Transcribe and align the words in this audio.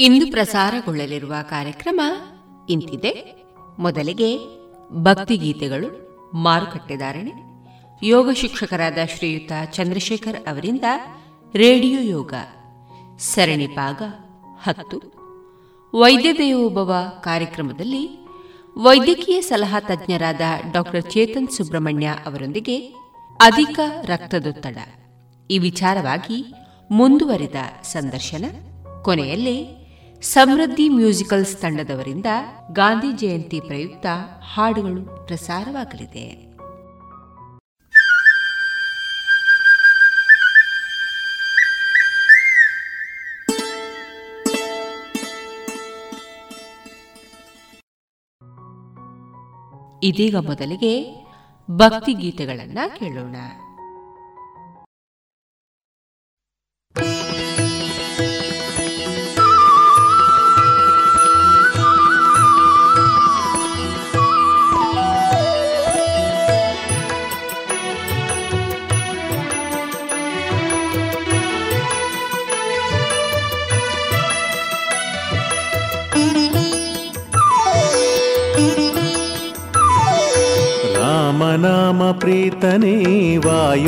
ಇಂದು 0.00 0.30
ಪ್ರಸಾರಗೊಳ್ಳಲಿರುವ 0.30 1.34
ಕಾರ್ಯಕ್ರಮ 1.42 2.00
ಇಂತಿದೆ. 2.68 3.42
ಮೊದಲಿಗೆ 3.78 4.38
ಭಕ್ತಿಗೀತೆಗಳು 4.90 6.08
ಮಾರುಕಟ್ಟೆದಾರಣೆ 6.34 7.32
ಯೋಗ 8.02 8.30
ಶಿಕ್ಷಕರಾದ 8.30 8.98
ಶ್ರೀಯುತ 9.16 9.52
ಚಂದ್ರಶೇಖರ್ 9.70 10.48
ಅವರಿಂದ 10.48 10.84
ರೇಡಿಯೋ 11.54 12.00
ಯೋಗ. 12.00 12.34
ಸರಣಿ 13.18 13.66
ಭಾಗ 13.66 14.02
ಹತ್ತು. 14.62 15.02
ವೈದ್ಯ 15.94 16.32
ದೇವೋಭವ 16.32 16.94
ಕಾರ್ಯಕ್ರಮದಲ್ಲಿ 17.20 18.26
ವೈದ್ಯಕೀಯ 18.76 19.40
ಸಲಹಾ 19.40 19.80
ತಜ್ಞರಾದ 19.80 20.40
ಡಾಕ್ಟರ್ 20.72 21.10
ಚೇತನ್ 21.10 21.48
ಸುಬ್ರಹ್ಮಣ್ಯ 21.48 22.06
ಅವರೊಂದಿಗೆ 22.06 22.78
ಅಧಿಕ 23.40 23.80
ರಕ್ತದೊತ್ತಡ. 24.04 24.76
ಈ 25.50 25.58
ವಿಚಾರವಾಗಿ 25.58 26.44
ಮುಂದುವರಿದ 26.90 27.56
ಸಂದರ್ಶನ. 27.82 28.44
ಕೊನೆಯಲ್ಲಿ 29.04 29.77
ಸಮೃದ್ಧಿ 30.22 30.88
ಮ್ಯೂಸಿಕಲ್ಸ್ 30.88 31.56
ತಂಡದವರಿಂದ 31.56 32.26
ಗಾಂಧಿ 32.72 33.12
ಜಯಂತಿ 33.12 33.60
ಪ್ರಯುಕ್ತ 33.60 34.06
ಹಾಡುಗಳು 34.54 35.26
ಪ್ರಸಾರವಾಗಲಿದೆ. 35.26 36.48
ಇದೀಗ 50.02 50.36
ಮೊದಲಿಗೆ 50.36 51.24
ಭಕ್ತಿ 51.70 52.12
ಗೀತೆಗಳನ್ನು 52.12 52.98
ಕೇಳೋಣ. 52.98 53.36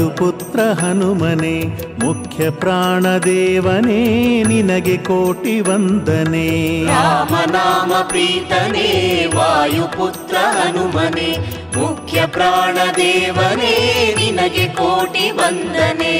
ವಾಯುಪುತ್ರ 0.01 0.61
ಹನುಮನೆ 0.81 1.57
ಮುಖ್ಯ 2.05 2.51
ಪ್ರಾಣದೇವನೇ 2.51 3.99
ನಿನಗೆ 4.43 4.97
ಕೋಟಿ 4.97 5.61
ವಂದನೆ. 5.61 6.47
ರಾಮನಾಮ 6.87 7.93
ಪ್ರೀತನೇ 8.09 8.87
ವಾಯುಪುತ್ರ 9.35 10.37
ಹನುಮನೆ 10.57 11.29
ಮುಖ್ಯ 11.77 12.27
ಪ್ರಾಣದೇವನೇ 12.27 13.75
ನಿನಗೆ 14.21 14.67
ಕೋಟಿ 14.75 15.27
ವಂದನೆ. 15.31 16.15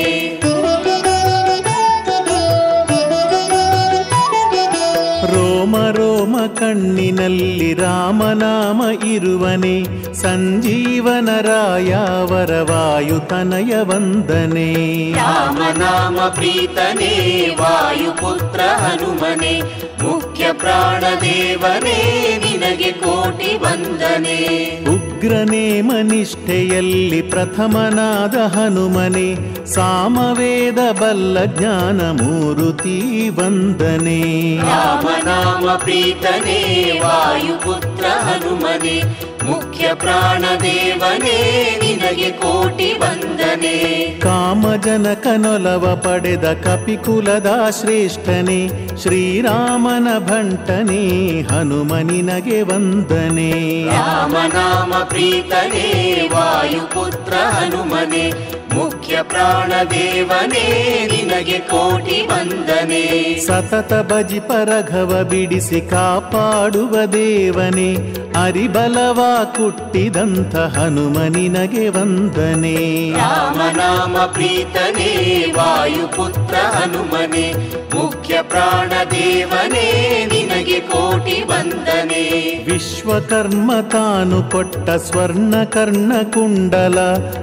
ರೋಮ 5.33 5.77
ರೋಮ 5.91 6.37
ಕಣ್ಣಿನಲ್ಲಿ 6.59 7.75
ರಾಮನಾಮ 7.75 8.81
ಇರುವನೆ 9.07 9.77
ಸಂಜೀವನ 10.23 11.29
ರಾಯವರ 11.41 12.51
ವಾಯುತನಯ 12.61 13.75
ವಂದನೆ. 13.81 14.69
ರಾಮನಾಮ 15.13 16.29
ಪ್ರೀತನೇ 16.29 17.13
ವಾಯುಪುತ್ರ 17.61 18.61
ಹನುಮನೆ 18.61 19.61
ಮುಖ್ಯ 20.03 20.53
ಪ್ರಾಣದೇವನೇ 20.53 21.99
ನಿನಗೆ 22.45 22.93
ಕೋಟಿ 22.93 23.57
ವಂದನೆ. 23.57 24.39
ಉಗ್ರನೇ 24.95 25.81
ಮನಿಷ್ಠೆಯಲ್ಲಿ 25.81 27.23
ಪ್ರಥಮನಾದ 27.23 28.35
ಹನುಮನೆ 28.35 29.29
ಸಾಮವೇದ 29.67 30.79
ಬಲ್ಲ 31.01 31.45
ಜ್ಞಾನ 31.45 32.01
ಮೂರುತಿ 32.11 33.29
ವಂದನೆ. 33.29 34.21
ರಾಮನಾಮ 34.59 35.77
ಪ್ರೀತನೇ 35.77 36.61
ವಾಯುಪುತ್ರ 37.05 38.05
ಹನುಮನೆ 38.07 39.30
ಮುಖ್ಯ 39.81 39.95
ಪ್ರಾಣದೇವನೇ 39.95 41.37
ನಿನಗೆ 41.83 42.31
ಕೋಟಿ 42.31 42.89
ವಂದನೆ. 42.93 43.77
ಕಾಮಜನಕನೊಲವ 44.21 45.85
ಪಡೆದ 45.97 46.47
ಕಪಿಕುಲದ 46.65 47.51
ಶ್ರೇಷ್ಠನೇ 47.81 48.59
ಶ್ರೀರಾಮನ 49.03 50.09
ಭಂಟನೆ 50.19 51.01
ಹನುಮನಿನಗೆ 51.43 52.61
ವಂದನೆ. 52.63 53.51
ರಾಮನಾಮ 53.89 54.93
ಪ್ರೀತನೇ 55.09 55.89
ವಾಯುಪುತ್ರ 56.33 57.33
ಹನುಮನೆ 57.33 58.25
ಮುಖ್ಯ 58.75 59.23
ಪ್ರಾಣ 59.23 59.73
ದೇವನೇ 59.91 60.65
ನಿನಗೆ 61.13 61.59
ಕೋಟಿ 61.59 62.27
ವಂದನೆ. 62.27 63.05
ಸತತ 63.41 63.93
ಬಜಿ 63.93 64.41
ಪರಘವ 64.41 65.25
ಬಿಡಿಸಿ 65.25 65.81
ಕಾಪಾಡುವ 65.81 67.05
ದೇವನೇ 67.13 67.91
ಅರಿಬಲವ 68.45 69.21
ಕುಟ್ಟಿದಂಥ 69.57 70.57
ಹನುಮನಿನಗೆ 70.57 71.89
ವಂದನೆ. 71.89 72.77
ರಾಮನಾಮ 73.11 74.17
ಪ್ರೀತನೇ 74.17 75.11
ವಾಯುಪುತ್ರ 75.57 76.55
ಹನುಮನೆ 76.55 77.47
ಮುಖ್ಯ 77.95 78.43
ಪ್ರಾಣ 78.43 78.93
ದೇವನೇ 79.11 79.87
ನಿನಗೆ 80.33 80.81
ಕೋಟಿ 80.81 81.43
ವಂದನೆ. 81.43 82.25
ವಿಶ್ವಕರ್ಮ 82.73 83.73
ತಾನು 83.81 84.51
ಕೊಟ್ಟ 84.51 84.91
ಸ್ವರ್ಣ 84.91 85.65
ಕರ್ಣ 85.65 86.13
ಕುಂಡಲ 86.35 86.99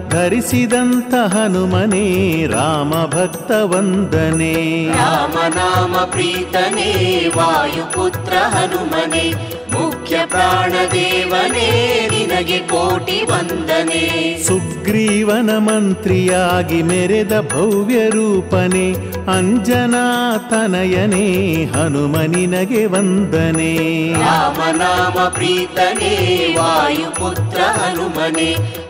ಧರಿಸಿದಂಥ 0.10 1.14
हनुमने 1.18 2.48
रामभक्तवन्दने। 2.48 4.54
राम 4.96 5.34
नाम 5.56 6.12
प्रीतने 6.12 6.92
वायुपुत्र 7.36 8.36
हनुमने। 8.36 9.58
ಮುಖ್ಯ 9.80 10.18
ಪ್ರಾಣ 10.26 10.74
ದೇವನೇ 10.92 11.68
ನಿನಗೆ 12.12 12.60
ಕೋಟಿ 12.60 13.24
ವಂದನೆ. 13.24 14.04
ಸುಗ್ರೀವನ 14.44 15.58
ಮಂತ್ರಿಯಾಗಿ 15.58 16.82
ಮೆರೆದ 16.82 17.34
ಭವ್ಯ 17.54 18.10
ರೂಪನೆ 18.10 18.88
ಅಂಜನಾ 19.32 20.06
ತನಯನೇ 20.50 21.28
ಹನುಮನಿನಗೆ 21.66 22.86
ವಂದನೆ. 22.86 23.74
ರಾಮನಾಮ 24.14 25.18
ಪ್ರೀತನೇ 25.28 26.16
ವಾಯುಪುತ್ರ 26.58 27.62
ಹನುಮನೆ 27.62 28.50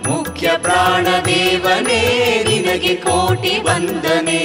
ಮುಖ್ಯ 0.09 0.51
ಪ್ರಾಣ 0.61 1.07
ದೇವನೇ 1.25 2.01
ನಿನಗೆ 2.49 2.95
ಕೋಟಿ 2.95 3.55
ವಂದನೆ. 3.63 4.41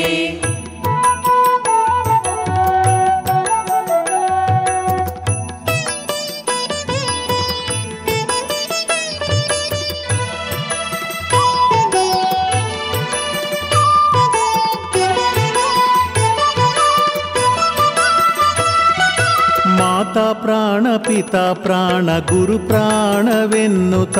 ಮಾತಾ 20.13 20.33
ಪ್ರಾಣ 20.33 20.87
ಪಿತಾ 20.97 21.53
ಪ್ರಾಣ 21.53 22.19
ಗುರು 22.19 22.59
ಪ್ರಾಣವೆನ್ನುತ 22.59 24.19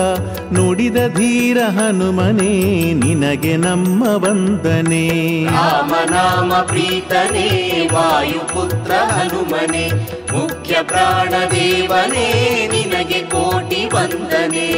ನುಡಿದ 0.53 0.97
ಧೀರ 1.17 1.59
ಹನುಮನೇ 1.69 2.55
ನಿನಗೆ 2.93 3.57
ನಮ್ಮ 3.57 4.03
ವಂದನೆ. 4.25 5.03
ರಾಮನಾಮ 5.45 6.53
ಪ್ರೀತನೆ 6.55 7.47
ವಾಯುಪುತ್ರ 7.95 8.93
ಹನುಮನೆ 9.13 9.85
ಮುಖ್ಯ 10.33 10.75
ಪ್ರಾಣ 10.83 11.33
ದೇವನೇ 11.51 12.27
ನಿನಗೆ 12.73 13.21
ಕೋಟಿ 13.21 13.83
ವಂದನೆ. 13.93 14.69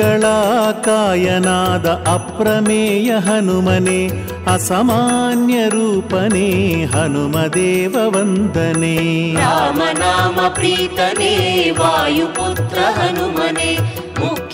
ಪಿಂಗಳ 0.00 0.24
ಕಾಯನಾದ 0.84 1.86
ಅಪ್ರಮೇಯ 2.12 3.08
ಹನುಮನೆ 3.16 3.98
ಅಸಾಮಾನ್ಯ 4.52 5.56
ರೂಪನೇ 5.68 6.46
ಹನುಮದೇವ 6.84 7.94
ವಂದನೆ 8.06 8.94
ರಾಮನಾಮ 9.34 10.38
ಪ್ರೀತನೇ 10.48 11.34
ವಾಯುಪುತ್ರ 11.80 12.78
ಹನುಮನೆ 12.98 13.70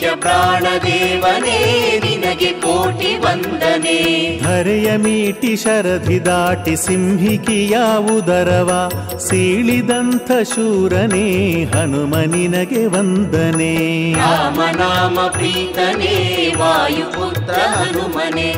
ಮುಖ್ಯ 0.08 1.58
ನಿನಗೆ 2.00 2.52
ಕೋಟಿ 2.52 3.18
ವಂದನೆ. 3.18 3.98
ಧರೆಯ 4.44 4.98
ಮೀಟಿ 4.98 5.56
ಶರಧಿ 5.56 6.26
ದಾಟಿ 6.26 6.76
ಸಿಂಹಿಕಿಯ 6.76 7.78
ಉದರವ 8.18 8.90
ಸೀಳಿದಂಥ 9.18 10.32
ಶೂರನೇ 10.56 11.28
ಹನುಮನಿನಗೆ 11.64 12.86
ವಂದನೆ. 12.86 13.74
ರಾಮನಾಮ 14.14 15.20
ಪ್ರೀತನೇ 15.28 16.16
ವಾಯುಪುತ್ರ 16.58 17.54
ಹನುಮನೆ 17.54 18.50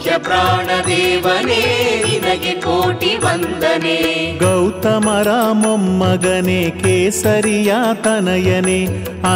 ಮುಖ್ಯ 0.00 0.18
ಪ್ರಾಣ 0.18 0.66
ದೇವನೇ 0.86 1.62
ನಿನಗೆ 2.06 2.52
ಕೋಟಿ 2.60 3.16
ವಂದನೆ. 3.16 3.96
ಗೌತಮ 4.38 5.20
ರಾಮೊಮ್ಮಗನೆ 5.22 6.70
ಕೇಸರಿಯ 6.70 7.74
ತನಯನೆ 8.04 8.86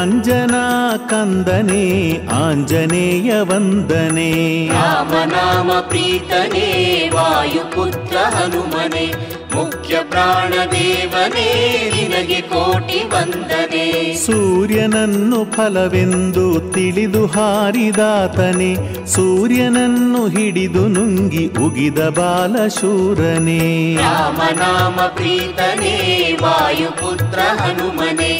ಅಂಜನಾ 0.00 0.96
ಕಂದನೆ 1.10 1.84
ಆಂಜನೇಯ 2.28 3.34
ವಂದನೆ. 3.40 4.30
ರಾಮನಾಮ 4.68 5.72
ಪ್ರೀತನೇ 5.80 6.68
ವಾಯುಪುತ್ರ 7.14 8.16
ಹನುಮನೆ 8.16 9.06
ಮುಖ್ಯ 9.54 9.96
ಪ್ರಾಣ 10.10 10.52
ದೇವನೇ 10.72 11.48
ನಿನಗೆ 11.96 12.40
ಕೋಟಿ 12.40 12.98
ವಂದನೆ. 12.98 14.14
ಸೂರ್ಯನನ್ನು 14.14 15.44
ಫಲವೆಂದು 15.52 16.72
ತಿಳಿದು 16.72 17.26
ಹಾರಿದಾತನೆ 17.26 18.70
ಸೂರ್ಯನನ್ನು 19.06 20.28
ಹಿಡಿದು 20.28 20.88
ನುಂಗಿ 20.88 21.46
ಉಗಿದ 21.46 21.98
ಬಾಲಶೂರನೇ. 21.98 23.94
ರಾಮನಾಮ 23.94 25.00
ಪ್ರೀತನೇ 25.06 25.96
ವಾಯುಪುತ್ರ 26.42 27.38
ಹನುಮನೆ 27.38 28.32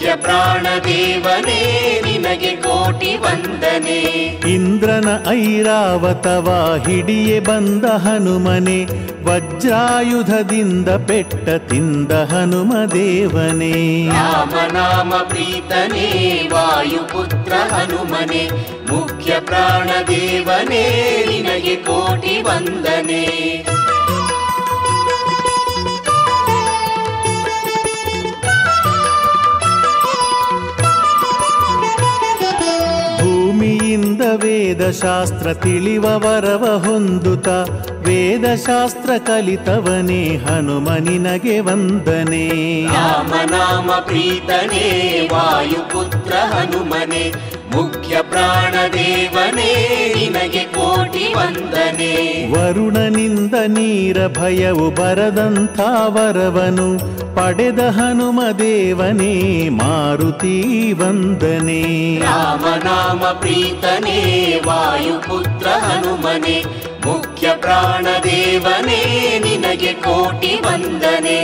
ಮುಖ್ಯ 0.00 0.16
ಪ್ರಾಣ 0.16 0.66
ದೇವನೇ 0.84 1.62
ನಿನಗೆ 2.04 2.52
ಕೋಟಿ 2.56 3.10
ವಂದನೆ. 3.16 3.98
ಇಂದ್ರನ 4.50 5.08
ಐರಾವತವ 5.28 6.46
ಹಿಡಿಯೆ 6.86 7.40
ಬಂದ 7.40 7.84
ಹನುಮನೆ 7.84 8.78
ವಜ್ರಾಯುಧದಿಂದ 9.22 10.88
ಪೆಟ್ಟ 10.88 11.48
ತಿಂದ 11.48 12.12
ಹನುಮ 12.12 12.72
ದೇವನೇ. 12.94 13.74
ರಾಮನಾಮ 14.08 15.10
ಪ್ರೀತನೇ 15.28 16.08
ವಾಯುಪುತ್ರ 16.52 17.52
ಹನುಮನೆ 17.52 18.44
ಮುಖ್ಯ 18.90 19.40
ಪ್ರಾಣ 19.40 19.90
ದೇವನೇ 20.08 20.84
ನಿನಗೆ 21.28 21.76
ಕೋಟಿ 21.76 22.42
ವಂದನೆ. 22.42 23.24
ಭೂಮಿಯಿಂದ 33.60 34.22
ವೇದಶಾಸ್ತ್ರ 34.34 35.54
ತಿಳಿವ 35.54 36.04
ವರವ 36.04 36.84
ಹೊಂದುತ. 36.86 37.48
ವೇದಶಾಸ್ತ್ರ 38.06 39.10
ಕಲಿತವನೇ 39.18 40.36
ಹನುಮನಿನಗೆ 40.36 41.60
ವಂದನೆ. 41.60 42.48
ರಾಮನಾಮ 42.86 43.90
ಪ್ರೀತನೇ 44.00 45.28
ವಾಯುಪುತ್ರ 45.32 46.34
ಹನುಮನೆ. 46.34 47.32
ಮುಖ್ಯ 47.74 48.22
ಪ್ರಾಣ 48.22 48.74
ದೇವನೇ 48.92 49.72
ನಿನಗೆ 50.16 50.64
ಕೋಟಿ 50.64 51.34
ವಂದನೆ. 51.34 52.14
ವರುಣನಿಂದ 52.52 53.54
ನೀರ 53.66 54.26
ಭಯವು 54.26 54.90
ಬರದಂಥ 54.90 55.80
ವರವನು 56.06 56.88
ಪಡೆದ 57.34 57.78
ಹನುಮ 57.78 58.40
ದೇವನೇ 58.58 59.68
ಮಾರುತಿ 59.68 60.56
ವಂದನೆ. 60.92 61.82
ರಾಮನಾಮ 62.18 63.22
ಪ್ರೀತನೇ 63.32 64.20
ವಾಯುಪುತ್ರ 64.66 65.68
ಹನುಮನೆ 65.68 66.64
ಮುಖ್ಯ 67.06 67.48
ಪ್ರಾಣ 67.56 68.06
ದೇವನೇ 68.24 69.02
ನಿನಗೆ 69.44 69.92
ಕೋಟಿ 69.92 70.60
ವಂದನೆ. 70.64 71.38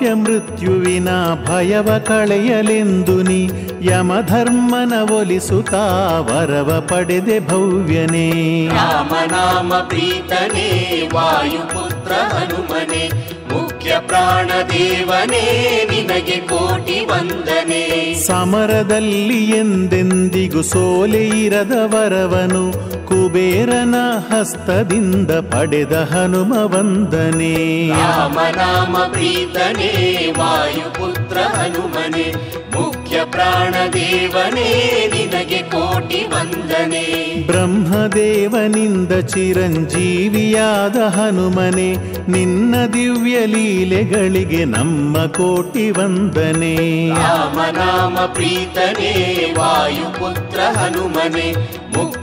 ವೃದ್ಧಾಪ್ಯ 0.00 0.12
ಮೃತ್ಯುವಿನ 0.22 1.08
ಭಯವ 1.46 1.98
ಕಳೆಯಲೆಂದು 1.98 3.16
ನೀ 3.22 3.40
ಯಮಧರ್ಮನ 3.82 4.92
ಒಲಿಸುತ್ತಾ 5.10 5.82
ವರವ 6.20 6.70
ಪಡೆದೆ 6.88 7.38
ಭವ್ಯನೇ. 7.40 8.28
ರಾಮನಾಮ 8.68 9.70
ಪ್ರೀತನೇ 9.88 10.68
ವಾಯುಪುತ್ರ 11.14 11.99
ಹನುಮನೆ 12.12 13.30
ಮುಖ್ಯ 13.54 13.96
ಪ್ರಾಣ 14.06 14.48
ದೇವನೇ 14.48 15.44
ನಿನಗೆ 15.90 16.36
ಕೋಟಿ 16.36 17.00
ವಂದನೆ. 17.04 18.14
ಸಮರದಲ್ಲಿ 18.14 19.50
ಎಂದೆಂದಿಗೂ 19.50 20.62
ಸೋಲೆ 20.62 21.28
ಇರದ 21.28 21.72
ವರವನು 21.84 22.72
ಕುಬೇರನ 23.08 23.94
ಹಸ್ತದಿಂದ 24.30 25.30
ಪಡೆದ 25.30 25.92
ಹನುಮ 25.92 26.52
ವಂದನೆ. 26.52 27.88
ರಾಮನಾಮ 27.88 28.96
ಪ್ರೀತನೇ 29.12 29.92
ವಾಯುಪುತ್ರ 30.38 31.38
ಹನುಮನೆ 31.38 32.34
ಮುಖ್ಯ 32.76 32.99
ಪ್ರಾಣದೇವನೇ 33.30 34.68
ನಿನಗೆ 35.14 35.62
ಕೋಟಿ 35.62 36.26
ವಂದನೆ. 36.26 37.04
ಬ್ರಹ್ಮದೇವನಿಂದ 37.46 39.12
ಚಿರಂಜೀವಿಯಾದ 39.20 40.96
ಹನುಮನೆ 40.96 41.92
ನಿನ್ನ 42.30 42.74
ದಿವ್ಯ 42.92 43.46
ಲೀಲೆಗಳಿಗೆ 43.46 44.64
ನಮ್ಮ 44.64 45.26
ಕೋಟಿ 45.26 45.90
ವಂದನೆ. 45.90 47.08
ರಾಮನಾಮ 47.08 48.18
ಪ್ರೀತನೇ 48.18 49.12
ವಾಯುಪುತ್ರ 49.58 50.60
ಹನುಮನೆ 50.60 51.79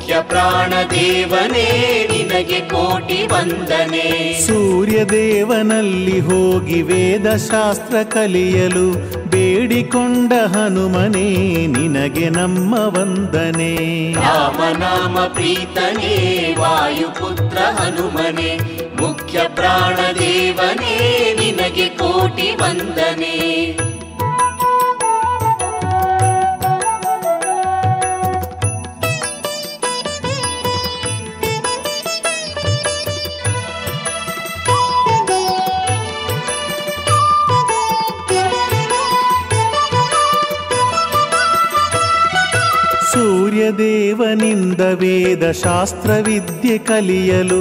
ಮುಖ್ಯ 0.08 0.22
ಪ್ರಾಣದೇವನೇ 0.28 1.66
ನಿನಗೆ 2.12 2.60
ಕೋಟಿ 2.60 3.18
ವಂದನೆ. 3.28 4.06
ಸೂರ್ಯದೇವನಲ್ಲಿ 4.46 6.20
ಹೋಗಿ 6.20 6.82
ವೇದ 6.82 7.36
ಶಾಸ್ತ್ರ 7.36 8.04
ಕಲಿಯಲು 8.04 8.86
ಬೇಡಿಕೊಂಡ 9.30 10.34
ಹನುಮನೇ 10.34 11.26
ನಿನಗೆ 11.68 12.30
ನಮ್ಮ 12.30 12.74
ವಂದನೆ. 12.74 13.74
ರಾಮನಾಮ 14.14 15.18
ಪ್ರೀತನೇ 15.34 16.16
ವಾಯುಪುತ್ರ 16.60 17.58
ಹನುಮನೆ 17.58 18.52
ಮುಖ್ಯ 19.02 19.40
ಪ್ರಾಣದೇವನೇ 19.56 20.96
ನಿನಗೆ 21.40 21.90
ಕೋಟಿ 21.90 22.50
ವಂದನೆ. 22.56 23.36
ಸೂರ್ಯದೇವನಿಂದ 43.78 44.84
ವೇದ 45.00 45.44
ಶಾಸ್ತ್ರ 45.52 46.12
ವಿದ್ಯೆ 46.18 46.78
ಕಲಿಯಲು 46.78 47.60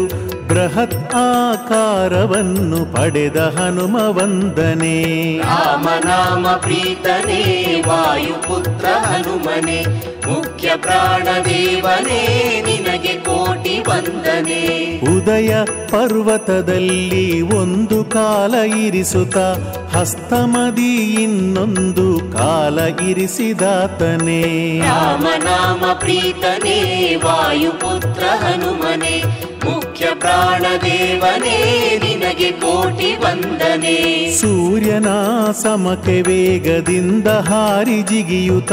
ಬೃಹತ್ 0.49 0.97
ಆಕಾರವನ್ನು 1.15 2.79
ಪಡೆದ 2.95 3.39
ಹನುಮ 3.57 3.97
ವಂದನೆ 4.09 4.95
ರಾಮನಾಮ 5.41 6.47
ಪ್ರೀತನೇ 6.57 7.43
ವಾಯುಪುತ್ರ 7.89 8.87
ಹನುಮನೆ, 9.05 9.79
ಮುಖ್ಯ 10.27 10.69
ಪ್ರಾಣದೇವನೇ, 10.77 12.23
ನಿನಗೆ 12.67 13.15
ಕೋಟಿ 13.21 13.56
ವಂದನೆ. 13.81 14.97
ಉದಯ 15.17 15.57
ಪರ್ವತದಲ್ಲಿ 15.65 17.41
ಒಂದು 17.41 18.05
ಕಾಲ 18.05 18.55
ಇರಿಸುತ್ತ 18.55 19.37
ಹಸ್ತಮದಿ 19.97 21.23
ಇನ್ನೊಂದು 21.23 22.37
ಕಾಲ 22.37 22.79
ಇರಿಸಿದಾತನೇ. 23.05 24.79
ರಾಮನಾಮ 24.81 25.93
ಪ್ರೀತನೇ 25.93 27.15
ವಾಯುಪುತ್ರ 27.25 28.23
ಹನುಮನೆ. 28.23 29.36
ಮುಖ್ಯ 29.69 30.07
ಪ್ರಾಣದೇವನೇ 30.15 31.59
ನಿನಗೆ 32.05 32.51
ಕೋಟಿ 32.53 33.17
ವಂದನೆ. 33.17 34.31
ಸೂರ್ಯನ 34.37 35.07
ಸಮಕ್ಕೆ 35.63 36.23
ವೇಗದಿಂದ 36.23 37.29
ಹಾರಿ 37.29 38.03
ಜಿಗಿಯುತ 38.03 38.73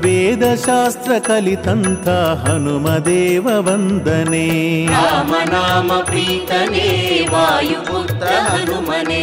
ವೇದಶಾಸ್ತ್ರ 0.00 1.12
ಕಲಿತಂತ 1.18 2.08
ಹನುಮದೇವ 2.08 3.46
ವಂದನೆ. 3.58 4.46
ರಾಮನಾಮ 4.86 5.92
ಪ್ರೀತನೇ 6.04 6.88
ವಾಯುಪುತ್ರ 7.32 8.26
ಹನುಮನೆ 8.26 9.22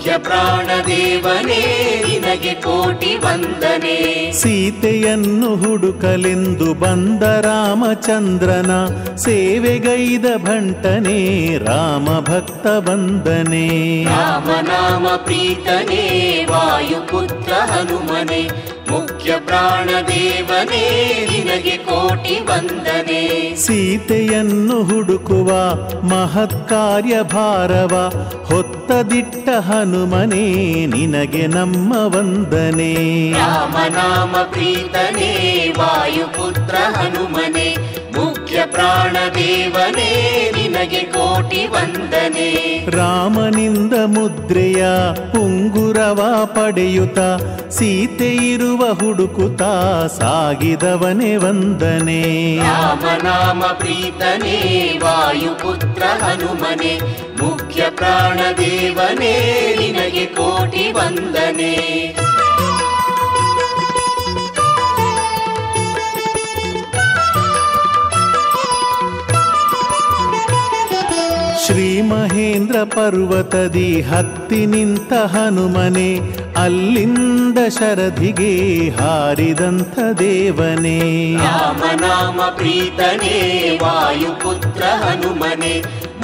ಮುಖ್ಯ 0.00 0.18
ಪ್ರಾಣದೇವನೇ 0.18 1.62
ನಿನಗೆ 2.08 2.54
ಕೋಟಿ 2.54 3.16
ವಂದನೆ. 3.16 4.32
ಸೀತೆಯನ್ನು 4.32 5.56
ಹುಡುಕಲೆಂದು 5.56 6.74
ಬಂದ 6.74 7.22
ರಾಮಚಂದ್ರನ 7.22 8.70
ಸೇವೆಗೈದ 9.16 10.24
ಭಂಟನೆ 10.36 11.18
ರಾಮ 11.58 12.06
ಭಕ್ತ 12.20 12.66
ವಂದನೆ. 12.66 13.68
ರಾಮನಾಮ 14.04 15.06
ಪ್ರೀತನೇ 15.16 16.04
ವಾಯುಪುತ್ರ 16.50 17.52
ಹನುಮನೆ 17.52 18.42
ಮುಖ್ಯ 18.90 19.32
ಪ್ರಾಣದೇವನೇ 19.46 20.84
ನಿನಗೆ 21.30 21.76
ಕೋಟಿ 21.76 22.34
ವಂದನೆ. 22.40 23.56
ಸೀತೆಯನ್ನು 23.56 24.82
ಹುಡುಕುವ 24.82 25.50
ಮಹತ್ 26.02 26.68
ಕಾರ್ಯ 26.68 27.22
ಭಾರವ 27.22 27.94
ಹೊತ್ತದಿಟ್ಟ 28.44 29.48
ಹನುಮನೇ 29.48 30.46
ನಿನಗೆ 30.86 31.46
ನಮ್ಮ 31.46 31.92
ವಂದನೆ. 31.96 32.92
ರಾಮನಾಮ 33.32 34.36
ಪ್ರೀತನೇ 34.42 35.30
ವಾಯುಪುತ್ರ 35.78 36.74
ಹನುಮನೆ 36.96 37.89
ಪ್ರಾಣದೇವನೇ 38.66 40.10
ನಿನಗೆ 40.56 41.00
ಕೋಟಿ 41.00 41.66
ವಂದನೆ. 41.66 42.50
ರಾಮನಿಂದ 42.90 43.92
ಮುದ್ರೆಯ 43.92 44.84
ಉಂಗುರವ 45.38 46.44
ಪಡೆಯುತ್ತ 46.44 47.18
ಸೀತೆ 47.70 48.52
ಇರುವ 48.52 48.92
ಹುಡುಕುತ 48.92 49.62
ಸಾಗಿದವನೇ 50.18 51.36
ವಂದನೆ. 51.36 52.22
ರಾಮನಾಮ 52.58 53.64
ಪ್ರೀತನೇ 53.72 54.58
ವಾಯುಪುತ್ರ 55.02 56.02
ಹನುಮನೆ 56.02 57.00
ಮುಖ್ಯ 57.42 57.82
ಪ್ರಾಣದೇವನೇ 57.90 59.34
ನಿನಗೆ 59.78 60.26
ಕೋಟಿ 60.26 60.92
ವಂದನೆ. 60.92 61.74
ಶ್ರೀ 71.66 72.02
ಮಹೇಂದ್ರ 72.02 72.84
ಪರ್ವತದಿ 72.84 74.00
ಹತ್ತಿ 74.00 74.66
ನಿಂತ 74.66 75.12
ಹನುಮನೆ 75.12 76.10
ಅಲ್ಲಿಂದ 76.56 77.58
ಶರಧಿಗೆ 77.68 78.52
ಹಾರಿದಂಥ 78.90 79.98
ದೇವನೇ. 80.18 80.98
ರಾಮನಾಮ 81.36 82.40
ಪ್ರೀತನೇ 82.56 83.36
ವಾಯುಪುತ್ರ 83.82 84.82
ಹನುಮನೆ 85.04 85.74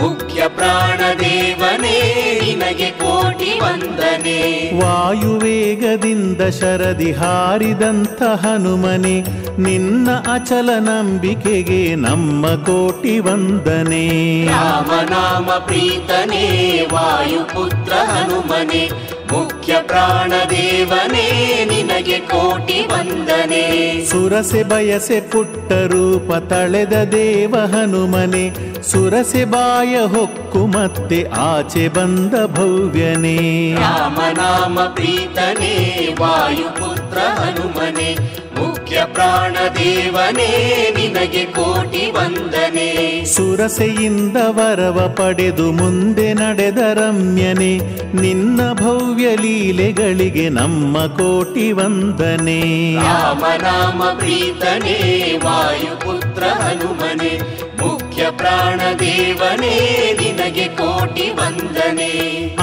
ಮುಖ್ಯ 0.02 0.48
ಪ್ರಾಣದೇವನೇ 0.48 1.98
ನಿನಗೆ 2.44 2.90
ಕೋಟಿ 2.90 3.60
ವಂದನೆ. 3.60 4.40
ವಾಯುವೇಗದಿಂದ 4.80 6.40
ಶರದಿ 6.60 7.12
ಹಾರಿದಂಥ 7.12 8.22
ಹನುಮನೆ 8.22 9.16
ನಿನ್ನ 9.62 10.10
ಅಚಲ 10.10 10.70
ನಂಬಿಕೆಗೆ 10.78 11.94
ನಮ್ಮ 11.94 12.46
ಕೋಟಿ 12.54 13.18
ವಂದನೆ. 13.18 14.04
ರಾಮನಾಮ 14.46 15.50
ಪ್ರೀತನೇ 15.58 16.44
ವಾಯುಪುತ್ರ 16.92 17.92
ಹನುಮನೆ 17.92 19.15
ಮುಖ್ಯ 19.32 19.76
ಪ್ರಾಣದೇವನೇ 19.86 21.64
ನಿನಗೆ 21.64 22.18
ಕೋಟಿ 22.18 22.86
ವಂದನೆ. 22.86 24.04
ಸುರಸೆ 24.04 24.62
ಬಯಸೆ 24.62 25.20
ಪುಟ್ಟ 25.20 25.72
ರೂಪ 25.72 26.32
ತಳೆದ 26.32 26.92
ದೇವ 26.92 27.54
ಹನುಮನೆ. 27.58 28.50
ಸುರಸೆ 28.82 29.44
ಬಾಯ 29.44 30.00
ಹೊಕ್ಕು 30.00 30.66
ಮತ್ತೆ 30.66 31.24
ಆಚೆ 31.24 31.88
ಬಂದ 31.88 32.34
ಭವ್ಯನೇ. 32.46 33.74
ರಾಮನಾಮ 33.74 34.80
ಪ್ರೀತನೇ 34.80 36.14
ವಾಯುಪುತ್ರ 36.20 37.18
ಹನುಮನೆ. 37.18 38.45
ಮುಖ್ಯ 38.96 39.14
ಪ್ರಾಣದೇವನೇ 39.14 40.50
ನಿನಗೆ 40.96 41.44
ಕೋಟಿ 41.44 42.10
ವಂದನೆ. 42.10 43.24
ಸುರಸೆಯಿಂದ 43.24 44.36
ವರವ 44.48 44.98
ಪಡೆದು 45.16 45.72
ಮುಂದೆ 45.72 46.32
ನಡೆದ 46.32 46.78
ರಮ್ಯನೆ 46.94 47.72
ನಿನ್ನ 48.22 48.60
ಭವ್ಯ 48.72 49.36
ಲೀಲೆಗಳಿಗೆ 49.36 50.48
ನಮ್ಮ 50.48 51.06
ಕೋಟಿ 51.06 51.72
ವಂದನೆ. 51.72 52.60
ರಾಮನಾಮ 52.94 54.02
ಪ್ರೀತನೇ 54.18 54.98
ವಾಯುಪುತ್ರ 55.44 56.44
ಹನುಮನೆ 56.44 57.32
ಮುಖ್ಯ 58.16 58.36
ಪ್ರಾಣದೇವನೇ 58.36 59.72
ನಿನಗೆ 60.20 60.68
ಕೋಟಿ 60.68 61.30
ವಂದನೆ. 61.30 62.12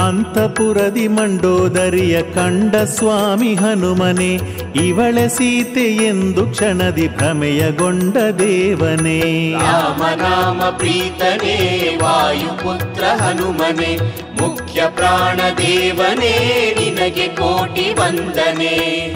ಅಂತಪುರದಿ 0.06 1.08
ಮಂಡೋದರಿಯ 1.08 2.22
ಕಂಡ 2.22 2.76
ಸ್ವಾಮಿ 2.76 3.54
ಹನುಮನೆ 3.54 4.32
ಇವಳೆ 4.84 5.28
ಸೀತೆ 5.28 5.84
ಎಂದು 6.06 6.46
ಕ್ಷಣದಿ 6.46 7.08
ಭ್ರಮೆಯಗೊಂಡ 7.08 8.16
ದೇವನೇ. 8.16 9.20
ರಾಮನಾಮ 9.52 10.62
ಪ್ರೀತನೇ 10.70 11.56
ವಾಯುಪುತ್ರ 12.02 13.04
ಹನುಮನೆ 13.04 13.92
ಮುಖ್ಯ 14.44 14.82
ಪ್ರಾಣ 14.94 15.40
ದೇವನೇ 15.58 16.34
ನಿನಗೆ 16.78 17.28
ಕೋಟಿ 17.28 17.94
ವಂದನೆ. 17.94 18.74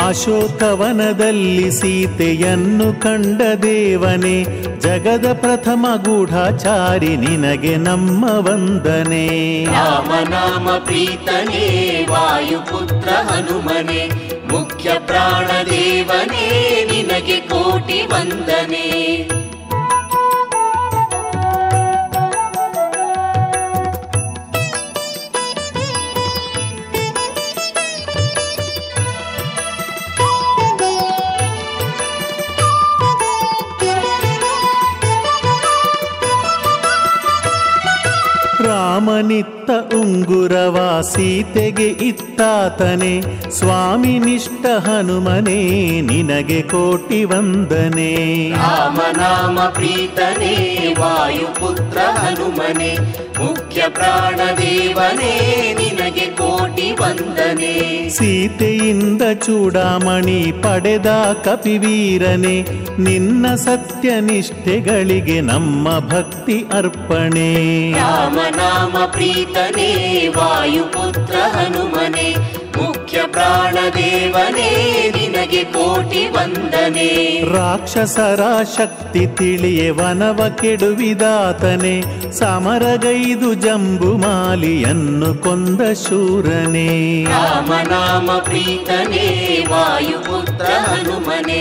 ಅಶೋಕವನದಲ್ಲಿ 0.08 1.70
ಸೀತೆಯನ್ನು 1.70 3.00
ಕಂಡ 3.00 3.40
ದೇವನೇ 3.62 4.44
ಜಗದ 4.78 5.32
ಪ್ರಥಮ 5.32 5.86
ಗೂಢಾಚಾರಿ 6.04 7.16
ನಿನಗೆ 7.16 7.76
ನಮ್ಮ 7.76 8.24
ವಂದನೆ. 8.24 9.26
ರಾಮನಾಮ 9.64 10.68
ಪ್ರೀತನೇ 10.84 11.66
ವಾಯುಪುತ್ರ 12.10 13.08
ಹನುಮನೆ 13.08 14.02
ಮುಖ್ಯ 14.52 14.90
ಪ್ರಾಣ 15.06 15.48
ದೇವನೇ 15.70 16.46
ನಿನಗೆ 16.92 17.36
ಕೋಟಿ 17.36 18.00
ವಂದನೆ. 18.06 18.86
ರಾಮನಿತ್ತ 38.98 39.70
ಉಂಗುರವ 39.94 41.00
ಸೀತೆಗೆ 41.00 41.86
ಇತ್ತಾತನೆ, 41.86 43.20
ಸ್ವಾಮಿ 43.50 44.18
ನಿಷ್ಠ 44.18 44.66
ಹನುಮನೇ, 44.66 45.58
ನಿನಗೆ 46.00 46.62
ಕೋಟಿ 46.62 47.24
ವಂದನೆ. 47.24 48.10
ರಾಮನಾಮ 48.50 49.58
ಪ್ರೀತನೇ, 49.68 50.54
ವಾಯುಪುತ್ರ 51.00 51.98
ಹನುಮನೆ, 51.98 52.92
ಮುಖ್ಯ 53.38 53.82
ಪ್ರಾಣ 53.88 54.36
ದೇವನೇ 54.36 55.34
ನಿನಗೆ 55.78 55.87
ಕೋಟಿ 55.87 55.87
ವಂದನೆ. 56.92 58.08
ಸೀತೆಯಿಂದ 58.08 59.22
ಚೂಡಾಮಣಿ 59.34 60.52
ಪಡೆದ 60.62 61.06
ಕಪಿವೀರನೆ 61.44 62.62
ನಿನ್ನ 63.02 63.54
ಸತ್ಯ 63.54 64.20
ನಿಷ್ಠೆಗಳಿಗೆ 64.20 65.40
ನಮ್ಮ 65.40 65.98
ಭಕ್ತಿ 65.98 66.64
ಅರ್ಪಣೆ. 66.72 67.92
ರಾಮನಾಮ 67.92 69.04
ಪ್ರೀತನೇ 69.06 70.28
ವಾಯುಪುತ್ರ 70.28 71.34
ಹನುಮನೆ 71.34 72.58
ಮುಖ್ಯ 73.08 73.26
ಪ್ರಾಣ 73.26 73.74
ದೇವನೇ 73.74 74.70
ನಿನಗೆ 75.16 75.64
ಕೋಟಿ 75.64 76.28
ವಂದನೆ. 76.28 77.06
ರಾಕ್ಷಸರ 77.54 78.40
ಶಕ್ತಿ 78.76 79.26
ತಿಳಿಯ 79.26 79.90
ವನವ 79.90 80.40
ಕೆಡುವಿದಾತನೆ 80.48 81.94
ಸಮರಗೈದು 82.32 83.54
ಜಂಬು 83.54 84.16
ಮಾಲಿಯನ್ನು 84.16 85.34
ಕೊಂದ 85.34 85.80
ಶೂರನೇ. 85.92 87.24
ರಾಮನಾಮ 87.24 88.30
ಪ್ರೀತನೇ 88.38 89.26
ವಾಯುಪುತ್ರ 89.70 90.64
ಹನುಮನೆ 90.64 91.60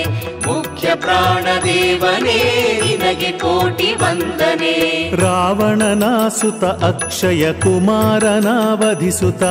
ಮುಖ್ಯ 0.77 0.96
ಪ್ರಾಣದೇವನೇ 0.96 2.39
ನಿನಗೆ 2.86 3.31
ಕೋಟಿ 3.31 3.93
ವಂದನೆ. 3.93 4.74
ರಾವಣನ 5.22 6.03
ಸುತ 6.27 6.63
ಅಕ್ಷಯ 6.63 7.53
ಕುಮಾರನ 7.53 8.48
ವಧಿಸುತ್ತ 8.74 9.43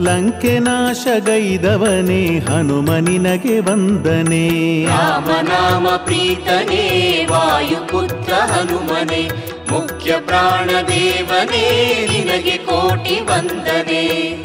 ಲಂಕೆ 0.00 0.58
ನಾಶಗೈದವನೇ 0.58 2.38
ಹನುಮನಿನಗೆ 2.38 3.60
ವಂದನೆ. 3.60 4.46
ರಾಮನಾಮ 4.86 5.88
ಪ್ರೀತನೇ 6.04 6.84
ವಾಯುಪುತ್ರ 7.30 8.32
ಹನುಮನೆ 8.32 9.22
ಮುಖ್ಯ 9.70 10.16
ಪ್ರಾಣ 10.26 10.70
ದೇವನೇ 10.88 11.66
ನಿನಗೆ 12.12 12.56
ಕೋಟಿ 12.56 13.20
ವಂದನೆ. 13.20 14.02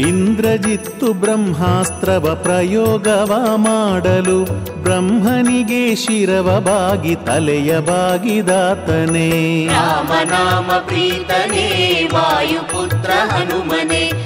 ಇಂದ್ರಜಿತ್ತು 0.10 1.14
ಬ್ರಹ್ಮಾಸ್ತ್ರವ 1.14 2.36
ಪ್ರಯೋಗವ 2.36 3.54
ಮಾಡಲು 3.56 4.40
ಬ್ರಹ್ಮನಿಗೆ 4.84 5.96
ಶಿರವ 5.96 6.60
ಬಾಗಿ 6.60 7.16
ತಲೆಯ 7.16 7.80
ಬಾಗಿದಾತನೇ 7.80 9.30
ರಾಮನಾಮ 9.68 10.72
ಪ್ರೀತನೇ 10.88 11.68
ವಾಯುಪುತ್ರ 12.14 13.12
ಹನುಮನೆ. 13.12 14.25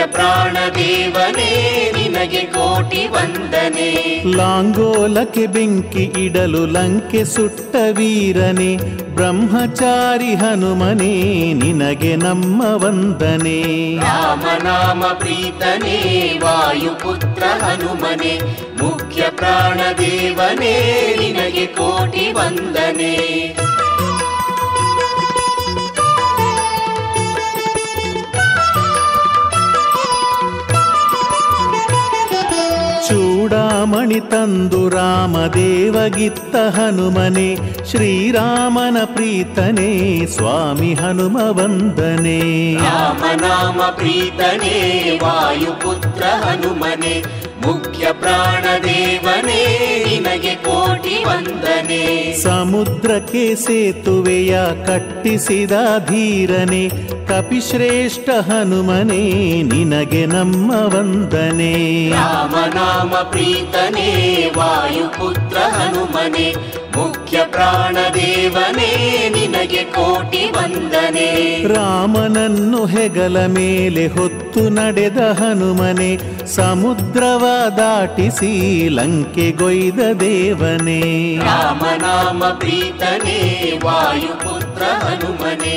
ಮುಖ್ಯ 0.00 0.12
ಪ್ರಾಣ 0.12 0.56
ದೇವನೇ 0.74 1.48
ನಿನಗೆ 1.96 2.40
ಕೋಟಿ 2.40 3.02
ವಂದನೆ. 3.06 3.88
ಲಾಂಗೋಲಕ್ಕೆ 4.36 5.44
ಬೆಂಕಿ 5.46 6.04
ಇಡಲು 6.24 6.62
ಲಂಕೆ 6.66 7.22
ಸುಟ್ಟ 7.24 7.74
ವೀರನೆ 7.96 8.70
ಬ್ರಹ್ಮಚಾರಿ 9.14 10.32
ಹನುಮನೇ 10.34 11.12
ನಿನಗೆ 11.52 12.12
ನಮ್ಮ 12.16 12.60
ವಂದನೆ. 12.84 13.58
ರಾಮನಾಮ 14.00 15.02
ಪ್ರೀತನೇ 15.18 15.98
ವಾಯುಪುತ್ರ 16.44 17.42
ಹನುಮನೆ 17.64 18.34
ಮುಖ್ಯ 18.82 19.22
ಪ್ರಾಣ 19.30 19.80
ದೇವನೇ 19.98 20.76
ನಿನಗೆ 21.20 21.66
ಕೋಟಿ 21.78 22.26
ವಂದನೆ. 22.32 23.14
ಚೂಡಾಮಣಿ 33.40 34.18
ತಂದು 34.30 34.80
ರಾಮದೇವಗಿತ್ತ 34.88 36.54
ಹನುಮನೆ 36.74 37.46
ಶ್ರೀರಾಮನ 37.90 38.98
ಪ್ರೀತನೆ 39.14 39.86
ಸ್ವಾಮಿ 40.26 40.90
ಹನುಮ 40.94 41.36
ವಂದನೆ 41.58 42.40
ರಾಮನಾಮ 42.84 43.78
ಪ್ರೀತನೆ 43.96 44.74
ವಾಯುಪುತ್ರ 45.22 46.24
ಹನುಮನೆ 46.42 47.14
ಮುಖ್ಯ 47.66 48.06
ಪ್ರಾಣ 48.12 48.64
ದೇವನೇ 48.84 49.62
ನಿನಗೆ 50.08 50.54
ಕೋಟಿ 50.54 51.24
ವಂದನೆ. 51.24 52.32
ಸಮುದ್ರಕ್ಕೆ 52.42 53.54
ಸೇತುವೆಯ 53.54 54.58
ಕಟ್ಟಿಸಿದ 54.86 55.72
ಧೀರನೆ 56.08 56.88
ಕಪಿಶ್ರೇಷ್ಠ 57.28 58.30
ಹನುಮನೆ 58.30 59.22
ನಿನಗೆ 59.62 60.26
ನಮ್ಮ 60.26 60.70
ವಂದನೆ. 60.70 62.10
ರಾಮನಾಮ 62.10 63.14
ಪ್ರೀತನೇ 63.30 64.10
ವಾಯುಪುತ್ರ 64.56 65.58
ಹನುಮನೆ 65.58 66.54
ಮುಖ್ಯ 67.30 67.52
ಪ್ರಾಣ 67.52 67.96
ದೇವನೇ 68.14 68.88
ನಿನಗೆ 69.28 69.82
ಕೋಟಿ 69.84 70.40
ವಂದನೆ. 70.50 71.26
ರಾಮನನ್ನು 71.74 72.86
ಹೆಗಲ 72.86 73.46
ಮೇಲೆ 73.46 74.06
ಹೊತ್ತು 74.06 74.62
ನಡೆದ 74.68 75.16
ಹನುಮನೆ 75.16 76.10
ಸಮುದ್ರವ 76.46 77.44
ದಾಟಿಸಿ 77.76 78.50
ಲಂಕೆಗೊಯ್ದ 78.88 80.00
ದೇವನೇ. 80.20 81.00
ರಾಮನಾಮ 81.38 82.42
ಪ್ರೀತನೇ 82.58 83.38
ವಾಯುಪುತ್ರ 83.84 84.82
ಹನುಮನೆ 84.82 85.74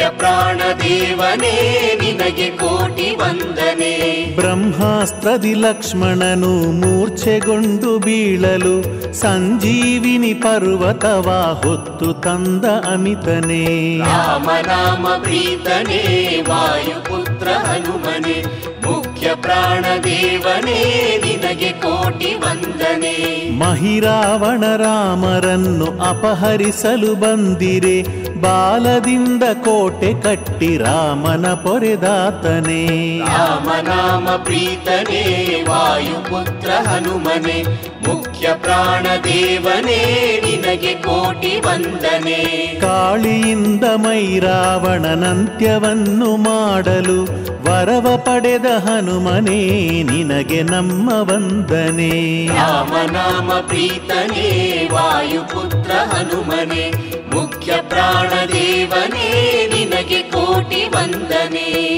ಮುಖ್ಯ 0.00 0.18
ಪ್ರಾಣ 0.18 0.60
ದೇವನೇ 0.80 1.56
ನಿನಗೆ 2.02 2.46
ಕೋಟಿ 2.50 3.08
ವಂದನೆ. 3.16 3.90
ಬ್ರಹ್ಮಾಸ್ತ್ರದಿ 4.36 5.54
ಲಕ್ಷ್ಮಣನು 5.54 6.52
ಮೂರ್ಛೆಗೊಂಡು 6.72 7.98
ಬೀಳಲು 7.98 8.76
ಸಂಜೀವಿನಿ 9.12 10.32
ಪರ್ವತವ 10.34 11.28
ಹೊತ್ತು 11.64 12.12
ತಂದ 12.12 12.64
ಅಮಿತನೇ. 12.64 13.64
ರಾಮನಾಮ 13.98 15.06
ಪ್ರೀತನೇ 15.22 16.02
ವಾಯುಪುತ್ರ 16.48 17.48
ಹನುಮನೆ. 17.48 18.69
ಮುಖ್ಯ 18.90 19.34
ಪ್ರಾಣ 19.34 19.84
ದೇವನೇ 20.04 20.80
ನಿನಗೆ 21.24 21.72
ಕೋಟಿ 21.72 22.34
ವಂದನೆ. 22.34 23.14
ಮಹಿರಾವಣ 23.58 24.64
ರಾಮರನ್ನು 24.76 25.88
ಅಪಹರಿಸಲು 26.02 27.14
ಬಂದಿರೆ 27.14 27.96
ಬಾಲದಿಂದ 28.40 29.42
ಕೋಟೆ 29.64 30.20
ಕಟ್ಟಿ 30.20 30.76
ರಾಮನ 30.76 31.46
ಪೊರೆದಾತನೇ. 31.54 32.82
ರಾಮನಾಮ 33.28 34.28
ಪ್ರೀತನೇ 34.44 35.22
ವಾಯುಪುತ್ರ 35.68 36.70
ಹನುಮನೆ 36.88 37.58
ಮುಖ್ಯ 38.08 38.54
ಪ್ರಾಣ 38.54 39.06
ದೇವನೇ 39.24 40.40
ನಿನಗೆ 40.44 40.94
ಕೋಟಿ 40.94 41.60
ವಂದನೆ. 41.60 42.80
ಕಾಳಿಯಿಂದ 42.80 43.84
ಮೈರಾವಣನಂತ್ಯವನ್ನು 43.84 46.36
ಮಾಡಲು 46.36 47.50
ವರವ 47.64 48.16
ಪಡೆದ 48.16 48.64
ಹನುಮನೇ 48.64 50.02
ನಿನಗೆ 50.02 50.62
ನಮ್ಮ 50.62 51.12
ವಂದನೆ. 51.16 52.46
ರಾಮನಾಮ 52.46 53.60
ಪ್ರೀತನೇ 53.60 54.88
ವಾಯುಪುತ್ರ 54.92 55.92
ಹನುಮನೆ 55.92 56.92
ಮುಖ್ಯ 57.34 57.82
ಪ್ರಾಣ 57.88 58.46
ದೇವನೇ 58.46 59.68
ನಿನಗೆ 59.74 60.22
ಕೋಟಿ 60.22 60.88
ವಂದನೆ. 60.88 61.90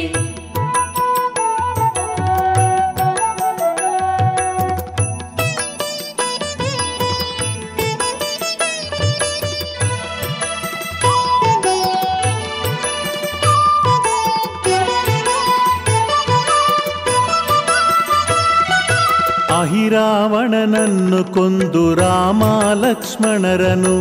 ಅಹಿರಾವಣನನ್ನು 19.62 21.20
ಕೊಂದು 21.32 21.82
ರಾಮ 21.94 22.42
ಲಕ್ಷ್ಮಣರನು 22.74 23.96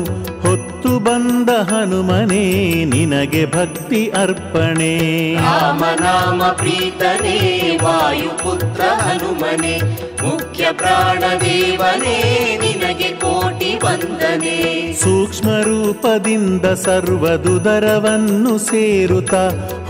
ಹೊತ್ತು 0.82 1.00
ಬಂದ 1.00 1.50
ಹನುಮನೇ 1.50 2.74
ನಿನಗೆ 2.86 3.46
ಭಕ್ತಿ 3.46 4.10
ಅರ್ಪಣೆ. 4.10 5.36
ರಾಮನಾಮ 5.36 6.44
ಪ್ರೀತನೆ 6.44 7.78
ವಾಯುಪುತ್ರ 7.84 8.82
ಹನುಮನೆ. 8.82 9.78
ಮುಖ್ಯ 10.24 10.68
ಪ್ರಾಣ 10.72 11.24
ದೇವನೇ 11.42 12.18
ನಿನಗೆ 12.62 13.04
ಕೋಟಿ 13.04 13.76
ವಂದನೆ. 13.86 14.94
ಸೂಕ್ಷ್ಮ 14.94 15.50
ರೂಪದಿಂದ 15.50 16.66
ಸರ್ವದುದರವನ್ನು 16.66 18.58
ಸೇರುತ್ತ 18.58 19.34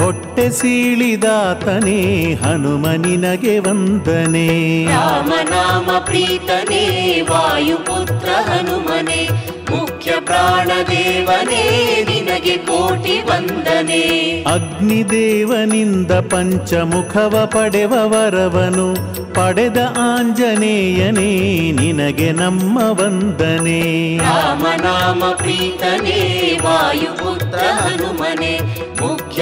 ಹೊಟ್ಟೆ 0.02 0.52
ಸೀಳಿದಾತನೇ 0.52 2.34
ಹನುಮನಿನಗೆ 2.34 3.60
ವಂದನೆ. 3.60 4.86
ರಾಮನಾಮ 4.86 6.00
ಪ್ರೀತನೇ 6.06 7.22
ವಾಯುಪುತ್ರ 7.22 8.30
ಹನುಮನೆ. 8.30 9.51
ಮುಖ್ಯ 9.76 10.12
ಪ್ರಾಣ 10.20 10.68
ದೇವನೇ 10.68 11.64
ನಿನಗೆ 12.10 12.58
ಕೋಟಿ 12.58 13.16
ವಂದನೆ. 13.22 14.04
ಅಗ್ನಿದೇವನಿಂದ 14.44 16.12
ಪಂಚಮುಖವ 16.12 17.50
ಪಡೆವ 17.52 17.94
ವರವನು 18.04 18.88
ಪಡೆದ 19.34 19.78
ಆಂಜನೇಯನೇ 19.98 21.32
ನಿನಗೆ 21.72 22.32
ನಮ್ಮ 22.32 22.78
ವಂದನೆ. 22.84 23.82
ರಾಮನಾಮ 24.18 25.24
ಪ್ರೀತನೇ 25.38 26.20
ವಾಯುಪುತ್ರ 26.64 27.60
ಹನುಮನೆ 27.60 28.54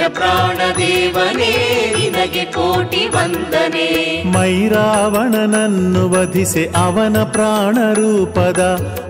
ಮುಖ್ಯ 0.00 0.14
ಪ್ರಾಣ 0.14 0.58
ದೇವನೇ 0.76 1.48
ನಿನಗೆ 1.94 2.44
ಕೋಟಿ 2.44 3.00
ವಂದನೆ. 3.08 3.88
ಮೈರಾವಣನನ್ನು 4.32 6.02
ವಧಿಸಿ 6.10 6.62
ಅವನ 6.76 7.16
ಪ್ರಾಣ 7.32 7.76
ರೂಪದ 7.92 8.60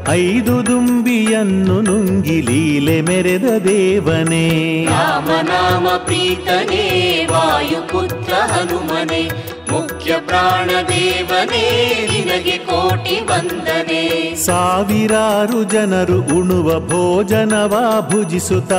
ಐದು 0.09 0.55
ದುಂಬಿಯನ್ನು 0.67 1.77
ನುಂಗಿ 1.81 2.39
ಲೀಲೆ 2.41 2.97
ಮೆರೆದ 3.01 3.51
ದೇವನೇ. 3.65 4.43
ರಾಮನಾಮ 4.87 5.87
ಪ್ರೀತನೇ 6.07 6.85
ವಾಯುಪುತ್ರ 7.31 8.33
ಹನುಮನೆ 8.53 9.23
ಮುಖ್ಯ 9.91 10.15
ಪ್ರಾಣ 10.27 10.71
ದೇವನೇ 10.89 11.65
ನಿನಗೆ 12.13 12.57
ಕೋಟಿ 12.59 13.17
ವಂದನೆ. 13.21 14.35
ಸಾವಿರಾರು 14.35 15.65
ಜನರು 15.65 16.23
ಉಣುವ 16.23 16.81
ಭೋಜನವ 16.81 18.07
ಭುಜಿಸುತ್ತ 18.11 18.73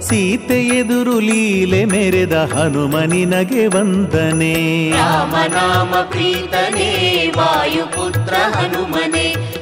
ಸೀತೆ 0.00 0.58
ಎದುರು 0.62 1.20
ಲೀಲೆ 1.20 1.84
ಮೆರೆದ 1.84 2.32
ಹನುಮನಿನಗೆ 2.32 3.66
ವಂದನೆ. 3.66 4.54
ರಾಮನಾಮ 4.90 5.94
ಪ್ರೀತನೇ 6.10 6.90
ವಾಯುಪುತ್ರ 7.36 8.34
ಹನುಮನೆ 8.56 9.57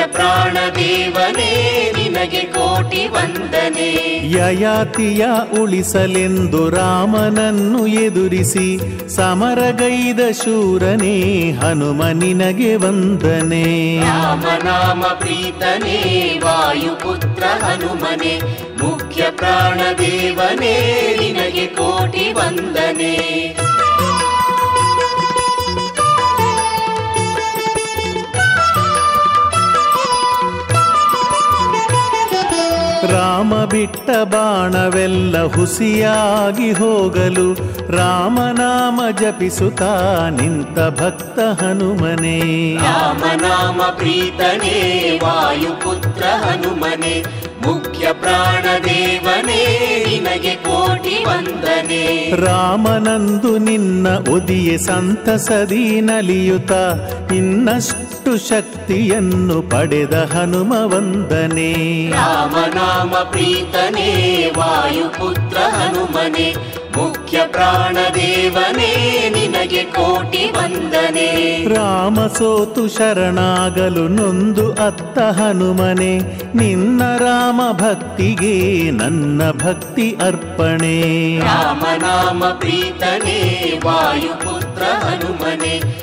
ಮುಖ್ಯ 0.00 0.12
ಪ್ರಾಣ 0.12 0.56
ದೇವನೇ 0.74 1.52
ನಿನಗೆ 1.96 2.40
ಕೋಟಿ 2.40 3.02
ವಂದನೆ. 3.06 3.88
ಯಯಾತಿಯ 4.36 5.26
ಉಳಿಸಲೆಂದು 5.60 6.70
ರಾಮನನ್ನು 6.70 7.86
ಎದುರಿಸಿ 7.86 8.68
ಸಮರಗೈದ 9.16 10.20
ಶೂರನೇ 10.30 11.16
ಹನುಮನಿನಗೆ 11.50 12.76
ವಂದನೆ. 12.76 13.66
ರಾಮನಾಮ 14.00 15.02
ಪ್ರೀತನೇ 15.02 16.00
ವಾಯುಪುತ್ರ 16.44 17.44
ಹನುಮನೆ 17.64 18.34
ಮುಖ್ಯ 18.82 19.22
ಪ್ರಾಣ 19.30 19.80
ದೇವನೇ 19.98 20.76
ನಿನಗೆ 21.20 21.66
ಕೋಟಿ 21.66 22.32
ವಂದನೆ. 22.32 23.16
ಬಿಟ್ಟ 33.64 34.10
ಬಾಣವೆಲ್ಲ 34.24 35.46
ಹುಸಿಯಾಗಿ 35.46 36.72
ಹೋಗಲು 36.72 37.54
ರಾಮನಾಮ 37.96 39.00
ಜಪಿಸುತ್ತಾ 39.20 40.28
ನಿಂತ 40.28 40.78
ಭಕ್ತ 40.78 41.62
ಹನುಮನೇ. 41.62 42.76
ರಾಮನಾಮ 42.76 43.82
ಪ್ರೀತನೇ 43.96 44.76
ವಾಯುಪುತ್ರ 45.22 46.22
ಹನುಮನೆ 46.22 47.24
ಮುಖ್ಯ 47.66 48.12
ಪ್ರಾಣ 48.12 48.64
ದೇವನೇ 48.84 49.62
ನಿನಗೆ 50.08 50.54
ಕೋಟಿ 50.54 51.24
ವಂದನೆ. 51.24 52.30
ರಾಮನಂದು 52.30 53.58
ನಿನ್ನ 53.58 54.06
ಒದಿಯೆ 54.28 54.78
ಸಂತಸದಿ 54.78 56.00
ನಲಿಯುತ್ತ 56.00 56.72
ಇನ್ನಷ್ಟು 57.32 58.48
ಶಕ್ತಿಯನ್ನು 58.48 59.62
ಪಡೆದ 59.62 60.14
ಹನುಮ 60.14 60.72
ವಂದನೆ. 60.72 61.72
ರಾಮನಾಮ 62.10 63.14
ಪ್ರೀತನೇ 63.30 64.10
ವಾಯುಪುತ್ರ 64.58 65.58
ಹನುಮನೆ 65.58 66.79
ಮುಖ್ಯ 67.02 67.40
ಪ್ರಾಣ 67.46 67.96
ದೇವನೇ 68.14 68.92
ನಿನಗೆ 69.28 69.82
ಕೋಟಿ 69.82 70.50
ವಂದನೆ. 70.50 71.64
ರಾಮ 71.74 72.26
ಸೋತು 72.26 72.88
ಶರಣಾಗಲು 72.88 74.08
ನೊಂದು 74.08 74.72
ಅತ್ತ 74.72 75.18
ಹನುಮನೆ. 75.18 76.18
ನಿನ್ನ 76.56 77.16
ರಾಮ 77.16 77.60
ಭಕ್ತಿಗೆ 77.72 78.90
ನನ್ನ 78.90 79.50
ಭಕ್ತಿ 79.50 80.16
ಅರ್ಪಣೆ. 80.26 81.38
ರಾಮನಾಮ 81.38 82.44
ಪ್ರೀತನೇ 82.44 83.80
ವಾಯುಪುತ್ರ 83.84 84.82
ಹನುಮನೆ. 84.82 86.00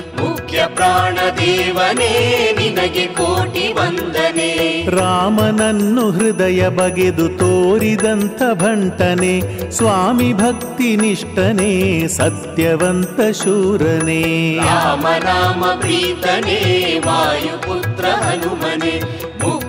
ಮುಖ್ಯ 0.48 0.68
ಪ್ರಾಣ 0.76 1.18
ದೇವನೇ 1.38 2.12
ನಿನಗೆ 2.60 3.08
ಕೋಟಿ 3.08 3.74
ವಂದನೆ. 3.74 4.52
ರಾಮನನ್ನು 4.90 6.12
ಹೃದಯ 6.12 6.70
ಬಗೆದು 6.70 7.30
ತೋರಿದಂಥ 7.30 8.42
ಭಂಟನೆ 8.54 9.34
ಸ್ವಾಮಿ 9.72 10.34
ಭಕ್ತಿ 10.34 10.96
ನಿಷ್ಠನೇ 10.96 12.08
ಸತ್ಯವಂತ 12.08 13.20
ಶೂರನೇ. 13.44 14.56
ರಾಮನಾಮ 14.58 15.80
ಪ್ರೀತನೇ 15.80 16.60
ವಾಯುಪುತ್ರ 17.06 18.06
ಹನುಮನೆ. 18.06 18.96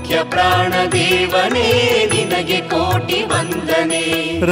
ಮುಖ್ಯ 0.08 0.22
ಪ್ರಾಣ 0.30 0.72
ದೇವನೇ 0.92 1.64
ನಿನಗೆ 2.12 2.60
ಕೋಟಿ 2.60 3.18
ವಂದನೆ. 3.22 4.00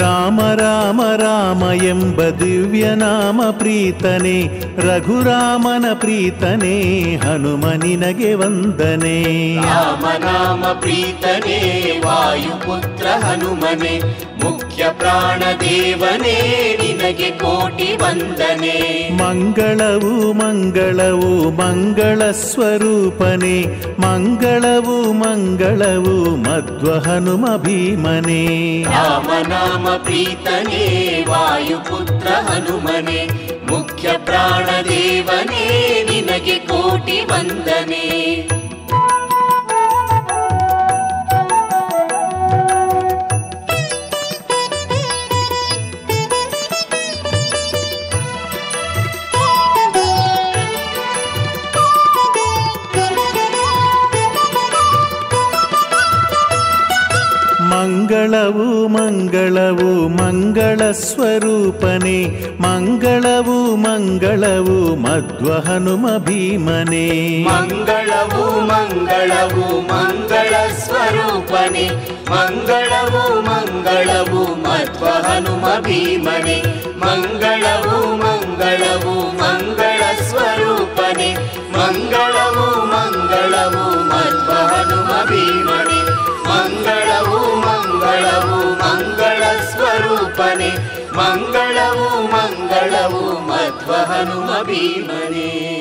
ರಾಮ 0.00 0.40
ರಾಮ 0.54 1.00
ರಾಮ 1.16 1.62
ಎಂಬ 1.84 2.18
ದಿವ್ಯ 2.40 2.86
ನಾಮ 2.94 3.40
ಪ್ರೀತನೆ 3.50 4.34
ರಘುರಾಮನ 4.88 5.86
ಪ್ರೀತನೆ 5.94 6.74
ಹನುಮನಿನಗೆ 7.16 8.34
ವಂದನೆ. 8.34 9.16
ರಾಮನಾಮ 9.62 10.64
ಪ್ರೀತನೆ 10.80 11.56
ವಾಯುಪುತ್ರ 12.06 13.06
ಹನುಮನೆ 13.24 13.94
ಮುಖ್ಯ 14.50 14.86
ಪ್ರಾಣ 14.98 15.42
ದೇವನೇ 15.60 16.36
ನಿನಗೆ 16.82 17.30
ಕೋಟಿ 17.30 17.96
ವಂದನೆ. 17.96 19.08
ಮಂಗಳವು 19.16 20.32
ಮಂಗಳವು 20.32 21.50
ಮಂಗಳ 21.50 22.30
ಸ್ವರೂಪನೆ 22.30 23.64
ಮಂಗಳವು 24.00 25.12
ಮಂಗಳವು 25.12 26.36
ಮಧ್ವ 26.36 26.92
ಹನುಮ 26.92 27.56
ಭೀಮನೆ. 27.56 28.82
ರಾಮನಾಮ 28.82 29.88
ಪ್ರೀತನೇ 30.04 31.24
ವಾಯುಪುತ್ರ 31.28 32.28
ಹನುಮನೆ. 32.28 33.46
ಮುಖ್ಯ 33.70 34.08
ಪ್ರಾಣ 34.24 34.66
ದೇವನೇ 34.88 35.66
ನಿನಗೆ 36.10 36.54
ಕೋಟಿ 36.54 37.20
ವಂದನೆ. 37.20 38.48
ಮಂಗಳವು 57.76 58.88
ಮಂಗಳವು 58.88 60.08
ಮಂಗಳ 60.08 60.90
ಸ್ವರೂಪನೆ, 60.90 62.24
ಮಂಗಳವು 62.62 63.76
ಮಂಗಳವು 63.76 64.96
ಮಧ್ವ 64.96 65.52
ಹನುಮ 65.52 66.06
ಭೀಮನೆ. 66.18 67.44
ಮಂಗಳವು 67.44 68.60
ಮಂಗಳವು 68.60 69.80
ಮಂಗಳ 69.80 70.68
ಸ್ವರೂಪನೆ, 70.78 71.90
ಮಂಗಳವು 72.30 73.40
ಮಂಗಳವು 73.40 74.44
ಮಧ್ವ 74.44 75.06
ಹನುಮ 75.06 75.66
ಭೀಮನೆ. 75.80 76.62
ಮಂಗಳವು 77.00 78.16
ಮಂಗಳವು 78.16 79.20
ಮಂಗಳ 79.38 80.22
ಸ್ವರೂಪನೆ, 80.22 81.34
ಮಂಗಳವು 81.72 82.86
ಮಂಗಳವು 82.86 84.04
ಮಧ್ವ 84.08 84.52
ಹನುಮ 84.52 85.24
ಭೀಮನೆ. 85.24 86.26
ಮಂಗಳವು 86.46 86.56
ಮಂಗಳವು 86.56 87.55
ಮಂಗಳ 87.55 87.55
ಸ್ವರೂಪನೆ. 89.96 90.68
ಮಂಗಳವು 91.16 92.22
ಮಂಗಳವು 92.22 93.40
ಮಧ್ವ 93.40 93.92
ಹನುಮ 93.92 94.62
ಭೀಮನೆ. 94.62 95.76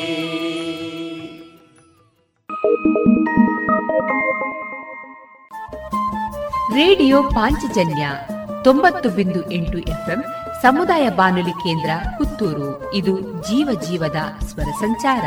ರೇಡಿಯೋ 6.75 7.23
ಪಾಂಚಜನ್ಯ 7.23 8.09
ತೊಂಬತ್ತು 8.63 9.09
ಬಿಂದು 9.09 9.51
ಎಂಟು 9.51 9.77
ಎಫ್ಎಂ 9.77 10.23
ಸಮುದಾಯ 10.61 11.09
ಬಾನುಲಿ 11.09 11.51
ಕೇಂದ್ರ 11.51 11.89
ಪುತ್ತೂರು. 12.17 12.93
ಇದು 12.93 13.19
ಜೀವ 13.21 13.79
ಜೀವದ 13.81 14.43
ಸ್ವರ 14.45 14.71
ಸಂಚಾರ. 14.79 15.23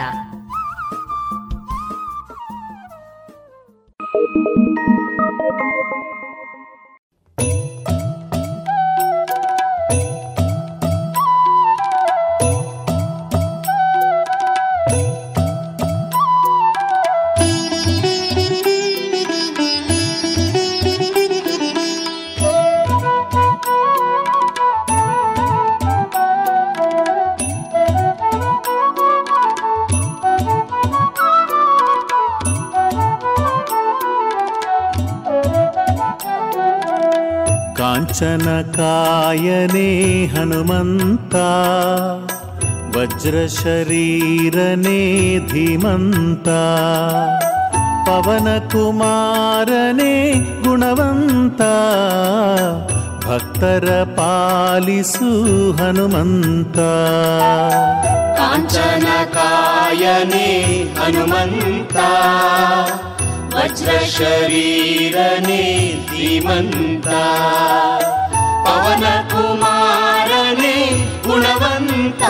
काञ्चनकायने 38.19 39.89
हनुमन्ता 40.35 41.49
वज्रशरीरने 42.95 45.03
धीमन्ता 45.51 46.63
पवनकुमारने 48.09 50.15
गुणवन्ता 50.65 51.71
भक्तर 53.27 53.87
पालिसु 54.19 55.31
हनुमन्ता। 55.81 56.91
काञ्चनकायने 58.41 60.49
हनुमन्ता 60.99 62.11
वज्रशरीरने 63.55 65.63
धीमन्ता 66.11 67.23
ಪವನ 68.89 69.05
ಕುಮಾರನೇ 69.29 71.07
ಗುಣವಂತ. 71.27 72.23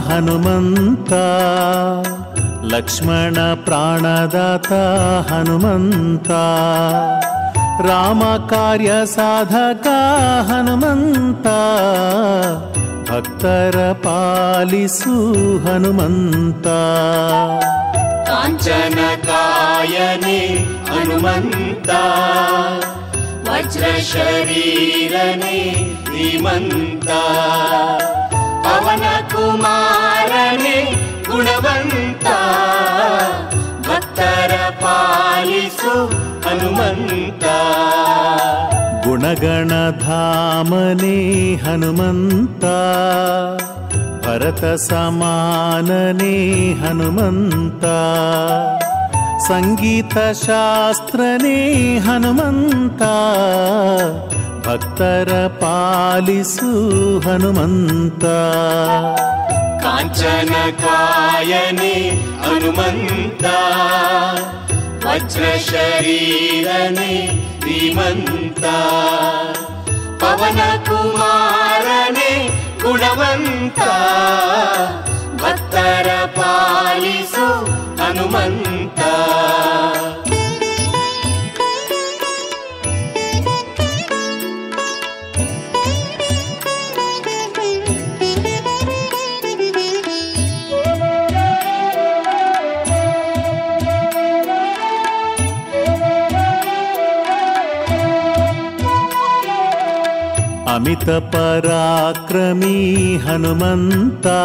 ಹನುಮಂತ. 0.09 1.13
ಲಕ್ಷ್ಮಣ 2.75 3.55
ಪ್ರಾಣದಾತ 3.55 4.73
ಹನುಮಂತ. 5.33 6.31
ರಾಮ 7.91 8.23
ಕಾರ್ಯ 8.47 8.93
ಸಾಧಕ 9.05 9.87
ಹನುಮಂತ. 10.53 11.47
ಭಕ್ತರ 13.11 13.93
ಪಾಲಿಸು 13.93 15.33
ಹನುಮಂತ. 15.67 16.67
ಕಾಂಚನ 18.29 18.99
ಕಾಯನೆ 19.27 20.47
ಹನುಮಂತ. 20.93 21.89
वज्रशरीरने 23.69 25.57
धीमन्ता 26.09 27.23
पवनकुमारने 28.65 30.77
गुणवन्ता। 31.29 32.37
भक्तर 33.89 34.51
पालिसु 34.83 35.95
हनुमन्ता। 36.47 37.57
गुणगणधामने 39.07 41.19
हनुमन्ता। 41.65 42.77
भरतसमानने 44.25 46.37
हनुमन्ता 46.83 47.97
सङ्गीतशास्त्रने 49.47 51.01
हनुमन्ता 52.07 53.15
भक्तर 54.67 55.29
पालिसु 55.61 56.71
हनुमन्ता। 57.27 58.39
काञ्चनकायने 59.85 60.77
हनुमन्ता 62.45 63.59
वज्रशरीरने 65.05 66.43
धीमन्ता 67.65 68.77
पवनकुमारने 70.23 71.53
गुणवन्ता 72.83 73.93
ಉತ್ತರ 75.69 76.11
ಪಾಲಿಸು 76.37 77.47
ಹನುಮಂತ 78.01 79.01
అమిత 100.75 101.09
పరాక్రమీ 101.33 102.77
హనుమంతా. 103.25 104.41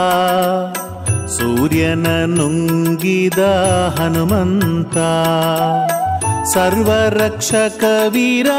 ಸೂರ್ಯನ 1.37 2.07
ನುಂಗಿದ 2.25 3.39
ಹನುಮಂತ, 3.99 4.97
ಸರ್ವರಕ್ಷಕ 6.53 7.83
ವೀರ 8.07 8.49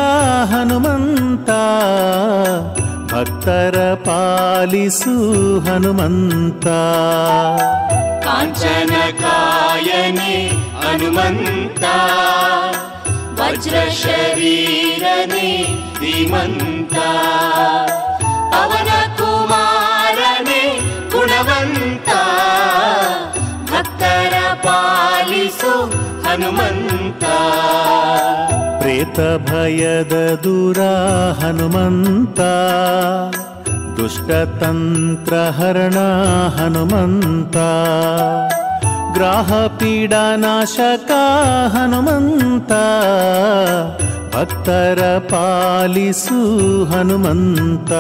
ಹನುಮಂತ, 0.45 1.51
ಭಕ್ತರ 3.13 3.95
ಪಾಲಿಸು 3.95 5.17
ಹನುಮಂತ. 5.61 6.67
ಕಾಂಚನ 8.25 8.95
ಕಾಯನೆ 9.21 10.49
ಹನುಮಂತ 10.81 11.85
ವಜ್ರ 13.41 13.77
ಶರೀರನೆ 14.03 15.65
ಧೀಮಂತ. 16.01 16.95
ಪವನ 18.55 18.94
ಪಾಲಿಸು 25.25 25.87
ಹನುಮಂತ. 26.23 27.25
ಪ್ರೇತ 28.79 29.21
ಭಯದ 29.51 30.35
ದೂರ 30.35 30.79
ಹನುಮಂತ. 31.45 32.41
ದುಷ್ಟತಂತ್ರ 34.01 35.35
ಹರಣ 35.35 35.99
ಹನುಮಂತ. 36.59 37.57
ಗ್ರಾಹ 39.13 39.67
ಪೀಡಾನಾಶಕ 39.67 41.11
ಹನುಮಂತ. 41.75 42.73
ಭಕ್ತರ 44.35 45.19
ಪಾಲಿಸು 45.31 46.85
ಹನುಮಂತ. 46.85 47.91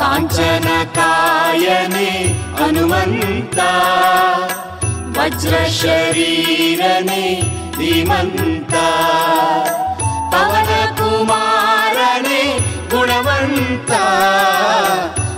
ಕಾಂಚನ 0.00 0.68
ಕಾಯನೆ 0.94 2.40
ಹನುಮಂತ. 2.62 3.58
ಧೀಮಂತ. 7.78 8.72
ಪವನ 10.30 10.96
ಕುಮಾರನೆ 10.96 12.58
ಗುಣವಂತ. 12.90 13.90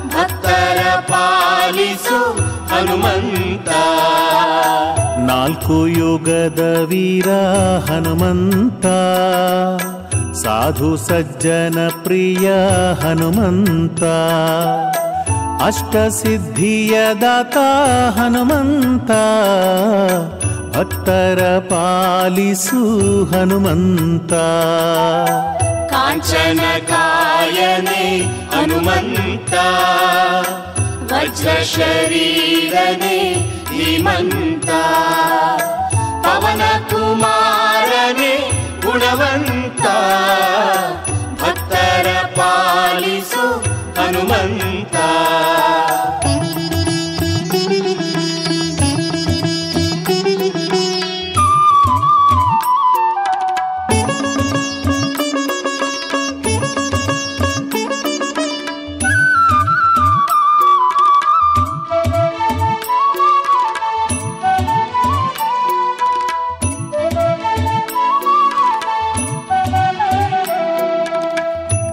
ಭಕ್ತರ 0.07 1.01
ಪಾಲಿಸು 1.01 2.33
ಹನುಮಂತ. 2.67 3.69
ನಾಲ್ಕು 5.19 5.87
ಯುಗದ 5.87 6.77
ವೀರ 6.89 7.29
ಹನುಮಂತ. 7.91 8.87
ಸಾಧು 10.37 10.97
ಸಜ್ಜನ 10.97 11.89
ಪ್ರಿಯ 12.03 12.53
ಹನುಮಂತ. 13.03 14.03
ಅಷ್ಟಸಿದ್ಧಿಯ 15.63 17.15
ದಾತ 17.21 17.57
ಹನುಮಂತ, 18.19 19.11
ಭಕ್ತರ 20.77 21.59
ಪಾಲಿಸು 21.59 22.81
ಹನುಮಂತ. 23.25 24.33
ಕಾಂಚನ 25.91 26.61
ಕಾಯನೆ 26.89 28.19
ಹನುಮಂತ 28.23 29.55
ವಜ್ರ 31.13 31.63
ಶರೀರನೆ 31.63 33.35
ಧೀಮಂತ 33.71 34.71
ಪವನ 36.25 36.61
ಕುಮಾರನೆ 36.91 38.51
ಗುಣವಂತ, 38.87 39.87
ಭಕ್ತರ 41.43 42.07
ಪಾಲಿಸು 42.37 43.64
ಹನುಮಂತ. 43.97 44.97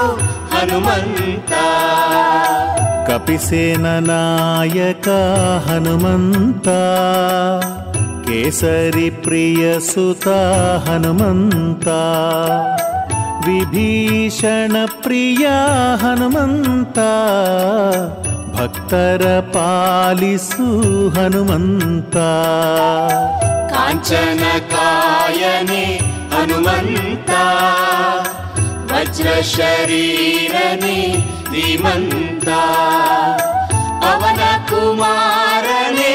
ಹನುಮಂತ. 0.55 1.51
ಕಪಿಸೇನ 3.09 3.85
ನಾಯಕ 3.85 5.09
ಹನುಮಂತ. 5.69 6.67
ಕೇಸರಿ 8.27 9.09
ಪ್ರಿಯ 9.09 9.79
ಸುತ 9.79 10.27
ಹನುಮಂತ. 10.89 11.87
विभीषणप्रिया 13.47 15.57
हनुमन्ता 16.01 17.11
भक्तरपालिसु 18.55 20.67
हनुमन्ता। 21.15 22.29
काञ्चनकायने 23.73 25.83
हनुमन्ता 26.33 27.43
वज्रशरीरनि 28.91 30.99
धीमन्ता 31.51 32.61
अवन 34.11 34.41
कुमारणे 34.71 36.13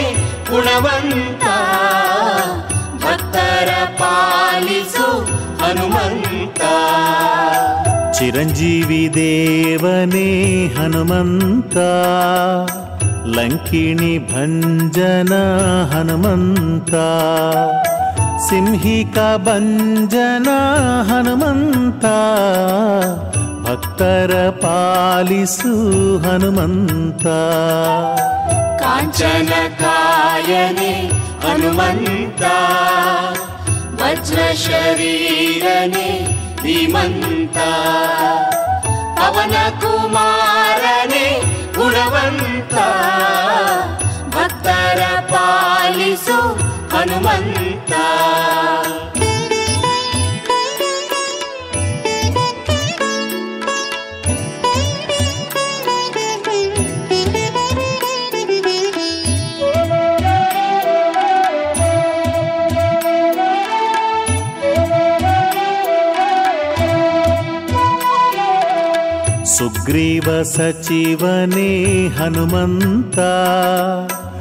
गुणवन्ता 0.51 1.55
भक्तरपालिसु 3.05 5.09
हनुमन्ता। 5.63 6.30
चिरञ्जीवि 8.17 9.03
देवने 9.17 10.29
हनुमन्ता 10.77 11.91
लङ्किणि 13.37 14.13
भञ्जना 14.31 15.43
हनुमन्ता 15.93 17.07
सिंहिका 18.47 19.29
भञ्जना 19.47 20.59
हनुमन्ता 21.11 22.17
भक्तरपालिसु 23.67 25.75
हनुमन्ता 26.25 27.39
काञ्चनकायने 28.83 30.93
हनुमन्ता 31.45 32.57
ಧೀಮಂತ 36.63 37.59
ಪವನ 39.19 39.55
ಕುಮಾರನೆ 39.81 41.27
ಗುಣವಂತ. 41.75 42.75
ಭಕ್ತರ 44.37 45.01
ಪಾಲಿಸು 45.21 46.39
ಹನುಮಂತ. 46.97 47.93
ग्रीवसचिवने 69.91 71.71
हनुमन्ता। 72.19 73.31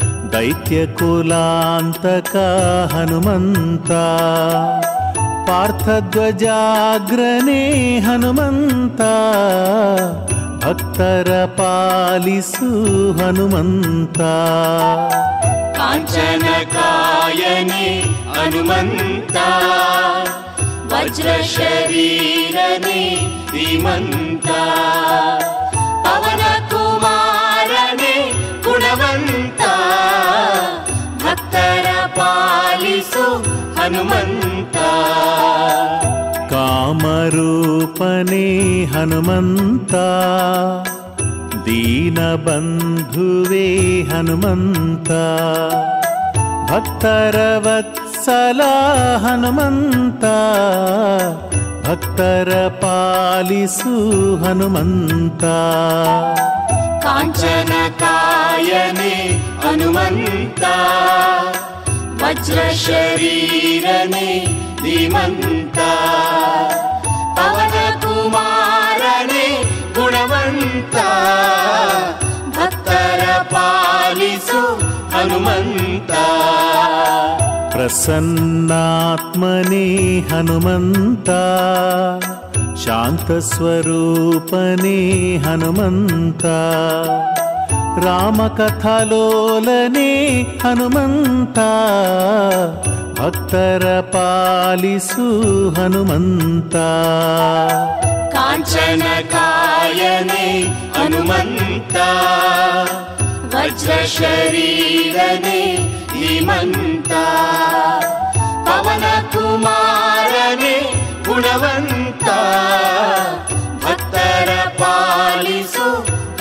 दैत्यकुलान्तका 0.05 2.47
हनुमन्ता। 2.93 4.03
पार्थध्वजाग्रने 5.49 7.59
हनुमन्ता। 7.99 9.13
भक्तरपालिसु 10.65 12.69
हनुमन्ता। 13.11 14.33
वज्रशरीरने 20.93 23.03
ಕಾಯನೆ 23.51 23.51
ಹನುಮಂತ 23.51 23.51
ವಜ್ರ 23.51 23.51
ಶರೀರನೆ 23.51 23.51
ಧೀಮಂತ 23.51 24.47
ಪವನ 26.05 26.43
ಕುಮಾರನೆ 26.71 28.15
ಗುಣವಂತ 28.63 29.61
ಭಕ್ತರ 31.23 31.87
ಪಾಲಿಸು 32.15 33.25
ಹನುಮಂತ 33.77 34.77
ಕಾಮರೂಪನೇ 36.51 38.45
ಹನುಮಂತ 38.85 39.93
ದೀನಬಂಧುವೇ 41.65 43.67
ಹನುಮಂತ 49.21 50.25
ಭಕ್ತರ 51.89 52.67
ಪಾಲಿಸು 52.67 54.43
ಹನುಮಂತ. 54.43 55.43
ಕಾಂಚನ 57.03 57.73
ಕಾಯನೆ 57.99 59.39
ಹನುಮಂತ. 59.67 60.63
ವಜ್ರ 61.89 62.25
ವಜ್ರಶರೀರನೇ 62.25 64.47
ಧೀಮಂತ. 64.83 65.79
ಪವನ 67.39 67.99
ಕುಮಾರನೇ 67.99 69.63
ಗುಣವಂತ. 69.95 70.95
ಭಕ್ತರ 72.47 73.41
ಪಾಲಿಸು 73.41 74.81
ಹನುಮಂತ. 75.09 76.11
ಪ್ರಸನ್ನಾತ್ಮನೇ 77.81 79.85
ಹನುಮಂತ 80.29 81.29
ಶಾಂತಸ್ವರೂಪನೇ 82.83 84.97
ಹನುಮಂತ 85.37 86.45
ರಾಮಕಥಾಲೋಲನೇ 88.05 90.11
ಹನುಮಂತ 90.63 91.59
ಭಕ್ತರ 93.19 93.85
ಪಾಲಿಸು 94.11 95.25
ಹನುಮಂತ 95.71 96.75
ಕಾಂಚನ 98.35 99.03
ಕಾಯನೆ 99.31 100.45
ಹನುಮಂತ 100.97 101.95
ವಜ್ರ 103.53 103.91
ಶರೀರನೆ 104.15 105.61
ಧೀಮಂತ 106.19 107.11
ಪವನ 108.67 109.03
ಕುಮಾರನೆ 109.31 110.77
ಗುಣವಂತ. 111.23 112.23
ಭಕ್ತರ 113.85 114.49
ಪಾಲಿಸು 114.79 115.87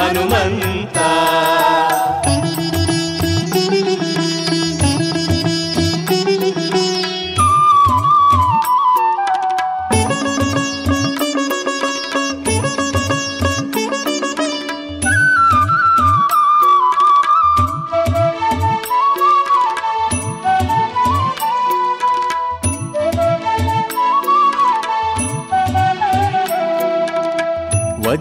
ಹನುಮಂತ. 0.03 0.99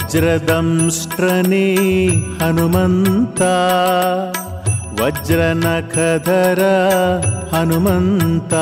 ವಜ್ರದಂಷ್ಟ್ರನೇ 0.07 1.75
ಹನುಮಂತ. 2.15 3.41
ವಜ್ರನಖಧರ 5.01 6.61
ಹನುಮಂತ. 7.55 8.53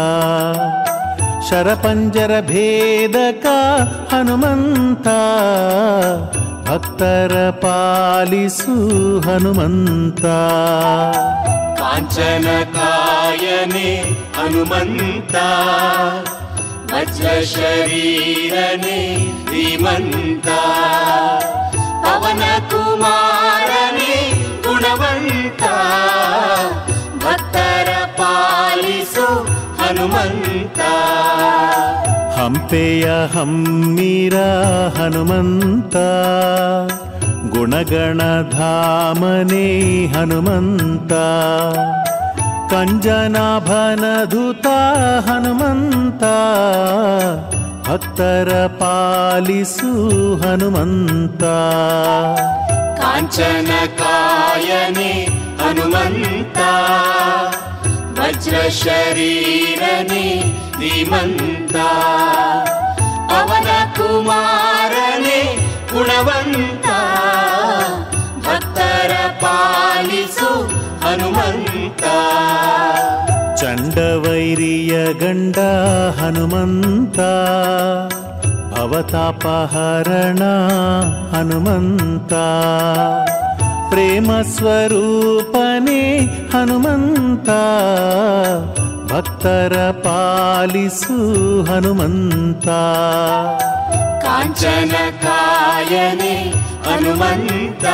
ಶರಪಂಜರ 1.50 2.32
ಭೇದಕ 2.42 3.46
ಹನುಮಂತ. 4.14 5.08
ಭಕ್ತರ 6.70 7.50
ಪಾಲಿಸು 7.50 8.88
ಹನುಮಂತ. 9.20 10.22
ಕಾಂಚನ 11.80 12.48
ವಜ್ರ 17.06 17.28
ಶರೀರನೆ 17.56 19.18
ಧೀಮಂತ. 19.46 20.48
ಪವನ 21.76 22.44
ಕುಮಾರನೆ 22.70 24.32
ಗುಣವಂತ. 24.68 25.62
ಭಕ್ತರ 27.24 27.88
ಪಾಲಿಸು 28.18 29.26
ಹನುಮಂತ. 29.76 30.80
ಹಂಪೆಯ 32.40 33.06
ಹಮ್ಮೀರ 33.34 34.36
ಹನುಮಂತ. 34.98 35.96
ಗುಣಗಣಧಾಮನೇ 37.58 38.46
ಹನುಮಂತ. 40.06 41.14
कञ्जनाभनधुता 42.72 44.30
हनुमन्ता 45.28 46.38
भक्तर 47.88 48.50
पालिसु 48.80 49.92
हनुमन्ता। 50.44 51.58
काञ्चनकायने 53.02 53.92
हनुमन्ता 55.62 56.72
वज्रशरीरने 58.20 59.68
धीमन्ता 60.80 61.90
पवनकुमारने 63.32 64.62
गुणवन्ता 65.94 66.98
भक्तर 68.48 69.12
पालिसु 69.44 70.52
ಹನುಮಂತ. 71.06 72.04
ಚಂಡವೈರಿಯ 73.62 75.14
ಗಂಡ 75.14 75.58
ಹನುಮಂತ. 76.20 77.20
ಅವತಾಪಹರಣ 78.80 80.44
ಹನುಮಂತ. 81.36 82.34
ಪ್ರೇಮ 83.90 84.32
ಸ್ವರೂಪನೇ 84.58 86.20
ಹನುಮಂತ. 86.54 87.50
ಭಕ್ತರ 89.14 89.92
ಪಾಲಿಸು 89.92 91.18
ಹನುಮಂತ. 91.64 92.68
ಕಾಂಚನ 94.26 94.96
ಕಾಯನೆ 95.24 96.54
ಹನುಮಂತ. 96.90 97.86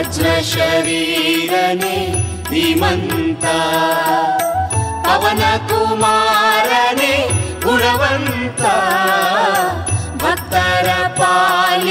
वज्रशरीरने 0.00 1.96
हीमन्त 2.50 3.44
पन 5.06 5.42
गुणवन्ता। 5.70 6.14
भुवन्त 7.64 8.62
भक्तर 10.22 10.88
पाल 11.20 11.86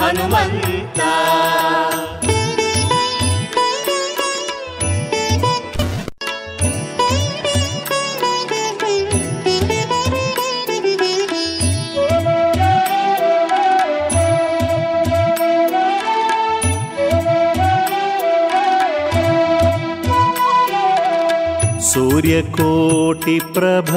हनुमन्त। 0.00 1.00
ಪಾಲಿಸು 22.20 23.92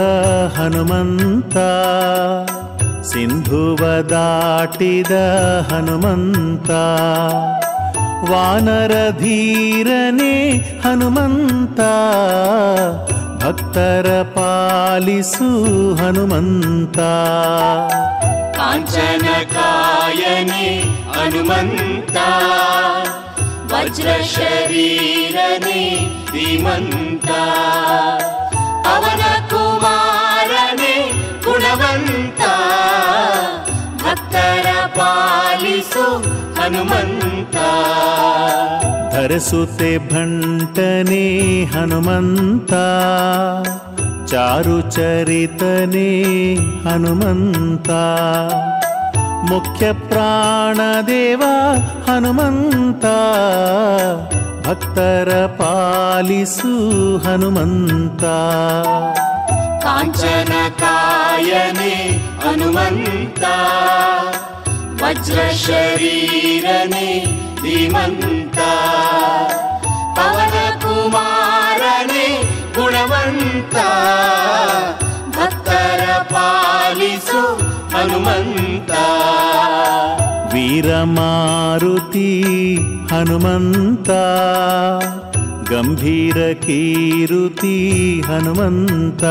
ಹನುಮಂತ 0.58 1.58
ಸಿಂಧುವ 3.08 4.02
ದಾಟಿದ 4.02 5.12
ಹನುಮಂತ 5.72 6.70
ವಾನರ 8.32 8.92
ಧೀರನೇ 9.20 10.54
ಹನುಮಂತ 10.86 11.80
ಭಕ್ತರ 13.44 14.22
ಪಾಲಿಸು 14.22 15.96
ಹನುಮಂತ. 15.96 16.98
ಕಾಂಚನ 18.58 19.26
ಕಾಯನೆ 19.54 20.82
ಹನುಮಂತ. 21.12 22.18
ವಜ್ರ 23.74 24.08
ಶರೀರನೆ 24.34 25.82
ಧೀಮಂತ 26.32 27.30
ಅವನ 28.94 29.24
ಕುಮಾರನೆ 29.52 30.96
ಗುಣವಂತ 31.46 32.42
ಭಕ್ತರ 34.04 34.68
ಪಾಲಿಸು 34.98 36.06
ಹನುಮಂತ 36.58 37.58
ಧರಸುತೆ 39.14 39.92
ಭಂಟನೇ 40.10 41.26
ಹನುಮಂತ 41.74 42.74
ಚಾರು 44.28 44.78
मुख्यप्राणदेवा 49.50 51.54
हनुमन्ता 52.08 53.18
भक्तर 54.66 55.30
पालिसु 55.60 56.74
हनुमन्ता। 57.26 58.38
काञ्चनकायने 59.86 61.96
हनुमन्ता 62.44 63.56
वज्रशरीरने 65.02 67.10
धीमन्ता 67.64 68.72
पवनकुमारने 70.18 71.48
गुणवन्ता 72.78 73.88
भक्तर 75.38 76.02
पालिसु 76.34 77.41
ಹನುಮಂತ. 77.94 78.91
ವೀರಮಾರುತಿ 80.54 82.44
ಹನುಮಂತ. 83.12 84.10
ಗಂಭೀರ 85.74 86.36
ಕೀರುತಿ 86.36 88.02
ಹನುಮಂತ. 88.28 89.24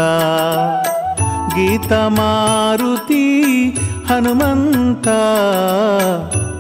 ಗೀತಮಾರುತಿ 1.55 3.43
ಹನುಮಂತ. 4.09 5.09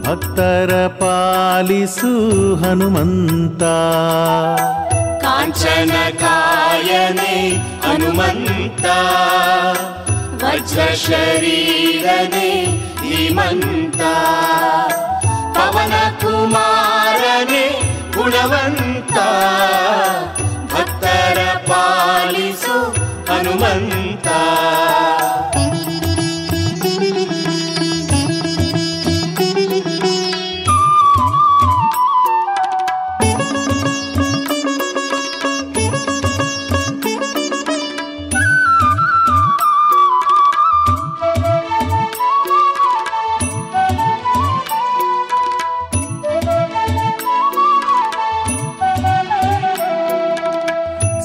ಭಕ್ತರ 0.09 0.87
ಪಾಲಿಸು 1.01 2.55
ಹನುಮಂತ. 2.55 3.63
ಕಾಂಚನ 5.23 6.19
ಕಾಯನೆ 6.21 7.57
ಹನುಮಂತ. 7.57 8.85
वज्रशरीरने 10.43 12.49
शरीरने 13.03 14.15
पवनकुमारने 15.57 17.65
गुणवन्ता। 18.17 19.29
भक्तर 20.73 21.39
पालिसु 21.71 22.77
हनुमन्ता। 23.31 24.41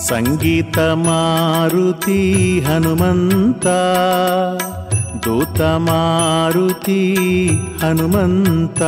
ಸಂಗೀತ 0.10 0.80
ಮಾರುತಿ 0.80 2.60
ಹನುಮಂತ 2.60 3.68
ದೂತ 5.26 5.62
ಮಾರುತಿ 5.62 7.18
ಹನುಮಂತ. 7.82 8.82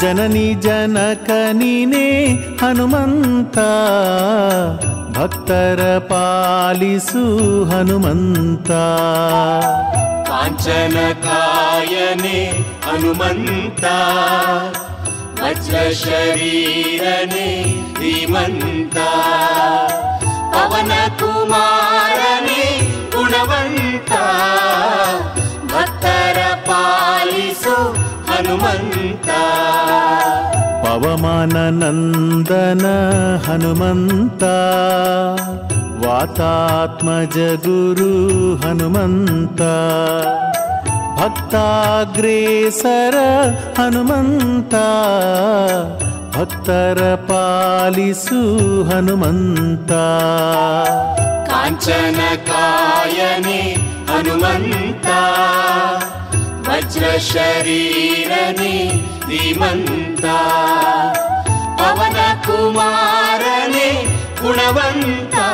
ಜನನಿ 0.00 0.54
ಜನಕ 0.54 1.30
ನೀನೇ 1.52 2.34
ಹನುಮಂತ, 2.34 3.58
ಭಕ್ತರ 5.18 5.98
ಪಾಲಿಸು 5.98 7.64
ಹನುಮಂತ. 7.64 8.70
ಕಾಂಚನಕಾಯನೆ 10.28 12.66
ಹನುಮಂತ. 12.84 13.84
वज्रशरीरने 15.42 17.50
धीमन्ता। 17.94 17.94
शरीर 17.94 18.28
श्रीमता 18.28 19.10
पवनकुमारने 20.54 22.64
गुणवता 23.16 24.24
मतरपायसु 25.64 27.76
हनुमन्ता। 28.30 29.42
पवमाननन्दन 30.84 32.84
हनुमन्ता। 33.46 34.56
वातात्मजगुरु 36.06 38.12
हनुमन्ता। 38.66 39.74
भक्ताग्रेसर 41.18 43.14
हनुमन्ता 43.78 44.88
भक्तर 46.36 46.98
पालिसु 47.30 48.40
हनुमन्ता। 48.90 50.04
काञ्चनकायने 51.48 52.42
हनुमन्ता 54.10 55.20
वज्रशरीरनिमन्ता 56.68 57.58
धीमन्ता 59.28 60.38
कुमारने 62.46 63.90
गुणवन्ता 64.42 65.48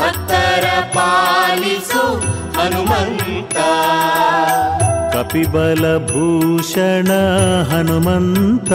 भक्तर 0.00 0.64
पालिसु 0.96 2.04
ಹನುಮಂತ. 2.62 3.54
ಕಪಿಬಲಭೂಷಣ 5.16 7.08
ಹನುಮಂತ. 7.70 8.72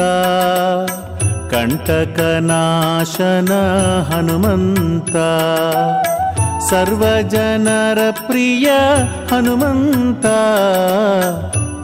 ಕಂಟಕನಾಶನ 1.54 2.20
ಹನುಮಂತ. 4.14 5.12
ಸರ್ವಜನರ 6.70 7.98
ಪ್ರಿಯ 8.12 8.72
ಹನುಮಂತ. 9.32 10.26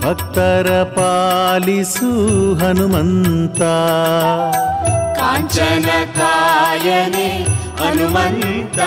ಭಕ್ತರ 0.06 0.84
ಪಾಲಿಸು 0.84 2.20
ಹನುಮಂತ. 2.56 3.62
ಕಾಂಚನ 5.20 5.90
ಕಾಯನೆ 6.18 7.48
ಹನುಮಂತ. 7.84 8.80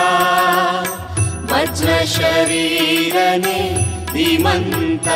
वज्रशरीरने 1.57 3.59
भीमन्त 4.13 5.07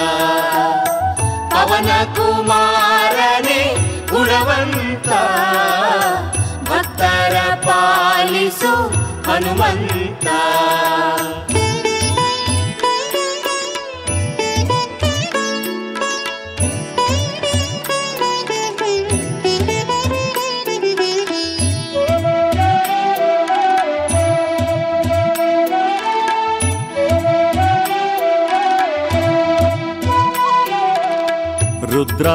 पन 1.54 1.90
गुणवन्ता। 2.16 3.64
गुणवन्त 4.12 5.10
भर 6.70 7.36
पालसु 7.66 8.74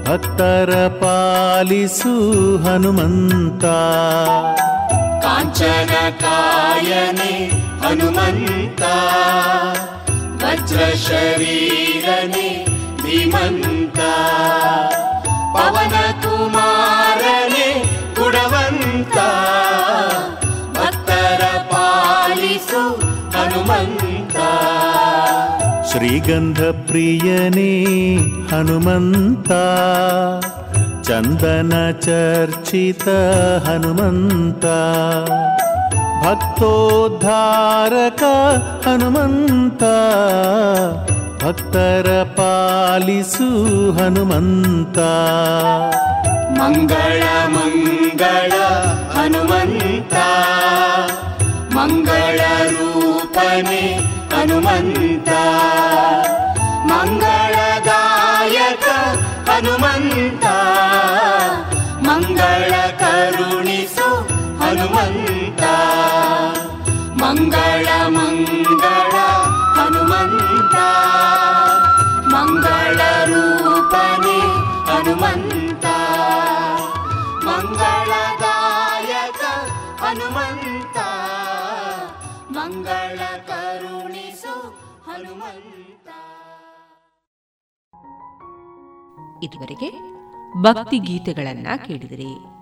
भक्तर 0.08 0.70
पालिसु 1.04 2.14
हनुमन्ता। 2.58 3.78
काञ्चनकायने 5.24 7.34
हनुमन्ता। 7.86 8.94
वज्रशरीरने 10.44 12.48
धीमन्ता। 13.02 14.14
पवनकुमारने 15.58 16.90
गुणवन्ता। 18.20 19.28
भक्तर 20.78 21.42
पालिसु 21.74 22.84
हनुमन्ता। 23.38 24.07
ಶ್ರೀಗಂಧ 25.98 26.60
ಪ್ರಿಯನೇ 26.60 27.72
ಹನುಮಂತ, 28.52 29.52
ಚಂದನ 31.08 31.92
ಚರ್ಚಿತ 31.92 33.08
ಹನುಮಂತ, 33.68 34.66
ಭಕ್ತೋದ್ಧಾರಕ 36.26 38.24
ಹನುಮಂತ, 38.88 39.84
ಭಕ್ತರ 41.44 42.24
ಪಾಲಿಸು 42.24 43.50
ಹನುಮಂತ. 43.92 44.98
ಮಂಗಳ 46.60 47.24
ಮಂಗಳ 47.48 48.52
ಹನುಮಂತ, 49.12 50.14
ಮಂಗಳ 51.76 52.40
ರೂಪನೆ 52.70 54.17
ಹನುಮಂತ. 54.48 55.30
ಮಂಗಳದಾಯಕ 56.86 58.88
ಹನುಮಂತ. 59.50 60.46
ಮಂಗಳ 62.06 62.74
ಕರುಣಿಸು 63.00 64.10
ಹನುಮಂತ. 64.60 65.64
ಮಂಗಳ 67.24 67.88
ಮಂಗಳ 68.08 69.16
ಹನುಮಂತ. 69.76 70.76
ಮಂಗಳ 72.36 73.26
ರೂಪನೆ 73.26 74.40
ಹನುಮಂತ. 74.92 75.77
ಇದುವರೆಗೆ 89.44 90.18
ಭಕ್ತಿ 90.62 91.00
ಗೀತೆಗಳನ್ನ 91.00 91.68
ಕೇಳಿದಿರಿ. 91.88 92.58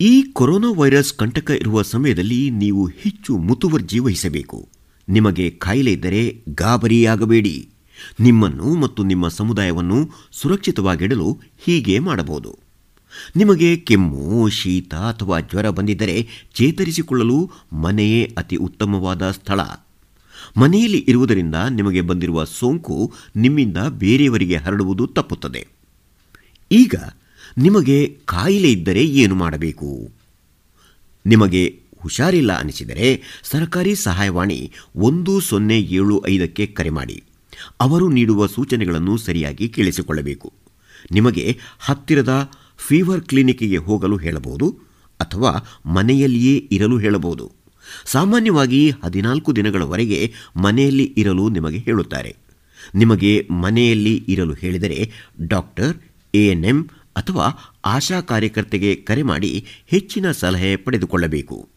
ಈ 0.00 0.22
ಕೊರೋನಾ 0.22 0.72
ವೈರಸ್ 0.76 1.12
ಕಂಟಕ 1.12 1.50
ಇರುವ 1.50 1.82
ಸಮಯದಲ್ಲಿ 1.82 2.50
ನೀವು 2.50 2.86
ಹೆಚ್ಚು 2.86 3.36
ಮುತುವರ್ಜಿ 3.36 3.98
ವಹಿಸಬೇಕು 3.98 4.68
ನಿಮಗೆ 5.08 5.50
ಕಾಯಿಲೆ 5.50 5.92
ಇದ್ದರೆ 5.92 6.44
ಗಾಬರಿಯಾಗಬೇಡಿ. 6.48 7.70
ನಿಮ್ಮನ್ನು 8.20 8.74
ಮತ್ತು 8.74 9.02
ನಿಮ್ಮ 9.02 9.28
ಸಮುದಾಯವನ್ನು 9.28 10.10
ಸುರಕ್ಷಿತವಾಗಿಡಲು 10.32 11.40
ಹೀಗೆ 11.58 11.98
ಮಾಡಬಹುದು. 11.98 12.67
ನಿಮಗೆ 13.36 13.76
ಕೆಮ್ಮು, 13.76 14.48
ಶೀತ 14.48 14.94
ಅಥವಾ 14.94 15.40
ಜ್ವರ 15.40 15.70
ಬಂದಿದ್ದರೆ 15.70 16.28
ಚೇತರಿಸಿಕೊಳ್ಳಲು 16.54 17.50
ಮನೆಯೇ 17.72 18.34
ಅತಿ 18.38 18.56
ಉತ್ತಮವಾದ 18.56 19.30
ಸ್ಥಳ. 19.30 19.60
ಮನೆಯಲ್ಲಿ 20.56 21.04
ಇರುವುದರಿಂದ 21.08 21.54
ನಿಮಗೆ 21.70 22.00
ಬಂದಿರುವ 22.00 22.44
ಸೋಂಕು 22.44 23.12
ನಿಮ್ಮಿಂದ 23.36 23.76
ಬೇರೆಯವರಿಗೆ 23.78 24.56
ಹರಡುವುದು 24.56 25.06
ತಪ್ಪುತ್ತದೆ. 25.06 25.66
ಈಗ 26.72 26.94
ನಿಮಗೆ 27.58 28.18
ಕಾಯಿಲೆ 28.24 28.72
ಇದ್ದರೆ 28.72 29.04
ಏನು 29.04 29.34
ಮಾಡಬೇಕು? 29.34 30.10
ನಿಮಗೆ 31.26 31.80
ಹುಷಾರಿಲ್ಲ 32.00 32.52
ಅನಿಸಿದರೆ 32.52 33.22
ಸರ್ಕಾರಿ 33.42 33.94
ಸಹಾಯವಾಣಿ 33.94 34.72
ಒಂದು 34.96 35.40
ಸೊನ್ನೆ 35.40 35.80
ಏಳು 35.80 36.26
ಐದಕ್ಕೆ 36.26 36.66
ಕರೆ 36.66 36.90
ಮಾಡಿ. 36.90 37.22
ಅವರು 37.80 38.08
ನೀಡುವ 38.08 38.46
ಸೂಚನೆಗಳನ್ನು 38.46 39.16
ಸರಿಯಾಗಿ 39.16 39.68
ಕೇಳಿಸಿಕೊಳ್ಳಬೇಕು. 39.68 40.52
ನಿಮಗೆ 41.10 41.58
ಹತ್ತಿರದ 41.78 42.50
ಫೀವರ್ 42.78 43.20
ಕ್ಲಿನಿಕ್ಗೆ 43.20 43.76
ಹೋಗಲು 43.76 44.16
ಹೇಳಬಹುದು 44.16 44.78
ಅಥವಾ 45.20 45.80
ಮನೆಯಲ್ಲಿಯೇ 45.86 46.68
ಇರಲು 46.72 46.98
ಹೇಳಬಹುದು. 46.98 47.52
ಸಾಮಾನ್ಯವಾಗಿ 48.06 48.90
ಹದಿನಾಲ್ಕು 48.90 49.56
ದಿನಗಳವರೆಗೆ 49.56 50.32
ಮನೆಯಲ್ಲಿ 50.56 51.14
ಇರಲು 51.16 51.48
ನಿಮಗೆ 51.48 51.78
ಹೇಳುತ್ತಾರೆ. 51.78 52.36
ನಿಮಗೆ 52.94 53.48
ಮನೆಯಲ್ಲಿ 53.50 54.24
ಇರಲು 54.28 54.54
ಹೇಳಿದರೆ 54.54 55.10
ಡಾಕ್ಟರ್ 55.40 55.96
ಎಎನ್ಎಂ 56.34 56.88
ಅಥವಾ 57.16 57.74
ಆಶಾ 57.84 58.20
ಕಾರ್ಯಕರ್ತೆಗೆ 58.20 58.94
ಕರೆ 58.94 59.22
ಮಾಡಿ 59.22 59.66
ಹೆಚ್ಚಿನ 59.86 60.32
ಸಲಹೆ 60.32 60.76
ಪಡೆದುಕೊಳ್ಳಬೇಕು. 60.76 61.68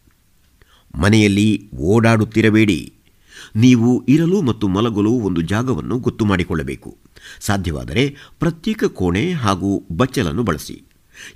ಮನೆಯಲ್ಲಿ 0.94 1.70
ಓಡಾಡುತ್ತಿರಬೇಡಿ. 1.76 2.92
ನೀವು 3.56 4.04
ಇರಲು 4.08 4.42
ಮತ್ತು 4.42 4.68
ಮಲಗಲು 4.68 5.10
ಒಂದು 5.10 5.40
ಜಾಗವನ್ನು 5.40 5.98
ಗೊತ್ತು 5.98 6.24
ಮಾಡಿಕೊಳ್ಳಬೇಕು. 6.24 6.98
ಸಾಧ್ಯವಾದರೆ 7.40 8.16
ಪ್ರತ್ಯೇಕ 8.38 8.84
ಕೋಣೆ 8.84 9.32
ಹಾಗೂ 9.32 9.84
ಬಚ್ಚಲನ್ನು 9.92 10.42
ಬಳಸಿ. 10.42 10.82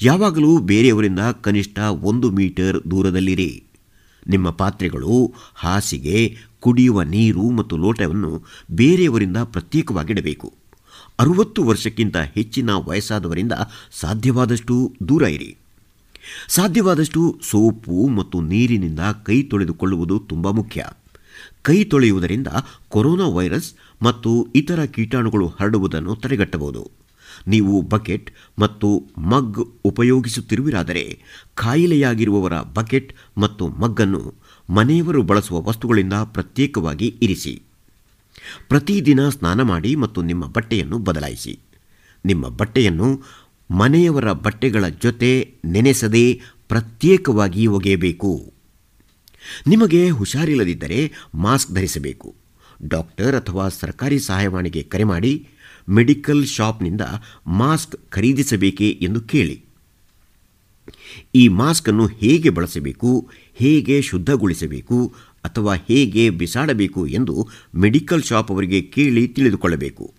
ಯಾವಾಗಲೂ 0.03 0.59
ಬೇರೆಯವರಿಂದ 0.59 1.20
ಕನಿಷ್ಠ 1.20 1.78
ಒಂದು 1.78 2.30
ಮೀಟರ್ 2.30 2.91
ದೂರದಲ್ಲಿರಿ. 2.91 3.62
ನಿಮ್ಮ 4.28 4.51
ಪಾತ್ರೆಗಳು, 4.51 5.34
ಹಾಸಿಗೆ, 5.55 6.37
ಕುಡಿಯುವ 6.61 7.03
ನೀರು 7.03 7.51
ಮತ್ತು 7.51 7.76
ಲೋಟವನ್ನು 7.76 8.43
ಬೇರೆಯವರಿಂದ 8.70 9.37
ಪ್ರತ್ಯೇಕವಾಗಿಡಬೇಕು. 9.37 10.53
ಅರುವತ್ತು 11.18 11.64
ವರ್ಷಕ್ಕಿಂತ 11.64 12.16
ಹೆಚ್ಚಿನ 12.16 12.70
ವಯಸ್ಸಾದವರಿಂದ 12.70 13.53
ಸಾಧ್ಯವಾದಷ್ಟು 14.01 14.93
ದೂರ 15.09 15.22
ಇರಿ. 15.22 15.57
ಸಾಧ್ಯವಾದಷ್ಟು 16.49 17.41
ಸೋಪು 17.43 18.09
ಮತ್ತು 18.09 18.41
ನೀರಿನಿಂದ 18.41 19.01
ಕೈ 19.24 19.43
ತೊಳೆದುಕೊಳ್ಳುವುದು 19.43 20.18
ತುಂಬ 20.18 20.51
ಮುಖ್ಯ. 20.51 20.84
ಕೈ 21.62 21.84
ತೊಳೆಯುವುದರಿಂದ 21.84 22.47
ಕೊರೋನಾ 22.89 23.26
ವೈರಸ್ 23.26 23.74
ಮತ್ತು 24.03 24.49
ಇತರ 24.55 24.84
ಕೀಟಾಣುಗಳು 24.84 25.47
ಹರಡುವುದನ್ನು 25.47 26.16
ತಡೆಗಟ್ಟಬಹುದು. 26.16 27.05
ನೀವು 27.47 27.82
ಬಕೆಟ್ 27.82 28.30
ಮತ್ತು 28.59 29.09
ಮಗ್ 29.18 29.80
ಉಪಯೋಗಿಸುತ್ತಿರುವಿರಾದರೆ 29.84 31.22
ಖಾಯಿಲೆಯಾಗಿರುವವರ 31.55 32.53
ಬಕೆಟ್ 32.53 33.12
ಮತ್ತು 33.38 33.68
ಮಗ್ಗನ್ನು 33.68 34.34
ಮನೆಯವರು 34.70 35.22
ಬಳಸುವ 35.22 35.62
ವಸ್ತುಗಳಿಂದ 35.62 36.12
ಪ್ರತ್ಯೇಕವಾಗಿ 36.12 37.16
ಇರಿಸಿ. 37.22 37.62
ಪ್ರತಿದಿನ 38.68 39.28
ಸ್ನಾನ 39.28 39.62
ಮಾಡಿ 39.62 39.97
ಮತ್ತು 39.97 40.22
ನಿಮ್ಮ 40.22 40.47
ಬಟ್ಟೆಯನ್ನು 40.47 40.99
ಬದಲಾಯಿಸಿ. 40.99 41.59
ನಿಮ್ಮ 42.24 42.49
ಬಟ್ಟೆಯನ್ನು 42.49 43.22
ಮನೆಯವರ 43.70 44.32
ಬಟ್ಟೆಗಳ 44.32 44.88
ಜೊತೆ 44.88 45.55
ನೆನೆಸದೆ 45.64 46.40
ಪ್ರತ್ಯೇಕವಾಗಿ 46.68 47.66
ಒಗೆಯಬೇಕು. 47.66 48.53
ನಿಮಗೆ 49.66 50.09
ಹುಷಾರಿಲ್ಲದಿದ್ದರೆ 50.09 51.12
ಮಾಸ್ಕ್ 51.34 51.72
ಧರಿಸಬೇಕು. 51.72 52.34
ಡಾಕ್ಟರ್ 52.82 53.34
ಅಥವಾ 53.34 53.68
ಸರ್ಕಾರಿ 53.68 54.18
ಸಹಾಯವಾಣಿಗೆ 54.18 54.82
ಕರೆ 54.82 55.05
ಮಾಡಿ 55.05 55.49
ಮೆಡಿಕಲ್ 55.89 56.47
ಶಾಪ್ನಿಂದ 56.47 57.01
ಮಾಸ್ಕ್ 57.47 57.97
ಖರೀದಿಸಬೇಕೆ 58.11 58.91
ಎಂದು 58.91 59.20
ಕೇಳಿ. 59.20 59.62
ಈ 61.34 61.49
ಮಾಸ್ಕ್ 61.49 61.89
ಅನ್ನು 61.89 62.07
ಹೇಗೆ 62.07 62.51
ಬಳಸಬೇಕು, 62.51 63.28
ಹೇಗೆ 63.55 64.03
ಶುದ್ಧಗೊಳಿಸಬೇಕು 64.03 65.12
ಅಥವಾ 65.45 65.74
ಹೇಗೆ 65.74 66.30
ಬಿಸಾಡಬೇಕು 66.30 67.07
ಎಂದು 67.07 67.49
ಮೆಡಿಕಲ್ 67.74 68.22
ಶಾಪ್ 68.22 68.51
ಅವರಿಗೆ 68.51 68.82
ಕೇಳಿ 68.82 69.28
ತಿಳಿದುಕೊಳ್ಳಬೇಕು. 69.28 70.14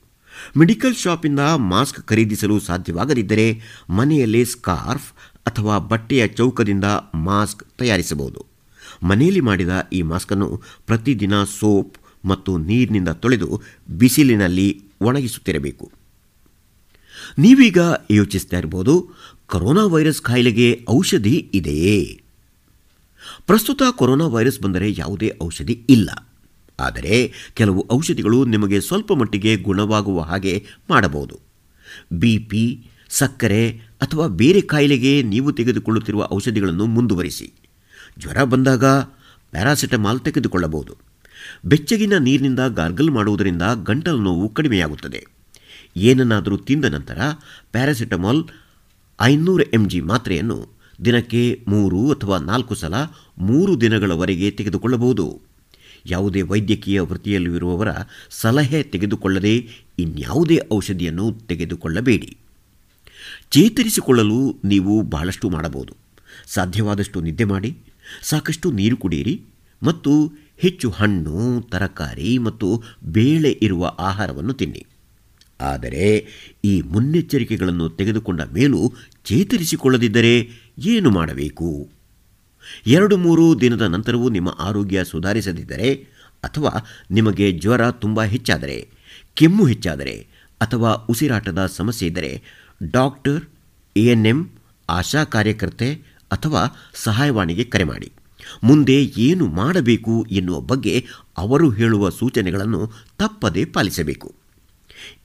ಮೆಡಿಕಲ್ 0.58 0.96
ಶಾಪಿಂದ 0.96 1.40
ಮಾಸ್ಕ್ 1.58 2.02
ಖರೀದಿಸಲು 2.02 2.60
ಸಾಧ್ಯವಾಗದಿದ್ದರೆ 2.60 3.62
ಮನೆಯಲ್ಲೇ 3.90 4.46
ಸ್ಕಾರ್ಫ್ 4.46 5.14
ಅಥವಾ 5.46 5.80
ಬಟ್ಟೆಯ 5.80 6.28
ಚೌಕದಿಂದ 6.28 6.84
ಮಾಸ್ಕ್ 7.16 7.64
ತಯಾರಿಸಬಹುದು. 7.78 8.46
ಮನೆಯಲ್ಲಿ 9.04 9.40
ಮಾಡಿದ 9.40 9.70
ಈ 9.94 10.02
ಮಾಸ್ಕನ್ನು 10.02 10.62
ಪ್ರತಿದಿನ 10.86 11.44
ಸೋಪ್ 11.44 11.98
ಮತ್ತು 12.26 12.58
ನೀರಿನಿಂದ 12.58 13.10
ತೊಳೆದು 13.10 13.62
ಬಿಸಿಲಿನಲ್ಲಿ 13.90 14.84
ಒಣಗಿಸುತ್ತಿರಬೇಕು. 15.02 15.92
ನೀವೀಗ 17.38 17.78
ಯೋಚಿಸ್ತಾ 18.12 18.58
ಇರ್ಬೋದು, 18.58 19.10
ಕೊರೋನಾ 19.46 19.86
ವೈರಸ್ 19.86 20.22
ಕಾಯಿಲೆಗೆ 20.22 20.86
ಔಷಧಿ 20.90 21.52
ಇದೆಯೇ? 21.54 22.22
ಪ್ರಸ್ತುತ 23.46 23.82
ಕೊರೋನಾ 23.92 24.28
ವೈರಸ್ 24.28 24.60
ಬಂದರೆ 24.60 24.96
ಯಾವುದೇ 24.98 25.38
ಔಷಧಿ 25.44 25.86
ಇಲ್ಲ. 25.90 26.10
ಆದರೆ 26.80 27.32
ಕೆಲವು 27.54 27.88
ಔಷಧಿಗಳು 27.92 28.46
ನಿಮಗೆ 28.46 28.82
ಸ್ವಲ್ಪ 28.82 29.14
ಮಟ್ಟಿಗೆ 29.14 29.56
ಗುಣವಾಗುವ 29.56 30.22
ಹಾಗೆ 30.22 30.66
ಮಾಡಬಹುದು. 30.90 31.40
ಬಿ 32.14 32.38
ಪಿ, 32.38 32.90
ಸಕ್ಕರೆ 33.10 33.72
ಅಥವಾ 34.02 34.28
ಬೇರೆ 34.28 34.62
ಕಾಯಿಲೆಗೆ 34.62 35.24
ನೀವು 35.24 35.52
ತೆಗೆದುಕೊಳ್ಳುತ್ತಿರುವ 35.52 36.28
ಔಷಧಿಗಳನ್ನು 36.34 36.86
ಮುಂದುವರಿಸಿ. 36.86 37.54
ಜ್ವರ 38.20 38.44
ಬಂದಾಗ 38.44 38.86
ಪ್ಯಾರಾಸಿಟಮಾಲ್ 39.52 40.20
ತೆಗೆದುಕೊಳ್ಳಬಹುದು. 40.20 41.07
ಬೆಚ್ಚಗಿನ 41.66 42.18
ನೀರಿನಿಂದ 42.18 42.60
ಗಾರ್ಗಲ್ 42.60 43.10
ಮಾಡುವುದರಿಂದ 43.10 43.62
ಗಂಟಲು 43.84 44.18
ನೋವು 44.18 44.50
ಕಡಿಮೆಯಾಗುತ್ತದೆ. 44.50 45.28
ಏನನ್ನಾದರೂ 45.96 46.58
ತಿಂದ 46.58 46.86
ನಂತರ 46.86 47.20
ಪ್ಯಾರಾಸಿಟಮಾಲ್ 47.72 48.44
ಐನೂರು 49.22 49.64
ಎಂ 49.64 49.90
ಜಿ 49.90 50.02
ಮಾತ್ರೆಯನ್ನು 50.02 50.68
ದಿನಕ್ಕೆ 51.06 51.64
ಮೂರು 51.68 52.12
ಅಥವಾ 52.12 52.38
ನಾಲ್ಕು 52.38 52.76
ಸಲ 52.76 52.94
ಮೂರು 53.38 53.82
ದಿನಗಳವರೆಗೆ 53.82 54.52
ತೆಗೆದುಕೊಳ್ಳಬಹುದು. 54.52 55.42
ಯಾವುದೇ 56.06 56.42
ವೈದ್ಯಕೀಯ 56.42 57.02
ವೃತ್ತಿಯಲ್ಲಿರುವವರ 57.02 57.88
ಸಲಹೆ 58.30 58.84
ತೆಗೆದುಕೊಳ್ಳದೆ 58.84 59.68
ಇನ್ಯಾವುದೇ 60.00 60.60
ಔಷಧಿಯನ್ನು 60.74 61.34
ತೆಗೆದುಕೊಳ್ಳಬೇಡಿ. 61.34 62.38
ಚೇತರಿಸಿಕೊಳ್ಳಲು 63.52 64.60
ನೀವು 64.66 65.02
ಬಹಳಷ್ಟು 65.02 65.50
ಮಾಡಬಹುದು. 65.50 65.96
ಸಾಧ್ಯವಾದಷ್ಟು 66.48 67.22
ನಿದ್ದೆ 67.22 67.44
ಮಾಡಿ, 67.44 67.78
ಸಾಕಷ್ಟು 68.24 68.72
ನೀರು 68.72 68.98
ಕುಡಿಯಿರಿ 68.98 69.42
ಮತ್ತು 69.84 70.32
ಹೆಚ್ಚು 70.58 70.90
ಹಣ್ಣು, 70.90 71.62
ತರಕಾರಿ 71.62 72.38
ಮತ್ತು 72.38 72.84
ಬೇಳೆ 73.04 73.60
ಇರುವ 73.62 73.86
ಆಹಾರವನ್ನು 73.86 74.54
ತಿನ್ನಿ. 74.54 74.86
ಆದರೆ 75.62 76.28
ಈ 76.66 76.82
ಮುನ್ನೆಚ್ಚರಿಕೆಗಳನ್ನು 76.82 77.90
ತೆಗೆದುಕೊಂಡ 77.90 78.42
ಮೇಲೂ 78.42 78.94
ಚೇತರಿಸಿಕೊಳ್ಳದಿದ್ದರೆ 79.26 80.50
ಏನು 80.78 81.12
ಮಾಡಬೇಕು? 81.12 81.90
ಎರಡು 82.88 83.18
ಮೂರು 83.18 83.62
ದಿನದ 83.62 83.82
ನಂತರವೂ 83.82 84.30
ನಿಮ್ಮ 84.30 84.56
ಆರೋಗ್ಯ 84.60 85.04
ಸುಧಾರಿಸದಿದ್ದರೆ 85.04 86.08
ಅಥವಾ 86.44 86.86
ನಿಮಗೆ 87.12 87.52
ಜ್ವರ 87.52 87.90
ತುಂಬ 87.92 88.24
ಹೆಚ್ಚಾದರೆ, 88.24 88.90
ಕೆಮ್ಮು 89.34 89.66
ಹೆಚ್ಚಾದರೆ 89.66 90.28
ಅಥವಾ 90.62 90.92
ಉಸಿರಾಟದ 90.92 91.66
ಸಮಸ್ಯೆ 91.66 92.10
ಇದ್ದರೆ 92.10 92.44
ಡಾಕ್ಟರ್, 92.84 93.44
ಎ 93.98 94.16
ಆಶಾ 94.90 95.24
ಕಾರ್ಯಕರ್ತೆ 95.24 95.94
ಅಥವಾ 96.32 96.92
ಸಹಾಯವಾಣಿಗೆ 96.94 97.64
ಕರೆ 97.64 97.84
ಮಾಡಿ. 97.84 98.12
ಮುಂದೆ 98.64 99.04
ಏನು 99.18 99.48
ಮಾಡಬೇಕು 99.48 100.28
ಎನ್ನುವ 100.32 100.60
ಬಗ್ಗೆ 100.60 101.06
ಅವರು 101.38 101.70
ಹೇಳುವ 101.70 102.10
ಸೂಚನೆಗಳನ್ನು 102.10 102.92
ತಪ್ಪದೇ 103.18 103.66
ಪಾಲಿಸಬೇಕು. 103.66 104.36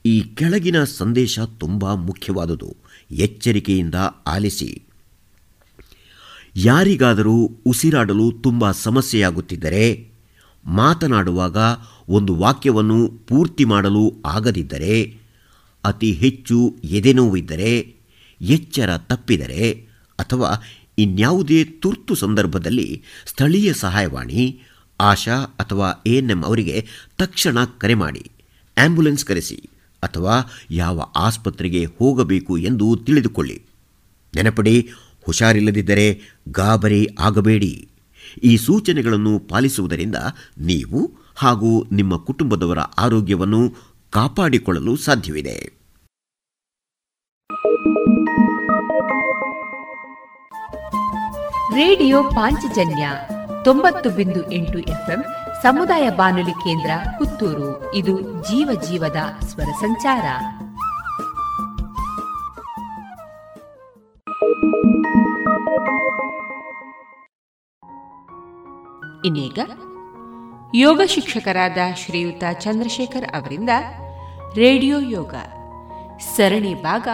ಈ 0.05 0.21
ಕೆಳಗಿನ 0.21 0.83
ಸಂದೇಶ 0.83 1.39
ತುಂಬ 1.39 1.93
ಮುಖ್ಯವಾದುದು. 1.93 2.75
ಎಚ್ಚರಿಕೆಯಿಂದ 3.11 3.95
ಆಲಿಸಿ. 4.27 4.83
ಯಾರಿಗಾದರೂ 6.55 7.51
ಉಸಿರಾಡಲು 7.65 8.31
ತುಂಬ 8.31 8.71
ಸಮಸ್ಯೆಯಾಗುತ್ತಿದ್ದರೆ, 8.71 10.11
ಮಾತನಾಡುವಾಗ 10.65 11.57
ಒಂದು 12.09 12.35
ವಾಕ್ಯವನ್ನು 12.35 13.07
ಪೂರ್ತಿ 13.27 13.65
ಮಾಡಲು 13.65 14.13
ಆಗದಿದ್ದರೆ, 14.25 15.17
ಅತಿ 15.83 16.11
ಹೆಚ್ಚು 16.11 16.75
ಎದೆನೋವಿದ್ದರೆ 16.83 17.95
ಎಚ್ಚರ 18.41 18.97
ತಪ್ಪಿದರೆ 18.97 19.87
ಅಥವಾ 20.19 20.53
ಇನ್ಯಾವುದೇ 20.97 21.63
ತುರ್ತು 21.63 22.15
ಸಂದರ್ಭದಲ್ಲಿ 22.15 23.03
ಸ್ಥಳೀಯ 23.25 23.73
ಸಹಾಯವಾಣಿ, 23.73 24.61
ಆಶಾ 24.99 25.35
ಅಥವಾ 25.35 26.03
ಎ 26.05 26.15
ಎನ್ 26.15 26.29
ಎಂ 26.29 26.43
ಅವರಿಗೆ 26.43 26.87
ತಕ್ಷಣ 27.17 27.63
ಕರೆ 27.63 27.93
ಮಾಡಿ 27.93 28.31
ಆಂಬ್ಯುಲೆನ್ಸ್ 28.77 29.25
ಕರೆಸಿ 29.25 29.69
ಅಥವಾ 30.03 30.51
ಯಾವ 30.71 31.01
ಆಸ್ಪತ್ರೆಗೆ 31.15 31.85
ಹೋಗಬೇಕು 31.85 32.57
ಎಂದು 32.57 32.95
ತಿಳಿದುಕೊಳ್ಳಿ. 32.95 33.61
ನೆನಪಡಿ, 34.35 34.89
ಹುಷಾರಿಲ್ಲದಿದ್ದರೆ 35.21 36.21
ಗಾಬರಿ 36.51 37.07
ಆಗಬೇಡಿ. 37.19 37.87
ಈ 38.43 38.57
ಸೂಚನೆಗಳನ್ನು 38.57 39.39
ಪಾಲಿಸುವುದರಿಂದ 39.39 40.15
ನೀವು 40.57 41.13
ಹಾಗೂ 41.35 41.87
ನಿಮ್ಮ 41.91 42.17
ಕುಟುಂಬದವರ 42.17 42.79
ಆರೋಗ್ಯವನ್ನು 42.79 43.73
ಕಾಪಾಡಿಕೊಳ್ಳಲು 44.09 44.95
ಸಾಧ್ಯವಿದೆ. 44.95 45.82
ರೇಡಿಯೋ 51.73 52.23
ಪಾಂಚಜನ್ಯ 52.23 53.09
ತೊಂಬತ್ತು 53.63 54.09
ಬಿಂದು 54.09 54.51
ಎಂಟು 54.51 54.79
ಎಫ್ಎಂ 54.79 55.25
ಸಮುದಾಯ 55.63 56.09
ಬಾನುಲಿ 56.09 56.51
ಕೇಂದ್ರ 56.51 56.91
ಪುತ್ತೂರು. 57.17 57.93
ಇದು 57.95 58.21
ಜೀವ 58.21 58.81
ಜೀವದ 58.89 59.15
ಸ್ವರ 59.45 59.63
ಸಂಚಾರ. 59.63 60.23
ಇನ್ನೀಗ 69.25 69.59
ಯೋಗ 70.75 71.01
ಶಿಕ್ಷಕರಾದ 71.05 71.77
ಶ್ರೀಯುತ 71.95 72.43
ಚಂದ್ರಶೇಖರ್ 72.59 73.35
ಅವರಿಂದ 73.35 73.69
ರೇಡಿಯೋ 74.55 74.99
ಯೋಗ. 74.99 75.33
ಸರಣಿ 76.19 76.73
ಭಾಗ 76.73 77.07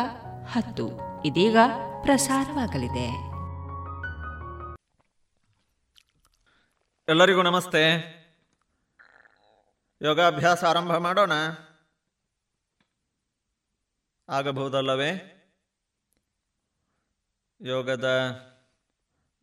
ಹತ್ತು. 0.51 0.89
ಇದೀಗ 1.26 1.57
ಪ್ರಸಾರವಾಗಲಿದೆ. 2.01 3.29
ಎಲ್ಲರಿಗೂ 7.10 7.41
ನಮಸ್ತೆ. 7.41 7.91
ಯೋಗಾಭ್ಯಾಸ 10.01 10.64
ಆರಂಭ 10.64 10.97
ಮಾಡೋಣ. 10.97 11.32
ಆಗಬಹುದಲ್ಲವೇ? 14.30 15.12
ಯೋಗದ 17.62 18.07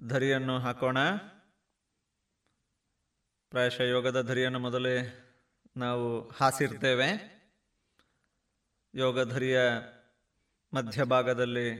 ಧರಿಯನ್ನು 0.08 0.58
ಹಾಕೋಣ. 0.58 0.98
ಪ್ರಾಯಶಃ 3.50 3.82
ಯೋಗದ 3.82 4.28
ಧರಿಯನ್ನು 4.28 4.58
ಮೊದಲೇ 4.58 5.24
ನಾವು 5.76 6.28
ಹಾಸಿರ್ತೇವೆ. 6.28 7.08
ಯೋಗ 8.94 9.32
ಧರಿಯ 9.32 9.60
ಮಧ್ಯಭಾಗದಲ್ಲಿ 10.74 11.74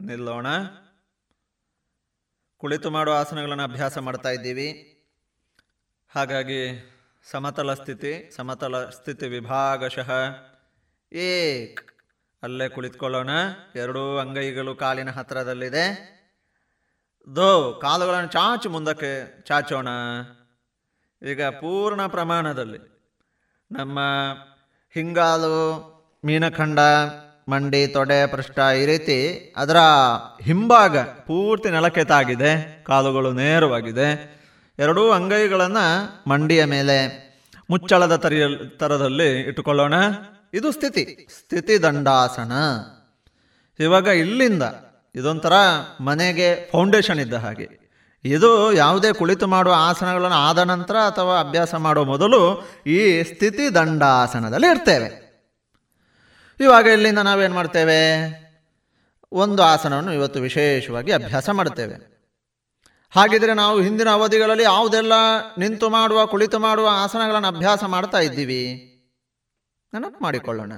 ನಿಲ್ಲೋಣ. 0.00 0.46
ಕುಳಿತು 2.56 2.90
ಮಾಡುವ 2.90 3.14
ಆಸನಗಳನ್ನು 3.14 3.62
ಅಭ್ಯಾಸ 3.62 3.98
ಮಾಡ್ತಾ 3.98 4.28
ಇದ್ದೀವಿ. 4.28 4.91
ಹಾಗಾಗಿ 6.14 6.88
ಸಮತಲ 7.30 7.74
ಸ್ಥಿತಿ 7.74 8.30
ಸಮತಲ 8.36 8.84
ಸ್ಥಿತಿ 8.84 9.28
ವಿಭಾಗಶಃ 9.28 10.10
ಏಕ್. 11.12 11.80
ಅಲ್ಲೇ 12.42 12.68
ಕುಳಿತುಕೊಳ್ಳೋಣ. 12.68 13.30
ಎರಡೂ 13.74 14.18
ಅಂಗೈಗಳು 14.18 14.74
ಕಾಲಿನ 14.74 15.10
ಹತ್ತಿರದಲ್ಲಿದೆ. 15.10 16.12
ದೋ, 17.36 17.78
ಕಾಲುಗಳನ್ನು 17.82 18.28
ಚಾಚು 18.28 18.70
ಮುಂದಕ್ಕೆ 18.70 19.42
ಚಾಚೋಣ. 19.42 19.88
ಈಗ 21.22 21.44
ಪೂರ್ಣ 21.44 22.06
ಪ್ರಮಾಣದಲ್ಲಿ 22.06 22.78
ನಮ್ಮ 23.70 23.98
ಹಿಂಗಾಲು, 24.94 25.58
ಮೀನಖಂಡ, 26.24 26.78
ಮಂಡಿ, 27.48 27.86
ತೊಡೆ, 27.86 28.26
ಪೃಷ್ಠ 28.26 28.58
ಈ 28.58 28.86
ರೀತಿ 28.86 29.52
ಅದರ 29.56 29.76
ಹಿಂಭಾಗ 30.42 30.98
ಪೂರ್ತಿ 30.98 31.70
ನೆಲಕ್ಕೆ 31.70 32.04
ತಾಗಿದೆ 32.04 32.84
ಕಾಲುಗಳು 32.84 33.32
ನೇರವಾಗಿದೆ. 33.32 34.41
ಎರಡೂ 34.82 35.10
ಅಂಗೈಗಳನ್ನು 35.10 36.22
ಮಂಡಿಯ 36.30 36.64
ಮೇಲೆ 36.64 37.22
ಮುಚ್ಚಳದ 37.70 38.16
ತರಿಯ 38.16 38.44
ತರದಲ್ಲಿ 38.76 39.40
ಇಟ್ಟುಕೊಳ್ಳೋಣ. 39.40 39.94
ಇದು 40.54 40.72
ಸ್ಥಿತಿ. 40.72 41.26
ಸ್ಥಿತಿ 41.38 41.82
ದಂಡಾಸನ. 41.82 42.52
ಇವಾಗ 43.80 44.06
ಇಲ್ಲಿಂದ 44.06 44.62
ಇದೊಂಥರ 45.14 45.52
ಮನೆಗೆ 46.00 46.70
ಫೌಂಡೇಶನ್ 46.70 47.20
ಇದ್ದ 47.20 47.34
ಹಾಗೆ. 47.34 47.82
ಇದು 48.24 48.72
ಯಾವುದೇ 48.72 49.12
ಕುಳಿತು 49.12 49.46
ಮಾಡುವ 49.46 49.74
ಆಸನಗಳನ್ನು 49.76 50.36
ಆದ 50.36 50.58
ನಂತರ 50.58 50.96
ಅಥವಾ 50.96 51.40
ಅಭ್ಯಾಸ 51.40 51.74
ಮಾಡುವ 51.74 52.04
ಮೊದಲು 52.04 52.68
ಈ 52.86 53.22
ಸ್ಥಿತಿ 53.22 53.74
ದಂಡಾಸನದಲ್ಲಿ 53.74 54.66
ಇರ್ತೇವೆ. 54.66 55.32
ಇವಾಗ 56.60 56.86
ಇಲ್ಲಿಂದ 56.86 57.18
ನಾವೇನು 57.18 57.54
ಮಾಡ್ತೇವೆ? 57.54 58.32
ಒಂದು 59.32 59.62
ಆಸನವನ್ನು 59.62 60.14
ಇವತ್ತು 60.14 60.40
ವಿಶೇಷವಾಗಿ 60.40 61.12
ಅಭ್ಯಾಸ 61.12 61.50
ಮಾಡ್ತೇವೆ. 61.50 62.11
ಹಾಗಿದ್ರೆ 63.14 63.54
ನಾವು 63.54 63.80
ಹಿಂದಿನ 63.80 64.08
ಅವಧಿಗಳಲ್ಲಿ 64.08 64.64
ಯಾವುದೆಲ್ಲ 64.64 65.12
ನಿಂತು 65.58 65.90
ಮಾಡುವ, 65.90 66.26
ಕುಳಿತು 66.26 66.58
ಮಾಡುವ 66.58 66.88
ಆಸನಗಳನ್ನು 66.92 67.48
ಅಭ್ಯಾಸ 67.48 67.84
ಮಾಡ್ತಾ 67.84 68.18
ಇದ್ದೀವಿ? 68.18 68.88
ನೆನಪು 69.94 70.24
ಮಾಡಿಕೊಳ್ಳೋಣ. 70.24 70.72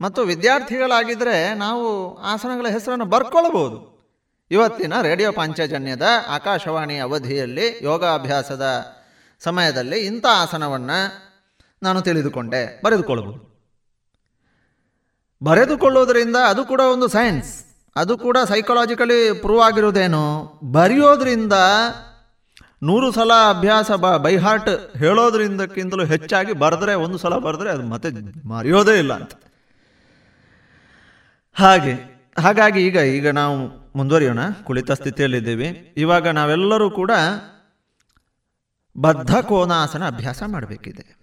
ಮತ್ತು 0.00 0.22
ವಿದ್ಯಾರ್ಥಿಗಳಾಗಿದ್ದರೆ 0.22 1.54
ನಾವು 1.54 2.16
ಆಸನಗಳ 2.18 2.68
ಹೆಸರನ್ನು 2.68 3.04
ಬರ್ಕೊಳ್ಳಬಹುದು 3.04 4.00
ಇವತ್ತಿನ 4.50 5.00
ರೇಡಿಯೋ 5.00 5.32
ಪಾಂಚಜನ್ಯದ 5.32 6.08
ಆಕಾಶವಾಣಿ 6.28 6.98
ಅವಧಿಯಲ್ಲಿ 6.98 7.84
ಯೋಗಾಭ್ಯಾಸದ 7.84 8.86
ಸಮಯದಲ್ಲಿ 9.40 9.98
ಇಂಥ 9.98 10.26
ಆಸನವನ್ನು 10.26 11.30
ನಾನು 11.82 12.00
ತಿಳಿದುಕೊಂಡೆ. 12.02 12.82
ಬರೆದುಕೊಳ್ಳಬಹುದು. 12.84 13.50
ಬರೆದುಕೊಳ್ಳುವುದರಿಂದ 15.42 16.36
ಅದು 16.36 16.64
ಕೂಡ 16.64 16.80
ಒಂದು 16.80 17.08
ಸೈನ್ಸ್. 17.08 17.69
ಅದು 17.96 18.18
ಕೂಡ 18.18 18.36
ಸೈಕಲಾಜಿಕಲಿ 18.48 19.32
ಪ್ರೂವ್ 19.32 19.62
ಆಗಿರೋದೇನು 19.62 20.52
ಬರೆಯೋದ್ರಿಂದ 20.64 21.52
ನೂರು 22.82 23.12
ಸಲ 23.12 23.30
ಅಭ್ಯಾಸ 23.48 23.90
ಬ 23.90 24.16
ಬೈ 24.16 24.36
ಹಾರ್ಟ್ 24.36 24.96
ಹೇಳೋದ್ರಿಂದಕ್ಕಿಂತಲೂ 24.96 26.04
ಹೆಚ್ಚಾಗಿ 26.04 26.52
ಬರೆದ್ರೆ, 26.52 26.94
ಒಂದು 26.94 27.18
ಸಲ 27.18 27.36
ಬರೆದ್ರೆ 27.36 27.70
ಅದು 27.70 27.82
ಮತ್ತೆ 27.82 28.08
ಮರೆಯೋದೇ 28.48 28.98
ಇಲ್ಲ 28.98 29.14
ಅಂತ. 29.14 29.32
ಹಾಗೆ, 31.54 32.20
ಹಾಗಾಗಿ 32.38 32.86
ಈಗ 32.86 32.96
ಈಗ 32.96 33.28
ನಾವು 33.28 33.80
ಮುಂದುವರಿಯೋಣ. 33.96 34.38
ಕುಳಿತ 34.64 34.90
ಸ್ಥಿತಿಯಲ್ಲಿದ್ದೀವಿ. 34.90 35.94
ಇವಾಗ 35.96 36.28
ನಾವೆಲ್ಲರೂ 36.28 36.90
ಕೂಡ 36.90 37.10
ಬದ್ಧ 38.98 39.36
ಕೋನಾಸನ 39.36 40.06
ಅಭ್ಯಾಸ 40.06 40.42
ಮಾಡಬೇಕಿದೆ. 40.46 41.20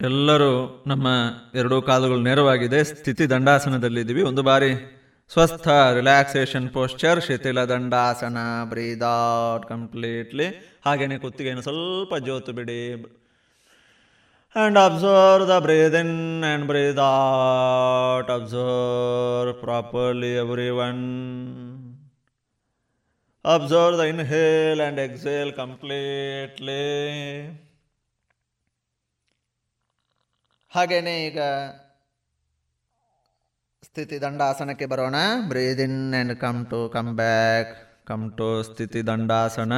ಎಲ್ಲರೂ 0.00 0.84
ನಮ್ಮ 0.86 1.08
ಎರಡೂ 1.54 1.82
ಕಾಲುಗಳು 1.82 2.20
ನೇರವಾಗಿದೆ. 2.20 2.84
ಸ್ಥಿತಿ 2.84 3.30
ದಂಡಾಸನದಲ್ಲಿದ್ದೀವಿ. 3.30 4.22
ಒಂದು 4.22 4.42
ಬಾರಿ 4.42 5.00
ಸ್ವಸ್ಥ 5.30 5.68
relaxation 5.68 6.70
posture 6.70 7.24
ಶಿಥಿಲ 7.24 7.64
Dandasana 7.64 8.38
breathe 8.64 9.04
out 9.52 9.66
completely 9.68 10.46
ಹಾಗೇನೆ 10.84 11.18
ಕುತ್ತಿಗೆಯನ್ನು 11.18 11.62
ಸ್ವಲ್ಪ 11.62 12.16
ಜೋತು 12.16 12.52
ಬಿಡಿ. 12.52 12.80
And 14.56 14.78
observe 14.78 15.48
the 15.48 15.58
breathe 15.58 15.94
in 15.94 16.44
and 16.44 16.66
breathe 16.66 17.00
out 17.00 18.30
observe 18.30 19.60
properly 19.60 20.34
everyone 20.70 21.02
observe 23.44 23.98
the 23.98 24.00
inhale 24.02 24.80
and 24.80 25.00
exhale 25.00 25.52
completely 25.52 26.82
ಹಾಗೇನೆ 30.72 31.26
ಈಗ 31.26 31.40
ಸ್ಥಿತಿ 33.94 34.22
ದಂಡಾಸನಕ್ಕೆ 34.22 34.86
ಬರೋಣ. 34.86 35.14
Breathe 35.48 35.80
in 35.80 36.14
and 36.14 36.36
come 36.36 36.66
to 36.66 36.88
come 36.88 37.16
back 37.16 38.06
come 38.06 38.32
to 38.32 38.62
ಸ್ಥಿತಿ 38.62 39.06
dandasana. 39.06 39.72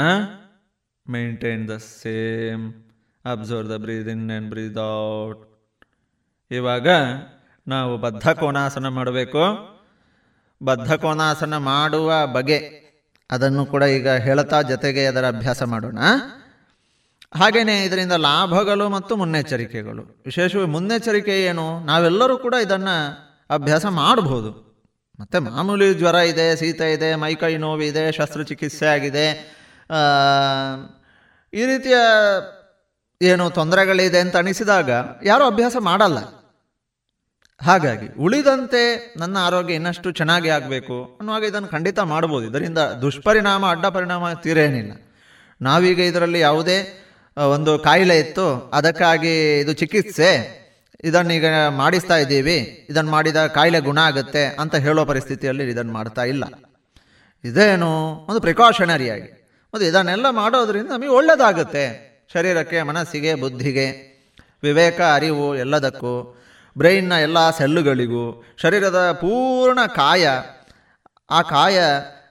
Maintain 1.10 1.68
the 1.68 1.70
same 1.76 2.72
observe 3.32 3.70
the 3.70 3.76
breathe 3.76 4.08
in 4.08 4.30
and 4.30 4.50
breathe 4.50 4.78
out 4.78 5.68
ಇವಾಗ 6.50 6.88
ನಾವು 7.68 7.98
ಬದ್ಧ 7.98 8.28
ಕೋನಾಸನ 8.28 8.88
ಮಾಡಬೇಕು. 8.88 9.42
ಬದ್ಧ 10.62 10.92
ಕೋನಾಸನ 10.92 11.56
ಮಾಡುವ 11.56 12.26
ಬಗೆ 12.26 12.58
ಅದನ್ನು 13.30 13.66
ಕೂಡ 13.66 13.82
ಈಗ 13.82 14.08
ಹೇಳ್ತಾ 14.08 14.62
ಜೊತೆಗೆ 14.62 15.06
ಅದರ 15.06 15.26
ಅಭ್ಯಾಸ 15.26 15.62
ಮಾಡೋಣ. 15.62 15.98
ಹಾಗೆಯೇ 17.34 17.84
ಇದರಿಂದ 17.84 18.12
ಲಾಭಗಳು 18.12 18.88
ಮತ್ತು 18.88 19.16
ಮುನ್ನೆಚ್ಚರಿಕೆಗಳು. 19.16 20.22
ವಿಶೇಷವಾಗಿ 20.24 20.70
ಮುನ್ನೆಚ್ಚರಿಕೆ 20.70 21.44
ಏನು? 21.44 21.84
ನಾವೆಲ್ಲರೂ 21.84 22.38
ಕೂಡ 22.38 22.54
ಇದನ್ನು 22.54 23.25
ಅಭ್ಯಾಸ 23.50 23.86
ಮಾಡಬಹುದು. 23.86 24.50
ಮತ್ತು 25.20 25.40
ಮಾಮೂಲಿ 25.40 25.94
ಜ್ವರ 25.94 26.14
ಇದೆ 26.14 26.56
ಶೀತ 26.56 26.80
ಇದೆ 26.80 27.14
ಮೈಕೈ 27.14 27.56
ನೋವಿದೆ 27.56 28.12
ಶಸ್ತ್ರಚಿಕಿತ್ಸೆ 28.12 28.86
ಆಗಿದೆ. 28.86 29.26
ಈ 31.52 31.66
ರೀತಿಯ 31.66 31.96
ಏನು 33.22 33.50
ತೊಂದರೆಗಳಿದೆ 33.50 34.18
ಅಂತ 34.18 34.36
ಅನಿಸಿದಾಗ 34.36 34.90
ಯಾರೂ 35.24 35.44
ಅಭ್ಯಾಸ 35.44 35.76
ಮಾಡಲ್ಲ. 35.80 36.18
ಹಾಗಾಗಿ 37.62 38.08
ಉಳಿದಂತೆ 38.20 38.82
ನನ್ನ 39.18 39.36
ಆರೋಗ್ಯ 39.40 39.74
ಇನ್ನಷ್ಟು 39.74 40.10
ಚೆನ್ನಾಗಿ 40.10 40.48
ಆಗಬೇಕು 40.48 40.96
ಅನ್ನುವಾಗ 41.20 41.44
ಇದನ್ನು 41.44 41.68
ಖಂಡಿತ 41.68 41.98
ಮಾಡ್ಬೋದು 41.98 42.44
ಇದರಿಂದ 42.50 42.78
ದುಷ್ಪರಿಣಾಮ 42.78 43.70
ಅಡ್ಡ 43.70 43.86
ಪರಿಣಾಮ 43.86 44.32
ತೀರೇನಿಲ್ಲ. 44.32 44.92
ನಾವೀಗ 45.60 45.98
ಇದರಲ್ಲಿ 45.98 46.40
ಯಾವುದೇ 46.40 46.78
ಒಂದು 47.36 47.78
ಕಾಯಿಲೆ 47.78 48.18
ಇತ್ತು 48.18 48.70
ಅದಕ್ಕಾಗಿ 48.74 49.58
ಇದು 49.60 49.72
ಚಿಕಿತ್ಸೆ 49.72 50.30
ಇದನ್ನೀಗ 51.06 51.44
ಮಾಡಿಸ್ತಾ 51.68 52.16
ಇದ್ದೀವಿ. 52.16 52.86
ಇದನ್ನು 52.90 53.10
ಮಾಡಿದ 53.10 53.46
ಕಾಯಿಲೆ 53.46 53.80
ಗುಣ 53.80 53.98
ಆಗುತ್ತೆ 53.98 54.44
ಅಂತ 54.44 54.74
ಹೇಳೋ 54.74 55.04
ಪರಿಸ್ಥಿತಿಯಲ್ಲಿ 55.04 55.70
ಇದನ್ನು 55.70 55.92
ಮಾಡ್ತಾ 55.92 56.24
ಇಲ್ಲ. 56.24 56.44
ಇದೇನು 57.44 58.12
ಒಂದು 58.28 58.40
ಪ್ರಿಕಾಷನರಿಯಾಗಿ. 58.40 59.60
ಮತ್ತು 59.74 59.86
ಇದನ್ನೆಲ್ಲ 59.86 60.30
ಮಾಡೋದ್ರಿಂದ 60.30 60.88
ನಮಗೆ 60.88 61.08
ಒಳ್ಳೆಯದಾಗುತ್ತೆ 61.08 62.06
ಶರೀರಕ್ಕೆ, 62.32 62.82
ಮನಸ್ಸಿಗೆ, 62.82 63.34
ಬುದ್ಧಿಗೆ, 63.34 64.16
ವಿವೇಕ, 64.62 65.00
ಅರಿವು 65.14 65.56
ಎಲ್ಲದಕ್ಕೂ, 65.56 66.42
ಬ್ರೈನ್ನ 66.78 67.12
ಎಲ್ಲ 67.12 67.50
ಸೆಲ್ಲುಗಳಿಗೂ, 67.50 68.44
ಶರೀರದ 68.56 69.12
ಪೂರ್ಣ 69.12 69.78
ಕಾಯ, 69.86 70.28
ಆ 71.30 71.42
ಕಾಯ 71.42 71.80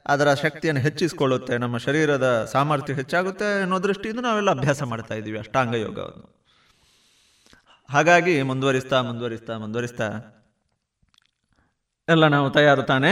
ಅದರ 0.06 0.34
ಶಕ್ತಿಯನ್ನು 0.34 0.82
ಹೆಚ್ಚಿಸಿಕೊಳ್ಳುತ್ತೆ. 0.82 1.58
ನಮ್ಮ 1.58 1.78
ಶರೀರದ 1.78 2.50
ಸಾಮರ್ಥ್ಯ 2.52 2.94
ಹೆಚ್ಚಾಗುತ್ತೆ 2.94 3.62
ಅನ್ನೋ 3.62 3.84
ದೃಷ್ಟಿಯಿಂದ 3.84 4.20
ನಾವೆಲ್ಲ 4.20 4.52
ಅಭ್ಯಾಸ 4.52 4.84
ಮಾಡ್ತಾ 4.84 5.16
ಇದ್ದೀವಿ 5.16 5.40
ಅಷ್ಟಾಂಗ 5.40 5.76
ಯೋಗವನ್ನು 5.76 6.45
ಹಾಗಾಗಿ 7.90 8.42
ಮುಂದುವರಿಸ್ತಾ 8.42 9.02
ಮುಂದುವರಿಸ್ತಾ 9.02 9.58
ಮುಂದುವರಿಸ್ತಾ. 9.58 10.10
ಎಲ್ಲ 12.10 12.28
ನಾವು 12.28 12.50
ತಯಾರು 12.50 12.84
ತಾನೆ? 12.84 13.12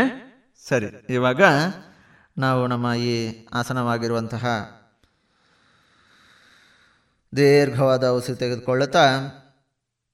ಸರಿ, 0.68 1.06
ಇವಾಗ 1.10 1.42
ನಾವು 2.38 2.68
ನಮ್ಮ 2.68 2.94
ಈ 2.94 3.46
ಆಸನವಾಗಿರುವಂತಹ 3.54 4.46
ದೀರ್ಘವಾದ 7.36 8.08
ಉಸಿರು 8.08 8.38
ತೆಗೆದುಕೊಳ್ಳುತ್ತಾ 8.38 9.06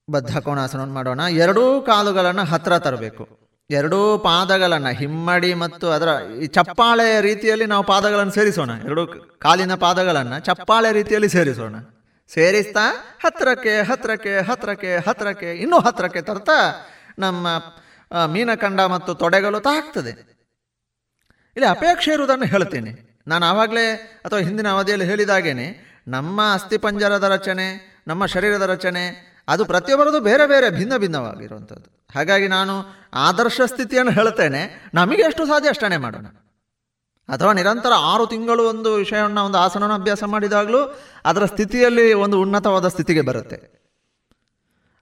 ಬದ್ಧ 0.09 0.37
ಕೋಣಾಸನವನ್ನು 0.37 0.93
ಮಾಡೋಣ. 0.93 1.19
ಎರಡೂ 1.29 1.81
ಕಾಲುಗಳನ್ನು 1.81 2.43
ಹತ್ತಿರ 2.43 2.77
ತರಬೇಕು. 2.79 3.39
ಎರಡೂ 3.69 4.17
ಪಾದಗಳನ್ನು 4.17 4.89
ಹಿಮ್ಮಡಿ 4.89 5.53
ಮತ್ತು 5.53 5.89
ಅದರ 5.89 6.23
ಈ 6.41 6.47
ಚಪ್ಪಾಳೆ 6.47 7.21
ರೀತಿಯಲ್ಲಿ 7.21 7.65
ನಾವು 7.65 7.83
ಪಾದಗಳನ್ನು 7.83 8.31
ಸೇರಿಸೋಣ. 8.31 8.69
ಎರಡು 8.85 9.07
ಕಾಲಿನ 9.39 9.75
ಪಾದಗಳನ್ನು 9.75 10.39
ಚಪ್ಪಾಳೆ 10.39 10.91
ರೀತಿಯಲ್ಲಿ 10.91 11.29
ಸೇರಿಸೋಣ. 11.29 11.75
ಸೇರಿಸ್ತಾ 12.33 13.17
ಹತ್ತಿರಕ್ಕೆ 13.25 13.81
ಹತ್ತಿರಕ್ಕೆ 13.81 14.39
ಹತ್ತಿರಕ್ಕೆ 14.39 14.97
ಹತ್ತಿರಕ್ಕೆ 14.97 15.53
ಇನ್ನೂ 15.53 15.79
ಹತ್ತಿರಕ್ಕೆ 15.79 16.21
ತರ್ತಾ 16.21 16.87
ನಮ್ಮ 17.19 17.47
ಮೀನಖಂಡ 18.27 18.81
ಮತ್ತು 18.81 19.15
ತೊಡೆಗಳು 19.15 19.59
ತಾಗ್ತದೆ. 19.59 20.09
ಇಲ್ಲಿ 21.55 21.65
ಅಪೇಕ್ಷೆ 21.65 22.13
ಇರುವುದನ್ನು 22.13 22.45
ಹೇಳ್ತೇನೆ. 22.45 23.21
ನಾನು 23.27 23.45
ಆವಾಗಲೇ 23.45 23.93
ಅಥವಾ 24.25 24.39
ಹಿಂದಿನ 24.39 24.67
ಅವಧಿಯಲ್ಲಿ 24.67 25.05
ಹೇಳಿದಾಗೇನೆ 25.05 25.89
ನಮ್ಮ 26.07 26.53
ಅಸ್ಥಿಪಂಜರದ 26.53 27.23
ರಚನೆ, 27.23 27.99
ನಮ್ಮ 28.07 28.25
ಶರೀರದ 28.25 28.61
ರಚನೆ, 28.61 29.03
ಅದು 29.47 29.65
ಪ್ರತಿಯೊಬ್ಬರದು 29.65 30.19
ಬೇರೆ 30.19 30.47
ಬೇರೆ, 30.47 30.69
ಭಿನ್ನ 30.69 30.97
ಭಿನ್ನವಾಗಿರುವಂಥದ್ದು. 30.97 32.07
ಹಾಗಾಗಿ 32.15 32.47
ನಾನು 32.47 32.85
ಆದರ್ಶ 33.13 33.61
ಸ್ಥಿತಿಯನ್ನು 33.65 34.11
ಹೇಳ್ತೇನೆ. 34.11 34.89
ನಮಗೆ 34.93 35.21
ಎಷ್ಟು 35.21 35.45
ಸಾಧ್ಯ 35.45 35.69
ಅಷ್ಟೇ 35.69 35.97
ಮಾಡೋಣ. 35.97 36.25
ಅಥವಾ 37.29 37.53
ನಿರಂತರ 37.53 37.93
ಆರು 38.05 38.25
ತಿಂಗಳು 38.25 38.63
ಒಂದು 38.65 38.95
ವಿಷಯವನ್ನು 38.95 39.45
ಒಂದು 39.45 39.57
ಆಸನವನ್ನು 39.57 39.95
ಅಭ್ಯಾಸ 39.95 40.23
ಮಾಡಿದಾಗಲೂ 40.25 40.81
ಅದರ 41.25 41.45
ಸ್ಥಿತಿಯಲ್ಲಿ 41.45 42.13
ಒಂದು 42.19 42.41
ಉನ್ನತವಾದ 42.41 42.87
ಸ್ಥಿತಿಗೆ 42.87 43.21
ಬರುತ್ತೆ. 43.21 43.57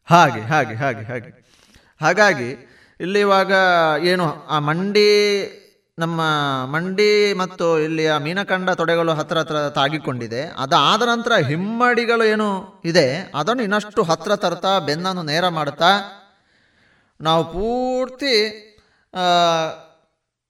ಹಾಗೆ 0.08 0.42
ಹಾಗೆ 0.44 0.76
ಹಾಗೆ 0.76 1.04
ಹಾಗೆ. 1.04 1.32
ಹಾಗಾಗಿ 2.02 2.50
ಇಲ್ಲಿ 3.00 3.20
ಇವಾಗ 3.20 3.54
ಏನು 4.04 4.26
ಆ 4.48 4.60
ಮಂಡಿ 4.60 5.10
ನಮ್ಮ 5.98 6.22
ಮಂಡಿ 6.66 7.10
ಮತ್ತು 7.34 7.66
ಇಲ್ಲಿಯ 7.80 8.18
ಮೀನಕಂಡ 8.18 8.70
ತೊಡೆಗಳು 8.72 9.14
ಹತ್ರ 9.14 9.38
ಹತ್ರ 9.38 9.70
ತಾಗಿಕೊಂಡಿದೆ. 9.70 10.42
ಅದಾದ 10.58 11.02
ನಂತರ 11.08 11.34
ಹಿಮ್ಮಡಿಗಳು 11.50 12.24
ಏನು 12.26 12.48
ಇದೆ 12.86 13.06
ಅದನ್ನು 13.36 13.64
ಇನ್ನಷ್ಟು 13.64 14.04
ಹತ್ರ 14.04 14.36
ತರ್ತಾ 14.36 14.80
ಬೆನ್ನನ್ನು 14.80 15.24
ನೇರ 15.24 15.48
ಮಾಡ್ತಾ 15.50 15.92
ನಾವು 17.20 17.44
ಪೂರ್ತಿ 17.54 18.36
ಆ, 19.14 19.26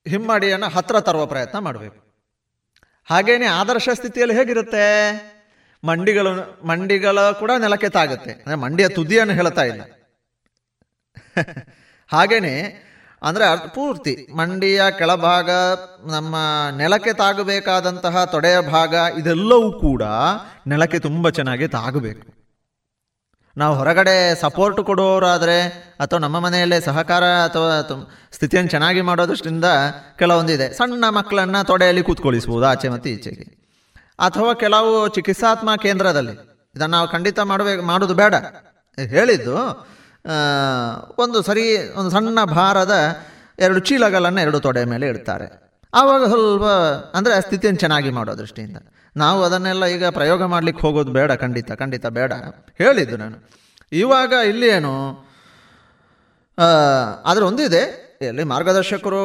ಹಿಮ್ಮಡಿಯನ್ನು 0.07 0.69
ಹತ್ರ 0.69 0.99
ತರುವ 0.99 1.25
ಪ್ರಯತ್ನ 1.25 1.59
ಮಾಡಬೇಕು. 1.59 2.07
ಹಾಗೇನೆ 3.09 3.45
ಆದರ್ಶ 3.45 3.89
ಸ್ಥಿತಿಯಲ್ಲಿ 3.93 4.35
ಹೇಗಿರುತ್ತೆ? 4.35 4.85
ಮಂಡಿಗಳು, 5.83 6.63
ಮಂಡಿಗಳ 6.67 7.31
ಕೂಡ 7.31 7.51
ನೆಲಕ್ಕೆ 7.57 7.89
ತಾಗುತ್ತೆ. 7.89 8.31
ಅಂದರೆ 8.31 8.55
ಮಂಡಿಯ 8.55 8.87
ತುದಿಯನ್ನು 8.87 9.33
ಹೇಳ್ತಾ 9.33 9.63
ಇಲ್ಲ. 9.63 9.81
ಹಾಗೇನೆ 12.07 12.87
ಅಂದರೆ 13.23 13.69
ಪೂರ್ತಿ. 13.73 14.27
ಮಂಡಿಯ 14.35 14.83
ಕೆಳಭಾಗ 14.97 15.49
ನಮ್ಮ 16.05 16.35
ನೆಲಕ್ಕೆ 16.77 17.13
ತಾಗಬೇಕಾದಂತಹ 17.13 18.25
ತೊಡೆಯ 18.25 18.59
ಭಾಗ 18.59 18.93
ಇದೆಲ್ಲವೂ 19.19 19.71
ಕೂಡ 19.71 20.03
ನೆಲಕ್ಕೆ 20.67 20.99
ತುಂಬ 20.99 21.29
ಚೆನ್ನಾಗಿ 21.29 21.67
ತಾಗಬೇಕು. 21.67 22.36
ನಾವು 23.57 23.75
ಹೊರಗಡೆ 23.75 24.41
ಸಪೋರ್ಟ್ 24.41 24.81
ಕೊಡೋರಾದರೆ 24.81 25.61
ಅಥವಾ 25.99 26.19
ನಮ್ಮ 26.19 26.39
ಮನೆಯಲ್ಲೇ 26.39 26.79
ಸಹಕಾರ 26.79 27.23
ಅಥವಾ 27.23 27.99
ಸ್ಥಿತಿಯನ್ನು 28.31 28.69
ಚೆನ್ನಾಗಿ 28.69 29.01
ಮಾಡೋದಷ್ಟರಿಂದ 29.01 29.65
ಕೆಲವೊಂದಿದೆ. 30.19 30.73
ಸಣ್ಣ 30.73 31.05
ಮಕ್ಕಳನ್ನು 31.09 31.65
ತೊಡೆಯಲ್ಲಿ 31.67 32.03
ಕೂತ್ಕೊಳಿಸ್ಬೋದು 32.03 32.65
ಆಚೆ 32.65 32.89
ಮತ್ತು 32.89 33.09
ಈಚೆಗೆ. 33.09 33.57
ಅಥವಾ 34.19 34.53
ಕೆಲವು 34.53 35.07
ಚಿಕಿತ್ಸಾತ್ಮ 35.07 35.75
ಕೇಂದ್ರದಲ್ಲಿ. 35.75 36.31
ಇದನ್ನು 36.75 36.95
ನಾವು 36.95 37.07
ಖಂಡಿತ 37.07 37.39
ಮಾಡಬೇಕು 37.39 37.85
ಮಾಡೋದು 37.85 38.13
ಬೇಡ. 38.13 38.35
ಹೇಳಿದ್ದು 38.97 39.55
ಒಂದು 41.17 41.41
ಸರಿ, 41.41 41.93
ಒಂದು 41.93 42.09
ಸಣ್ಣ 42.09 42.43
ಭಾರದ 42.43 42.93
ಎರಡು 43.59 43.79
ಚೀಲಗಳನ್ನು 43.79 44.41
ಎರಡು 44.41 44.59
ತೊಡೆ 44.59 44.85
ಮೇಲೆ 44.85 45.07
ಇಡ್ತಾರೆ. 45.07 45.66
ಆವಾಗ 45.97 46.23
ಸ್ವಲ್ಪ 46.33 46.69
ಅಂದರೆ 47.17 47.33
ಸ್ಥಿತಿಯನ್ನು 47.47 47.81
ಚೆನ್ನಾಗಿ 47.83 48.11
ಮಾಡೋ 48.17 48.33
ದೃಷ್ಟಿಯಿಂದ. 48.41 48.79
ನಾವು 49.15 49.39
ಅದನ್ನೆಲ್ಲ 49.47 49.83
ಈಗ 49.95 50.05
ಪ್ರಯೋಗ 50.17 50.41
ಮಾಡಲಿಕ್ಕೆ 50.53 50.81
ಹೋಗೋದು 50.85 51.11
ಬೇಡ, 51.17 51.31
ಖಂಡಿತ 51.43 51.69
ಖಂಡಿತ 51.81 52.05
ಬೇಡ. 52.17 52.33
ಹೇಳಿದ್ದು 52.81 53.17
ನಾನು. 53.23 53.37
ಇವಾಗ 54.03 54.33
ಇಲ್ಲಿ 54.51 54.67
ಏನು 54.77 54.95
ಆದರೆ 57.29 57.43
ಒಂದಿದೆ. 57.49 57.83
ಎಲ್ಲಿ 58.29 58.43
ಮಾರ್ಗದರ್ಶಕರು, 58.51 59.23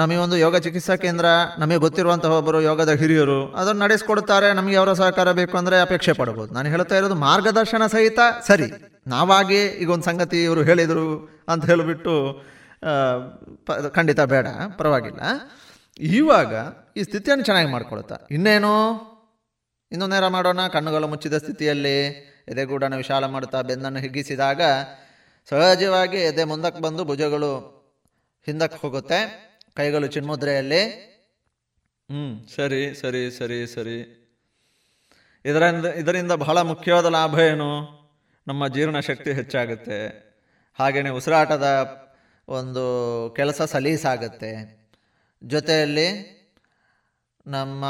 ನಮಗೆ 0.00 0.20
ಒಂದು 0.24 0.36
ಯೋಗ 0.42 0.56
ಚಿಕಿತ್ಸಾ 0.64 0.94
ಕೇಂದ್ರ, 1.04 1.26
ನಮಗೆ 1.62 1.78
ಗೊತ್ತಿರುವಂತಹ 1.84 2.34
ಒಬ್ಬರು 2.40 2.58
ಯೋಗದ 2.68 2.92
ಹಿರಿಯರು, 3.00 3.40
ಅದನ್ನು 3.60 3.80
ನಡೆಸ್ಕೊಡ್ತಾರೆ 3.84 4.48
ನಮಗೆ 4.58 4.76
ಅವರ 4.80 4.92
ಸಹಕಾರ 5.00 5.28
ಬೇಕು 5.40 5.54
ಅಂದರೆ 5.60 5.76
ಅಪೇಕ್ಷೆ 5.86 6.12
ಪಡ್ಬೋದು 6.20 6.50
ನಾನು 6.56 6.68
ಹೇಳ್ತಾ 6.74 6.96
ಇರೋದು 7.00 7.16
ಮಾರ್ಗದರ್ಶನ 7.26 7.86
ಸಹಿತ 7.94 8.20
ಸರಿ. 8.48 8.68
ನಾವಾಗಿ 9.14 9.60
ಈಗ 9.82 9.90
ಒಂದು 9.96 10.06
ಸಂಗತಿ 10.10 10.38
ಇವರು 10.48 10.62
ಹೇಳಿದರು 10.70 11.08
ಅಂತ 11.52 11.64
ಹೇಳಿಬಿಟ್ಟು 11.72 12.14
ಖಂಡಿತ 13.98 14.20
ಬೇಡ, 14.34 14.46
ಪರವಾಗಿಲ್ಲ. 14.80 15.20
ಇವಾಗ 16.00 16.54
ಈ 16.96 17.02
ಸ್ಥಿತಿಯನ್ನು 17.02 17.44
ಚೆನ್ನಾಗಿ 17.44 17.68
ಮಾಡ್ಕೊಳ್ತಾ 17.68 18.16
ಇನ್ನೇನು? 18.30 19.00
ಇನ್ನು 19.92 20.06
ನೇರ 20.06 20.26
ಮಾಡೋಣ. 20.26 20.66
ಕಣ್ಣುಗಳು 20.68 21.08
ಮುಚ್ಚಿದ 21.08 21.38
ಸ್ಥಿತಿಯಲ್ಲಿ 21.38 22.08
ಎದೆಗೂಡನ್ನು 22.48 22.96
ವಿಶಾಲ 22.96 23.26
ಮಾಡುತ್ತಾ 23.26 23.62
ಬೆನ್ನನ್ನು 23.62 23.98
ಹಿಗ್ಗಿಸಿದಾಗ 23.98 24.60
ಸಹಜವಾಗಿ 25.50 26.16
ಎದೆ 26.16 26.44
ಮುಂದಕ್ಕೆ 26.44 26.82
ಬಂದು 26.82 27.04
ಭುಜಗಳು 27.04 27.80
ಹಿಂದಕ್ಕೆ 28.46 28.78
ಹೋಗುತ್ತೆ. 28.78 29.50
ಕೈಗಳು 29.76 30.06
ಚಿನ್ಮುದ್ರೆಯಲ್ಲಿ. 30.06 31.10
ಹ್ಞೂ 32.10 32.48
ಸರಿ 32.48 32.94
ಸರಿ 32.94 33.30
ಸರಿ 33.30 33.66
ಸರಿ. 33.66 34.16
ಇದರಿಂದ 35.44 35.86
ಇದರಿಂದ 35.86 36.32
ಬಹಳ 36.32 36.60
ಮುಖ್ಯವಾದ 36.60 37.06
ಲಾಭ 37.06 37.38
ಏನು? 37.38 38.00
ನಮ್ಮ 38.46 38.68
ಜೀರ್ಣಶಕ್ತಿ 38.68 39.32
ಹೆಚ್ಚಾಗುತ್ತೆ. 39.32 40.30
ಹಾಗೆಯೇ 40.78 41.08
ಉಸಿರಾಟದ 41.08 41.66
ಒಂದು 42.48 42.84
ಕೆಲಸ 43.36 43.62
ಸಲೀಸಾಗುತ್ತೆ. 43.62 44.79
ಜೊತೆಯಲ್ಲಿ 45.44 46.40
ನಮ್ಮ 47.46 47.84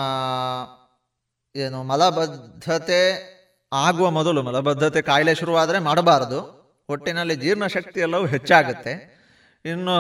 ಏನು 1.56 1.82
ಮಲಬದ್ಧತೆ 1.82 3.30
ಆಗುವ 3.72 4.10
ಮೊದಲು 4.10 4.42
ಮಲಬದ್ಧತೆ 4.42 5.02
ಕಾಯಿಲೆ 5.02 5.34
ಶುರುವಾದರೆ 5.34 5.78
ಮಾಡಬಾರದು. 5.78 6.60
ಒಟ್ಟಿನಲ್ಲಿ 6.88 7.36
ಜೀರ್ಣಶಕ್ತಿ 7.36 8.00
ಎಲ್ಲವೂ 8.00 8.26
ಹೆಚ್ಚಾಗುತ್ತೆ. 8.26 9.20
ಇನ್ನು 9.64 9.96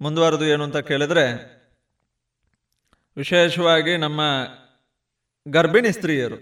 ಮುಂದುವರೆದು 0.00 0.44
ಏನು 0.44 0.64
ಅಂತ 0.64 0.76
ಕೇಳಿದರೆ 0.76 1.54
ವಿಶೇಷವಾಗಿ 3.16 3.96
ನಮ್ಮ 3.96 4.20
ಗರ್ಭಿಣಿ 5.48 5.92
ಸ್ತ್ರೀಯರು 5.92 6.36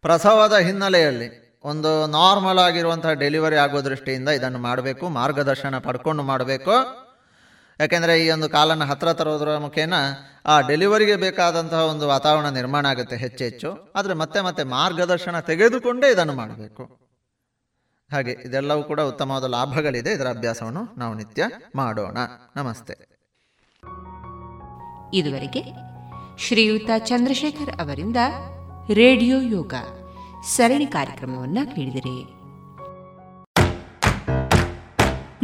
ಪ್ರಸವದ 0.00 0.56
ಹಿನ್ನೆಲೆಯಲ್ಲಿ 0.56 1.60
ಒಂದು 1.64 2.06
ನಾರ್ಮಲ್ 2.06 2.58
ಆಗಿರುವಂತಹ 2.58 3.12
ಡೆಲಿವರಿ 3.12 3.56
ಆಗೋ 3.56 3.80
ದೃಷ್ಟಿಯಿಂದ 3.80 4.28
ಇದನ್ನು 4.28 4.58
ಮಾಡಬೇಕು, 4.58 5.08
ಮಾರ್ಗದರ್ಶನ 5.08 5.78
ಪಡ್ಕೊಂಡು 5.78 6.22
ಮಾಡಬೇಕು. 6.22 7.01
ಯಾಕೆಂದರೆ 7.82 8.26
ಈ 8.26 8.30
ಒಂದು 8.30 8.48
ಕಾಲನ್ನು 8.48 8.84
ಹತ್ರ 8.84 9.12
ತರೋದ್ರ 9.12 9.58
ಮುಖೇನ 9.58 9.94
ಆ 10.46 10.60
ಡೆಲಿವರಿಗೆ 10.60 11.16
ಬೇಕಾದಂತಹ 11.16 11.78
ಒಂದು 11.78 12.08
ವಾತಾವರಣ 12.08 12.48
ನಿರ್ಮಾಣ 12.48 12.86
ಆಗುತ್ತೆ 12.86 13.16
ಹೆಚ್ಚೆಚ್ಚು 13.16 13.92
ಆದರೆ 13.94 14.14
ಮತ್ತೆ 14.14 14.40
ಮತ್ತೆ 14.40 14.64
ಮಾರ್ಗದರ್ಶನ 14.64 15.40
ತೆಗೆದುಕೊಂಡೇ 15.40 16.12
ಇದನ್ನು 16.12 16.32
ಮಾಡಬೇಕು. 16.32 16.84
ಹಾಗೆ 18.12 18.30
ಇದೆಲ್ಲವೂ 18.30 18.82
ಕೂಡ 18.82 19.00
ಉತ್ತಮವಾದ 19.00 19.44
ಲಾಭಗಳಿದೆ. 19.44 20.12
ಇದರ 20.12 20.28
ಅಭ್ಯಾಸವನ್ನು 20.28 20.94
ನಾವು 20.98 21.14
ನಿತ್ಯ 21.14 21.44
ಮಾಡೋಣ. 21.76 22.18
ನಮಸ್ತೆ. 22.56 22.94
ಇದುವರೆಗೆ 25.14 25.62
ಶ್ರೀಯುತ 26.38 26.90
ಚಂದ್ರಶೇಖರ್ 26.98 27.80
ಅವರಿಂದ 27.80 28.16
ರೇಡಿಯೋ 28.94 29.40
ಯೋಗ 29.40 29.74
ಸರಣಿ 30.56 30.86
ಕಾರ್ಯಕ್ರಮವನ್ನು 30.86 31.74
ಕೇಳಿದಿರಿ. 31.76 32.41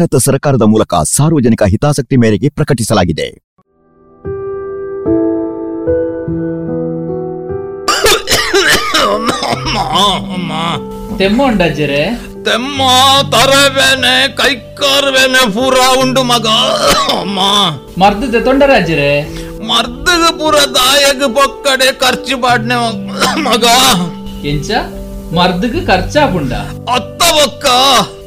ಭಾರತ 0.00 0.16
ಸರ್ಕಾರದ 0.16 0.62
ಮೂಲಕ 0.62 0.94
ಸಾರ್ವಜನಿಕ 0.94 1.62
ಹಿತಾಸಕ್ತಿ 1.62 2.16
ಮೇರೆಗೆ 2.16 2.48
ಪ್ರಕಟಿಸಲಾಗಿದೆ. 2.48 3.26
ತೆಮ್ಮ 11.18 11.42
ಉಂಡಜ್ಜರೆ 11.46 12.02
ತೆಮ್ಮ 12.44 12.82
ತರಬೇನೆ 13.30 14.36
ಕೈಕಾರ್ಬೇನೆ 14.36 15.42
ಪೂರ 15.52 15.76
ಉಂಡು 16.02 16.22
ಮಗ. 16.22 16.46
ಅಮ್ಮ. 17.20 17.38
ಮರ್ದದ 18.00 18.44
ತೊಂಡರಾಜ್ಜರೆ. 18.44 19.12
ಮರ್ದಗ 19.68 20.24
ಪೂರ 20.38 20.54
ದಾಯಗ 20.74 21.24
ಪೊಕ್ಕಡೆ 21.24 21.92
ಖರ್ಚು 21.92 22.42
ಪಾಡ್ನೆ 22.42 22.76
ಮಗ. 23.42 23.64
ಎಂಚ? 24.46 24.70
ಮರ್ದಗ 25.34 25.86
ಖರ್ಚಾಪುಂಡ. 25.86 26.52
ಅತ್ತ 26.94 27.22
ಬೊಕ್ಕ. 27.22 27.66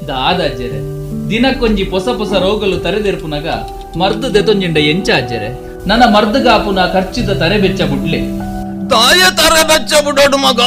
ದಾದಾಜ್ಜರೆ. 0.07 0.92
ದಿನಕ್ಕೊಂಜಿ 1.33 1.83
ಹೊಸ 1.91 2.07
ಹೊಸ 2.19 2.33
ರೋಗಲು 2.45 2.77
ತರೆದೆರ್ಪುನಗ 2.85 3.47
ಮರ್ದು 4.01 4.27
ದೆತೊಂಜಿಂಡ 4.35 4.77
ಎಂಚ 4.91 5.09
ಅಜ್ಜರೆ 5.19 5.49
ನನ್ನ 5.89 6.03
ಮರ್ದಗಾಪುನ 6.15 6.81
ಖರ್ಚಿದ 6.93 7.31
ತರೆ 7.41 7.57
ಬೆಚ್ಚ 7.63 7.81
ಬುಡ್ಲೆ. 7.91 8.19
ತಾಯ 8.91 9.21
ತರ 9.39 9.55
ಬೆಚ್ಚ 9.69 9.93
ಬಿಡೋಡು 10.05 10.37
ಮಗ. 10.45 10.59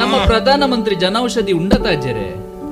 ನಮ್ಮ 0.00 0.14
ಪ್ರಧಾನ 0.30 0.62
ಮಂತ್ರಿ 0.72 0.94
ಜನೌಷಧಿ 1.04 1.52
ಉಂಡತ 1.60 1.86
ಅಜ್ಜರೆ 1.94 2.26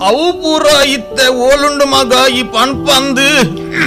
ಅವು 0.08 0.24
ಪೂರ 0.42 0.64
ಇತ್ತೆ 0.94 1.26
ಓಲುಂಡು 1.48 1.84
ಮಗ 1.94 2.12
ಈ 2.38 2.42
ಪಣ್ಪಂದು. 2.56 3.28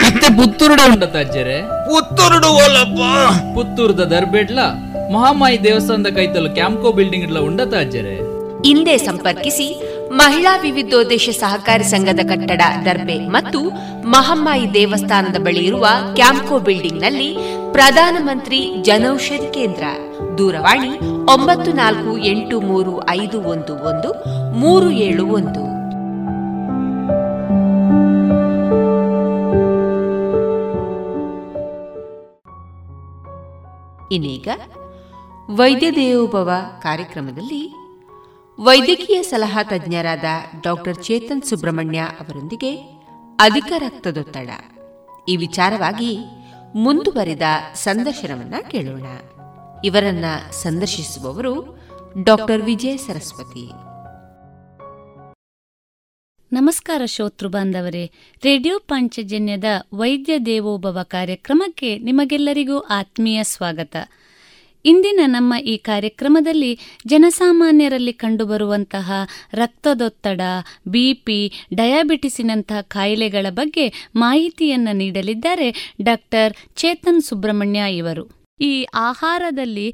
ಮತ್ತೆ 0.03 0.27
ಪುತ್ತೂರುಡ 0.39 0.81
ಉಂಡತ 0.93 1.15
ಅಜ್ಜರೆ 1.23 1.57
ಪುತ್ತೂರುಡು 1.89 2.51
ಓಲಪ್ಪ. 2.63 3.01
ಪುತ್ತೂರುದ 3.57 4.03
ದರ್ಬೇಡ್ಲ 4.13 4.59
ಮಹಾಮಾಯಿ 5.15 5.57
ದೇವಸ್ಥಾನದ 5.67 6.09
ಕೈತಲು 6.17 6.49
ಕ್ಯಾಂಪ್ಕೋ 6.59 6.91
ಬಿಲ್ಡಿಂಗ್ 6.99 7.25
ಇಡ್ಲ 7.27 7.41
ಉಂಡತ 7.49 7.73
ಅಜ್ಜರೆ 7.83 8.15
ಹಿಂದೆ 8.67 8.95
ಸಂಪರ್ಕಿಸಿ 9.09 9.67
ಮಹಿಳಾ 10.11 10.57
ವಿವಿಧೋದ್ದೇಶ 10.57 11.29
ಸಹಕಾರಿ 11.39 11.83
ಸಂಘದ 11.83 12.19
ಕಟ್ಟಡ, 12.29 12.61
ದರ್ಬೆ 12.85 13.27
ಮತ್ತು 13.27 13.69
ಮಹಮ್ಮಾಯಿ 14.07 14.73
ದೇವಸ್ಥಾನದ 14.73 15.35
ಬಳಿ 15.35 15.65
ಇರುವ 15.65 15.87
ಕ್ಯಾಂಪ್ಕೋ 16.13 16.59
ಬಿಲ್ಡಿಂಗ್ನಲ್ಲಿ 16.59 17.37
ಪ್ರಧಾನಮಂತ್ರಿ 17.71 18.75
ಜನೌಷಧಿ 18.81 19.53
ಕೇಂದ್ರ. 19.53 19.83
ದೂರವಾಣಿ 20.37 20.99
ಒಂಬತ್ತು 21.33 21.71
ನಾಲ್ಕು 21.71 22.17
ಎಂಟು 22.17 22.61
ಮೂರು 22.61 23.09
ಐದು 23.09 23.41
ಒಂದು 23.41 23.75
ಒಂದು, 23.75 24.23
ಮೂರು 24.53 24.91
ಏಳು 24.91 25.27
ಒಂದು. 25.27 25.67
ಇನ್ನೀಗ 34.11 34.47
ವೈದ್ಯ 35.51 35.91
ದೇವೋಭವ 35.91 36.51
ಕಾರ್ಯಕ್ರಮದಲ್ಲಿ 36.81 37.76
ವೈದ್ಯಕೀಯ 38.59 39.23
ಸಲಹಾ 39.23 39.63
ತಜ್ಞರಾದ 39.63 40.23
ಡಾಕ್ಟರ್ 40.61 41.03
ಚೇತನ್ 41.03 41.43
ಸುಬ್ರಹ್ಮಣ್ಯ 41.43 41.99
ಅವರೊಂದಿಗೆ 41.99 42.77
ಅಧಿಕ 43.39 43.73
ರಕ್ತದೊತ್ತಡ. 43.77 44.49
ಈ 45.29 45.35
ವಿಚಾರವಾಗಿ 45.35 46.17
ಮುಂದುವರಿದ 46.75 47.41
ಸಂದರ್ಶನವನ್ನ 47.75 48.55
ಕೇಳೋಣ. 48.71 49.05
ಇವರನ್ನ 49.83 50.25
ಸಂದರ್ಶಿಸುವವರು 50.51 51.79
ಡಾಕ್ಟರ್ 52.23 52.61
ವಿಜಯ 52.61 52.97
ಸರಸ್ವತಿ. 52.97 53.69
ನಮಸ್ಕಾರ 56.53 57.01
ಶ್ರೋತೃ 57.05 57.47
ಬಾಂಧವರೇ. 57.47 58.11
ರೇಡಿಯೋ 58.43 58.79
ಪಾಂಚಜನ್ಯದ 58.79 59.63
ವೈದ್ಯ 59.93 60.39
ದೇವೋಭವ 60.39 60.99
ಕಾರ್ಯಕ್ರಮಕ್ಕೆ 61.03 61.97
ನಿಮಗೆಲ್ಲರಿಗೂ 61.97 62.79
ಆತ್ಮೀಯ 62.79 63.43
ಸ್ವಾಗತ. 63.43 63.95
ಇಂದಿನ 64.87 65.19
ನಮ್ಮ 65.25 65.53
ಈ 65.63 65.77
ಕಾರ್ಯಕ್ರಮದಲ್ಲಿ 65.77 66.79
ಜನಸಾಮಾನ್ಯರಲ್ಲಿ 67.05 68.13
ಕಂಡುಬರುವಂತಹ 68.13 69.11
ರಕ್ತದೊತ್ತಡ 69.53 70.41
ಬಿಪಿ 70.87 71.51
ಡಯಾಬಿಟಿಸಿನಂತಹ 71.73 72.81
ಕಾಯಿಲೆಗಳ 72.81 73.45
ಬಗ್ಗೆ 73.49 74.11
ಮಾಹಿತಿಯನ್ನು 74.15 74.95
ನೀಡಲಿದ್ದಾರೆ 74.95 75.95
ಡಾಕ್ಟರ್ 76.01 76.53
ಚೇತನ್ 76.75 77.21
ಸುಬ್ರಹ್ಮಣ್ಯ 77.21 77.79
ಇವರು. 77.97 78.36
ಈ 78.59 78.71
ಆಹಾರದಲ್ಲಿ 78.93 79.87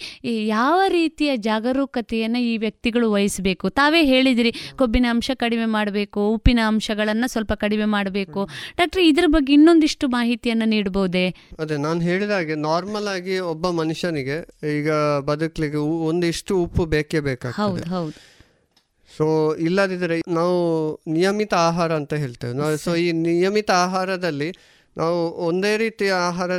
ಯಾವ 0.48 0.80
ರೀತಿಯ 0.88 1.32
ಜಾಗರೂಕತೆಯನ್ನು 1.38 2.40
ಈ 2.40 2.58
ವ್ಯಕ್ತಿಗಳು 2.58 3.12
ವಹಿಸಬೇಕು? 3.12 3.70
ತಾವೇ 3.70 4.02
ಹೇಳಿದಿರಿ 4.04 4.52
ಕೊಬ್ಬಿನ 4.76 5.06
ಅಂಶ 5.10 5.32
ಕಡಿಮೆ 5.36 5.66
ಮಾಡಬೇಕು 5.66 6.22
ಉಪ್ಪಿನ 6.28 6.60
ಅಂಶಗಳನ್ನು 6.68 7.28
ಸ್ವಲ್ಪ 7.28 7.54
ಕಡಿಮೆ 7.54 7.86
ಮಾಡಬೇಕು. 7.86 8.44
ಡಾಕ್ಟರ್ 8.78 9.04
ಇದ್ರ 9.04 9.26
ಬಗ್ಗೆ 9.28 9.54
ಇನ್ನೊಂದಿಷ್ಟು 9.54 10.08
ಮಾಹಿತಿಯನ್ನು 10.08 10.66
ನೀಡಬಹುದೇ 10.66 11.26
ಅದೇ 11.60 11.78
ನಾನು 11.78 12.00
ಹೇಳಿದ 12.00 12.32
ಹಾಗೆ 12.32 12.56
ನಾರ್ಮಲ್ 12.56 13.08
ಆಗಿ 13.08 13.40
ಒಬ್ಬ 13.54 13.70
ಮನುಷ್ಯನಿಗೆ 13.70 14.38
ಈಗ 14.78 14.92
ಬದುಕಲಿಕ್ಕೆ 15.32 15.82
ಒಂದಿಷ್ಟು 16.10 16.54
ಉಪ್ಪು 16.58 16.86
ಬೇಕೇ 16.86 17.20
ಬೇಕಾಗ್ತದೆ. 17.20 17.90
ಹೌದು 17.90 18.20
ಸೊ 19.12 19.56
ಇಲ್ಲದಿದ್ದರೆ 19.56 20.16
ನಾವು 20.34 20.56
ನಿಯಮಿತ 21.08 21.54
ಆಹಾರ 21.54 21.92
ಅಂತ 21.96 22.14
ಹೇಳ್ತೇವೆ. 22.14 22.78
ಸೊ 22.78 22.92
ಈ 22.96 23.12
ನಿಯಮಿತ 23.12 23.72
ಆಹಾರದಲ್ಲಿ 23.86 24.48
ನಾವು 24.98 25.20
ಒಂದೇ 25.48 25.78
ರೀತಿಯ 25.78 26.12
ಆಹಾರ 26.30 26.52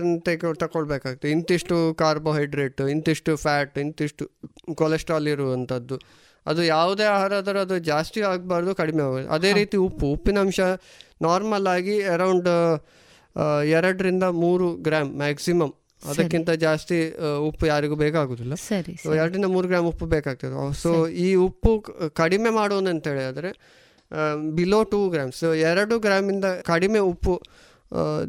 ತಗೊಳ್ಬೇಕಾಗ್ತದೆ 0.65 1.31
ಇಂತಿಷ್ಟು 1.31 1.77
ಕಾರ್ಬೋಹೈಡ್ರೇಟ್ 1.95 2.81
ಇಂತಿಷ್ಟು 2.95 3.33
ಫ್ಯಾಟ್ 3.37 3.79
ಇಂತಿಷ್ಟು 3.79 4.27
ಕೊಲೆಸ್ಟ್ರಾಲ್ 4.75 5.29
ಇರುವಂಥದ್ದು 5.29 5.99
ಅದು 6.47 6.63
ಯಾವುದೇ 6.65 7.05
ಆಹಾರ 7.05 7.33
ಆದರೂ 7.35 7.59
ಅದು 7.59 7.77
ಜಾಸ್ತಿ 7.79 8.21
ಆಗಬಾರ್ದು 8.21 8.75
ಕಡಿಮೆ 8.75 9.03
ಆಗಬಾರ್ದು. 9.03 9.31
ಅದೇ 9.31 9.53
ರೀತಿ 9.53 9.77
ಉಪ್ಪು 9.77 10.07
ಉಪ್ಪಿನ 10.07 10.39
ಅಂಶ 10.39 10.61
ನಾರ್ಮಲ್ 11.23 11.67
ಆಗಿ 11.67 12.03
ಅರೌಂಡ್ 12.03 12.51
ಎರಡರಿಂದ 13.77 14.25
ಮೂರು 14.43 14.67
ಗ್ರಾಮ್ 14.77 15.11
ಮ್ಯಾಕ್ಸಿಮಮ್ 15.17 15.73
ಅದಕ್ಕಿಂತ 16.03 16.51
ಜಾಸ್ತಿ 16.51 16.99
ಉಪ್ಪು 17.49 17.67
ಯಾರಿಗೂ 17.67 17.97
ಬೇಕಾಗುದಿಲ್ಲ. 17.97 18.55
ಎರಡರಿಂದ 19.21 19.45
ಮೂರು 19.45 19.69
ಗ್ರಾಮ್ 19.69 19.87
ಉಪ್ಪು 19.87 20.07
ಬೇಕಾಗ್ತದೆ. 20.07 20.75
ಸೊ 20.83 20.91
ಈ 21.09 21.35
ಉಪ್ಪು 21.35 21.73
ಕಡಿಮೆ 22.15 22.51
ಮಾಡೋಣ 22.51 22.87
ಅಂತ 22.89 23.09
ಹೇಳಿದ್ರೆ 23.09 23.53
ಬಿಲೋ 24.55 24.81
ಟೂ 24.85 25.09
ಗ್ರಾಮ್ಸ್ 25.09 25.45
ಎರಡು 25.71 25.99
ಗ್ರಾಮಿಂದ 25.99 26.45
ಕಡಿಮೆ 26.45 26.99
ಉಪ್ಪು 26.99 27.43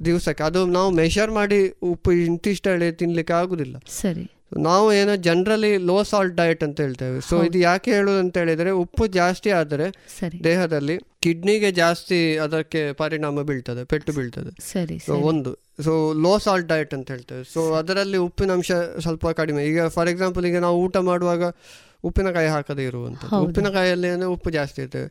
ದಿವಸಕ್ಕೆ. 0.05 0.43
ಅದು 0.43 0.65
ನಾವು 0.65 0.91
ಮೆಷರ್ 0.91 1.31
ಮಾಡಿ 1.31 1.73
ಉಪ್ಪು 1.83 2.11
ಇಂತಿಷ್ಟು 2.11 2.69
ಹೇಳಿ 2.69 2.91
ತಿನ್ಲಿಕ್ಕೆ 2.91 3.33
ಆಗುದಿಲ್ಲ. 3.33 3.75
ಸರಿ. 3.87 4.31
ನಾವು 4.57 4.93
ಏನೋ 4.93 5.15
ಜನರಲಿ 5.15 5.77
ಲೋ 5.77 6.03
ಸಾಲ್ಟ್ 6.03 6.35
ಡಯಟ್ 6.35 6.63
ಅಂತ 6.63 6.81
ಹೇಳ್ತೇವೆ. 6.81 7.21
ಸೊ 7.29 7.43
ಇದು 7.43 7.57
ಯಾಕೆ 7.57 7.91
ಹೇಳುದು 7.91 8.19
ಅಂತ 8.19 8.37
ಹೇಳಿದ್ರೆ 8.37 8.69
ಉಪ್ಪು 8.69 9.07
ಜಾಸ್ತಿ 9.07 9.49
ಆದರೆ 9.49 9.87
ದೇಹದಲ್ಲಿ 10.43 10.99
ಕಿಡ್ನಿಗೆ 11.19 11.71
ಜಾಸ್ತಿ 11.71 12.37
ಅದಕ್ಕೆ 12.37 12.93
ಪರಿಣಾಮ 12.93 13.41
ಬೀಳ್ತದೆ 13.41 13.83
ಪೆಟ್ಟು 13.83 14.13
ಬೀಳ್ತದೆ. 14.13 14.51
ಸೊ 15.05 15.13
ಒಂದು. 15.13 15.59
ಸೊ 15.83 16.13
ಲೋ 16.13 16.37
ಸಾಲ್ಟ್ 16.37 16.67
ಡಯಟ್ 16.67 16.93
ಅಂತ 16.93 17.11
ಹೇಳ್ತೇವೆ. 17.11 17.43
ಸೊ 17.53 17.73
ಅದರಲ್ಲಿ 17.73 18.17
ಉಪ್ಪಿನ 18.17 18.51
ಅಂಶ 18.51 18.71
ಸ್ವಲ್ಪ 18.71 19.27
ಕಡಿಮೆ. 19.27 19.65
ಈಗ 19.65 19.87
ಫಾರ್ 19.87 20.09
ಎಕ್ಸಾಂಪಲ್ 20.09 20.45
ಈಗ 20.45 20.57
ನಾವು 20.57 20.77
ಊಟ 20.79 20.97
ಮಾಡುವಾಗ 20.97 21.43
ಉಪ್ಪಿನಕಾಯಿ 22.09 22.49
ಹಾಕದೇ 22.55 22.83
ಇರುವಂಥದ್ದು 22.89 23.41
ಉಪ್ಪಿನಕಾಯಲ್ಲಿ 23.45 24.09
ಅಂದ್ರೆ 24.15 24.29
ಉಪ್ಪು 24.35 24.49
ಜಾಸ್ತಿ 24.57 24.79
ಇರ್ತದೆ. 24.81 25.07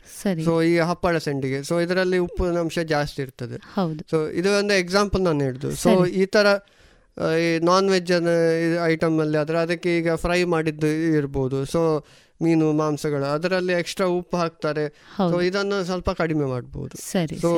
ಸೊ 0.46 0.52
ಈ 0.70 0.72
ಹಪ್ಪಳ 0.90 1.18
ಸಂಡಿಗೆ. 1.26 1.60
ಸೊ 1.68 1.74
ಇದರಲ್ಲಿ 1.84 2.18
ಉಪ್ಪಿನ 2.26 2.58
ಅಂಶ 2.64 2.78
ಜಾಸ್ತಿ 2.94 3.20
ಇರ್ತದೆ. 3.26 3.58
ಸೊ 4.12 4.18
ಇದು 4.40 4.50
ಒಂದು 4.58 4.74
ಎಕ್ಸಾಂಪಲ್ 4.84 5.22
ನಾನು 5.28 5.42
ಹೇಳಿದ್ದು 5.46 5.70
ಸೊ 5.84 5.92
ಈ 6.22 6.26
ತರ 6.36 6.46
ಈ 7.44 7.48
ನಾನ್ 7.70 7.88
ವೆಜ್ 7.94 8.12
ಐಟಮ್ 8.86 9.16
ಅಲ್ಲಿ 9.24 9.38
ಆದ್ರೆ 9.42 9.58
ಅದಕ್ಕೆ 9.64 9.90
ಈಗ 9.98 10.14
ಫ್ರೈ 10.24 10.38
ಮಾಡಿದ್ದು 10.54 10.90
ಇರ್ಬೋದು. 11.18 11.58
ಸೊ 11.72 11.80
ಮೀನು 12.42 12.68
ಮಾಂಸಗಳು 12.82 13.26
ಅದರಲ್ಲಿ 13.36 13.74
ಎಕ್ಸ್ಟ್ರಾ 13.82 14.06
ಉಪ್ಪು 14.18 14.36
ಹಾಕ್ತಾರೆ. 14.42 14.84
ಸೊ 15.30 15.36
ಇದನ್ನು 15.48 15.76
ಸ್ವಲ್ಪ 15.90 16.10
ಕಡಿಮೆ 16.22 16.46
ಮಾಡಬಹುದು 16.54 16.96
ಸೊ 17.42 17.50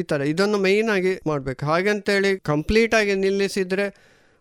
ಈ 0.00 0.02
ತರ 0.10 0.20
ಇದನ್ನು 0.32 0.58
ಮೈನ್ 0.66 0.90
ಆಗಿ 0.96 1.12
ಮಾಡ್ಬೇಕು. 1.26 1.62
ಹಾಗಂತೇಳಿ 1.66 2.32
ಕಂಪ್ಲೀಟ್ 2.50 2.94
ಆಗಿ 2.94 3.14
ನಿಲ್ಲಿಸಿದ್ರೆ 3.22 3.86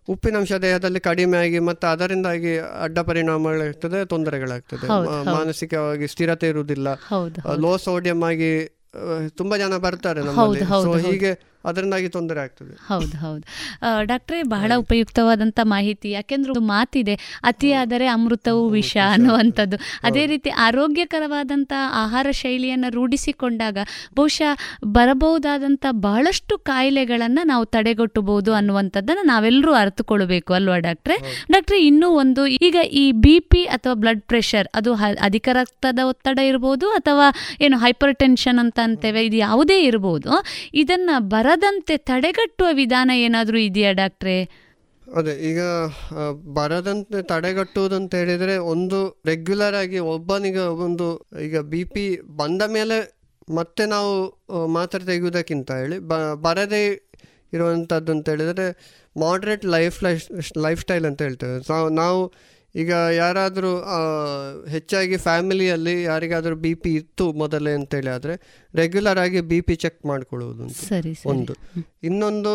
ಉಪ್ಪಿನಂಶ 0.09 0.53
ದೇಹದಲ್ಲಿ 0.53 0.99
ಕಡಿಮೆ 0.99 1.37
ಆಗಿ 1.37 1.59
ಮತ್ತೆ 1.59 1.87
ಅದರಿಂದಾಗಿ 1.87 2.57
ಅಡ್ಡ 2.57 2.99
ಪರಿಣಾಮಗಳಾಗ್ತದೆ 2.99 4.05
ತೊಂದರೆಗಳಾಗ್ತದೆ. 4.05 4.87
ಮಾನಸಿಕವಾಗಿ 5.25 6.07
ಸ್ಥಿರತೆ 6.07 6.47
ಇರುವುದಿಲ್ಲ. 6.47 6.87
ಲೋ 7.57 7.77
ಸೋಡಿಯಂ 7.77 8.23
ಆಗಿ 8.23 8.77
ತುಂಬಾ 9.29 9.57
ಜನ 9.57 9.77
ಬರ್ತಾರೆ 9.77 10.21
ನಮ್ಮಲ್ಲಿ. 10.21 10.59
ಸೊ 10.59 10.97
ಹೀಗೆ 10.97 11.50
ಅದರಿಂದಾಗಿ 11.65 12.09
ತೊಂದರೆ 12.09 12.39
ಆಗ್ತದೆ. 12.39 12.73
ಹೌದು 12.87 13.17
ಹೌದು. 13.17 13.43
ಡಾಕ್ಟ್ರೇ 14.03 14.43
ಬಹಳ 14.43 14.71
ಉಪಯುಕ್ತವಾದಂತ 14.77 15.59
ಮಾಹಿತಿ. 15.63 16.11
ಯಾಕೆಂದ್ರೆ 16.11 16.51
ಒಂದು 16.51 16.65
ಮಾತಿದೆ 16.67 17.15
ಅತಿಯಾದರೆ 17.43 18.07
ಅಮೃತವು 18.07 18.69
ವಿಷ 18.69 18.97
ಅನ್ನುವಂಥದ್ದು. 19.11 19.77
ಅದೇ 20.03 20.25
ರೀತಿ 20.25 20.49
ಆರೋಗ್ಯಕರವಾದಂತಹ 20.49 21.83
ಆಹಾರ 21.95 22.27
ಶೈಲಿಯನ್ನು 22.31 22.89
ರೂಢಿಸಿಕೊಂಡಾಗ 22.91 23.77
ಬಹುಶಃ 24.15 24.51
ಬರಬಹುದಾದಂಥ 24.91 25.85
ಬಹಳಷ್ಟು 25.91 26.57
ಕಾಯಿಲೆಗಳನ್ನು 26.57 27.45
ನಾವು 27.47 27.65
ತಡೆಗಟ್ಟಬಹುದು 27.65 28.53
ಅನ್ನುವಂಥದ್ದನ್ನು 28.53 29.25
ನಾವೆಲ್ಲರೂ 29.25 29.73
ಅರ್ಥಕೊಳ್ಬೇಕು 29.73 30.53
ಅಲ್ವಾ 30.53 30.77
ಡಾಕ್ಟ್ರೆ? 30.77 31.17
ಡಾಕ್ಟ್ರೆ 31.51 31.79
ಇನ್ನೂ 31.85 32.09
ಒಂದು 32.09 32.47
ಈಗ 32.47 32.75
ಈ 32.91 33.11
ಬಿ 33.11 33.39
ಪಿ 33.39 33.63
ಅಥವಾ 33.65 33.93
ಬ್ಲಡ್ 33.93 34.21
ಪ್ರೆಷರ್ 34.21 34.67
ಅದು 34.73 34.91
ಅಧಿಕ 35.21 35.49
ರಕ್ತದ 35.53 35.99
ಒತ್ತಡ 36.03 36.39
ಇರಬಹುದು 36.39 36.89
ಅಥವಾ 36.89 37.27
ಏನು 37.61 37.77
ಹೈಪರ್ 37.77 38.15
ಟೆನ್ಷನ್ 38.15 38.59
ಅಂತ 38.59 38.79
ಅಂತೇವೆ 38.83 39.25
ಇದು 39.25 39.37
ಯಾವುದೇ 39.37 39.83
ಇರಬಹುದು 39.83 40.31
ಇದನ್ನ 40.73 41.09
ಬರದಂತೆ 41.51 41.95
ತಡೆಗಟ್ಟುವ 42.09 42.67
ವಿಧಾನ 42.71 43.11
ಏನಾದರೂ 43.23 43.57
ಇದೆಯಾ 43.69 43.91
ಡಾಕ್ಟ್ರೆ? 43.91 44.35
ಅದೇ, 45.07 45.33
ಈಗ 45.49 45.61
ಬರದಂತೆ 46.57 47.19
ತಡೆಗಟ್ಟುವುದಂತ 47.31 48.11
ಹೇಳಿದರೆ 48.21 48.53
ಒಂದು 48.73 48.99
ರೆಗ್ಯುಲರ್ 49.25 49.75
ಆಗಿ 49.75 49.99
ಒಬ್ಬನಿಗೆ 50.13 50.63
ಒಂದು 50.85 51.07
ಈಗ 51.45 51.59
ಬಿ 51.71 51.81
ಪಿ 51.93 52.05
ಬಂದ 52.41 52.61
ಮೇಲೆ 52.75 52.97
ಮತ್ತೆ 53.57 53.85
ನಾವು 53.85 54.13
ಮಾತ್ರೆ 54.73 55.01
ತೆಗೆಯುವುದಕ್ಕಿಂತ 55.05 55.71
ಹೇಳಿ 55.81 55.97
ಬ, 56.11 56.13
ಬರದೇ 56.45 56.81
ಇರುವಂಥದ್ದು 57.55 58.11
ಅಂತ 58.15 58.25
ಹೇಳಿದರೆ 58.29 58.67
moderate 59.15 59.65
life 59.75 59.97
life 60.03 60.25
life 60.57 60.81
style 60.81 61.05
ಅಂತ 61.05 61.21
ಹೇಳ್ತೇವೆ. 61.21 61.57
ನಾವು 62.01 62.21
ಈಗ 62.75 62.93
ಯಾರಾದರೂ 62.93 63.71
ಹೆಚ್ಚಾಗಿ 64.65 65.17
ಫ್ಯಾಮಿಲಿಯಲ್ಲಿ 65.17 66.03
ಯಾರಿಗಾದರೂ 66.03 66.55
ಬಿ 66.55 66.73
ಪಿ 66.73 66.95
ಇತ್ತು 66.95 67.33
ಮೊದಲೇ 67.33 67.71
ಅಂತೇಳಿ 67.71 68.09
ಆದರೆ 68.09 68.35
ರೆಗ್ಯುಲರ್ 68.75 69.19
ಆಗಿ 69.19 69.41
ಬಿ 69.41 69.61
ಪಿ 69.61 69.75
ಚೆಕ್ 69.75 70.05
ಮಾಡ್ಕೊಳ್ಳುವುದು 70.05 70.63
ಒಂದು. 71.25 71.53
ಇನ್ನೊಂದು 72.03 72.53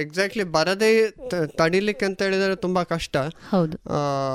ಎಕ್ಸಾಕ್ಟ್ಲಿ 0.00 0.44
ಬರದೇ 0.44 1.10
ತಡಿಲಿಕ್ಕೆ 1.46 2.06
ಅಂತ 2.06 2.22
ಹೇಳಿದರೆ 2.22 2.56
ತುಂಬ 2.56 2.82
ಕಷ್ಟ. 2.82 3.16
ಹೌದು. 3.50 3.78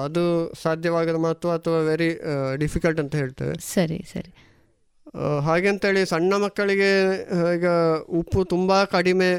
ಅದು 0.04 0.54
ಸಾಧ್ಯವಾಗದ 0.62 1.16
ಮಾತು 1.16 1.50
ಅಥವಾ 1.50 1.80
ವೆರಿ 1.80 2.20
ಡಿಫಿಕಲ್ಟ್ 2.56 3.00
ಅಂತ 3.00 3.16
ಹೇಳ್ತೇವೆ. 3.16 3.56
ಸರಿ 3.74 4.06
ಸರಿ. 4.14 4.44
ಹಾಗೆ 5.16 5.46
ಹಾಗೆಂತೇಳಿ 5.46 6.06
ಸಣ್ಣ 6.06 6.34
ಮಕ್ಕಳಿಗೆ 6.34 7.14
ಈಗ 7.56 7.68
ಉಪ್ಪು 8.10 8.44
ತುಂಬ 8.44 8.84
ಕಡಿಮೆ 8.84 9.30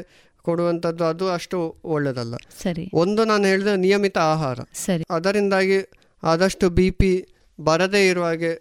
ಕೊಡುವಂಥದ್ದು 0.45 1.03
ಅದು 1.03 1.25
ಅಷ್ಟು 1.29 1.57
ಒಳ್ಳೆಯದಲ್ಲ 1.85 2.35
ಸರಿ. 2.63 2.85
ಒಂದು 2.93 3.25
ನಾನು 3.25 3.45
ಹೇಳಿದ 3.45 3.67
ನಿಯಮಿತ 3.67 4.17
ಆಹಾರ. 4.17 4.59
ಸರಿ. 4.73 5.03
ಅದರಿಂದಾಗಿ 5.09 5.79
ಆದಷ್ಟು 6.23 6.69
ಬಿ 6.69 6.91
ಪಿ 6.91 7.11
ಬರದೇ 7.59 8.01
ಇರುವ 8.07 8.25
ಹಾಗೆ 8.25 8.51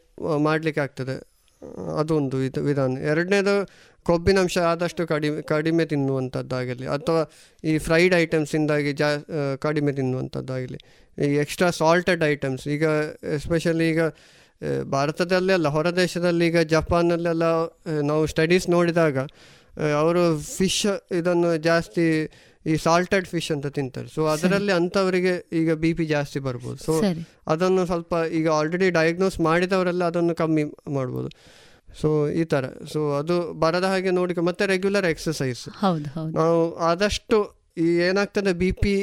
ಮಾಡಲಿಕ್ಕೆ 0.42 0.80
ಆಗ್ತದೆ. 0.80 1.16
ಅದೊಂದು 1.98 2.42
ಇದು 2.42 2.60
ವಿಧಾನ. 2.62 2.98
ಎರಡನೇದು 3.12 3.54
ಕೊಬ್ಬಿನಂಶ 4.06 4.58
ಆದಷ್ಟು 4.58 5.06
ಕಡಿಮೆ 5.06 5.42
ಕಡಿಮೆ 5.42 5.84
ತಿನ್ನುವಂಥದ್ದಾಗಲಿ. 5.86 6.86
ಅಥವಾ 6.86 7.22
ಈ 7.64 7.78
ಫ್ರೈಡ್ 7.78 8.14
ಐಟಮ್ಸಿಂದಾಗಿ 8.14 8.92
ಜಾ 8.92 9.08
ಕಡಿಮೆ 9.58 9.92
ತಿನ್ನುವಂಥದ್ದಾಗಲಿ. 9.92 10.78
ಈ 11.18 11.28
ಎಕ್ಸ್ಟ್ರಾ 11.34 11.70
ಸಾಲ್ಟೆಡ್ 11.70 12.24
ಐಟಮ್ಸ್ 12.24 12.68
ಈಗ 12.68 12.84
ಎಸ್ಪೆಷಲಿ 13.34 13.88
ಈಗ 13.90 14.02
ಭಾರತದಲ್ಲೇ 14.90 15.52
ಅಲ್ಲ 15.52 15.68
ಹೊರ 15.68 15.88
ದೇಶದಲ್ಲಿ 15.96 16.46
ಈಗ 16.46 16.58
ಜಪಾನಲ್ಲೆಲ್ಲ 16.58 17.44
ನಾವು 18.02 18.26
ಸ್ಟಡೀಸ್ 18.26 18.70
ನೋಡಿದಾಗ 18.70 19.18
ಅವರು 19.78 20.38
ಫಿಶ್ 20.38 20.86
ಇದನ್ನು 21.10 21.56
ಜಾಸ್ತಿ 21.56 22.32
ಈ 22.66 22.76
ಸಾಲ್ಟೆಡ್ 22.76 23.26
ಫಿಶ್ 23.26 23.52
ಅಂತ 23.52 23.66
ತಿಂತಾರೆ. 23.66 24.08
ಸೊ 24.08 24.26
ಅದರಲ್ಲಿ 24.26 24.72
ಅಂಥವರಿಗೆ 24.72 25.46
ಈಗ 25.52 25.72
ಬಿ 25.72 25.94
ಪಿ 25.94 26.06
ಜಾಸ್ತಿ 26.06 26.38
ಬರ್ಬೋದು. 26.38 26.76
ಸೊ 26.76 27.02
ಅದನ್ನು 27.46 27.86
ಸ್ವಲ್ಪ 27.86 28.14
ಈಗ 28.32 28.48
ಆಲ್ರೆಡಿ 28.50 28.90
ಡಯಾಗ್ನೋಸ್ 28.90 29.40
ಮಾಡಿದವರೆಲ್ಲ 29.40 30.04
ಅದನ್ನು 30.04 30.34
ಕಮ್ಮಿ 30.34 30.64
ಮಾಡ್ಬೋದು. 30.88 31.28
ಸೊ 32.00 32.28
ಈ 32.28 32.44
ಥರ. 32.44 32.64
ಸೊ 32.92 33.12
ಅದು 33.12 33.52
ಬರದ 33.52 33.84
ಹಾಗೆ 33.84 34.10
ನೋಡಿ 34.10 34.34
ಮತ್ತೆ 34.34 34.66
ರೆಗ್ಯುಲರ್ 34.66 35.06
ಎಕ್ಸಸೈಸ್ 35.06 35.68
ನಾವು 36.34 36.76
ಆದಷ್ಟು 36.78 37.57
ಈ 37.84 37.86
ಏನಾಗ್ತದೆ 38.08 38.52
ಬಿ 38.60 38.68
ಪಿ 38.82 38.94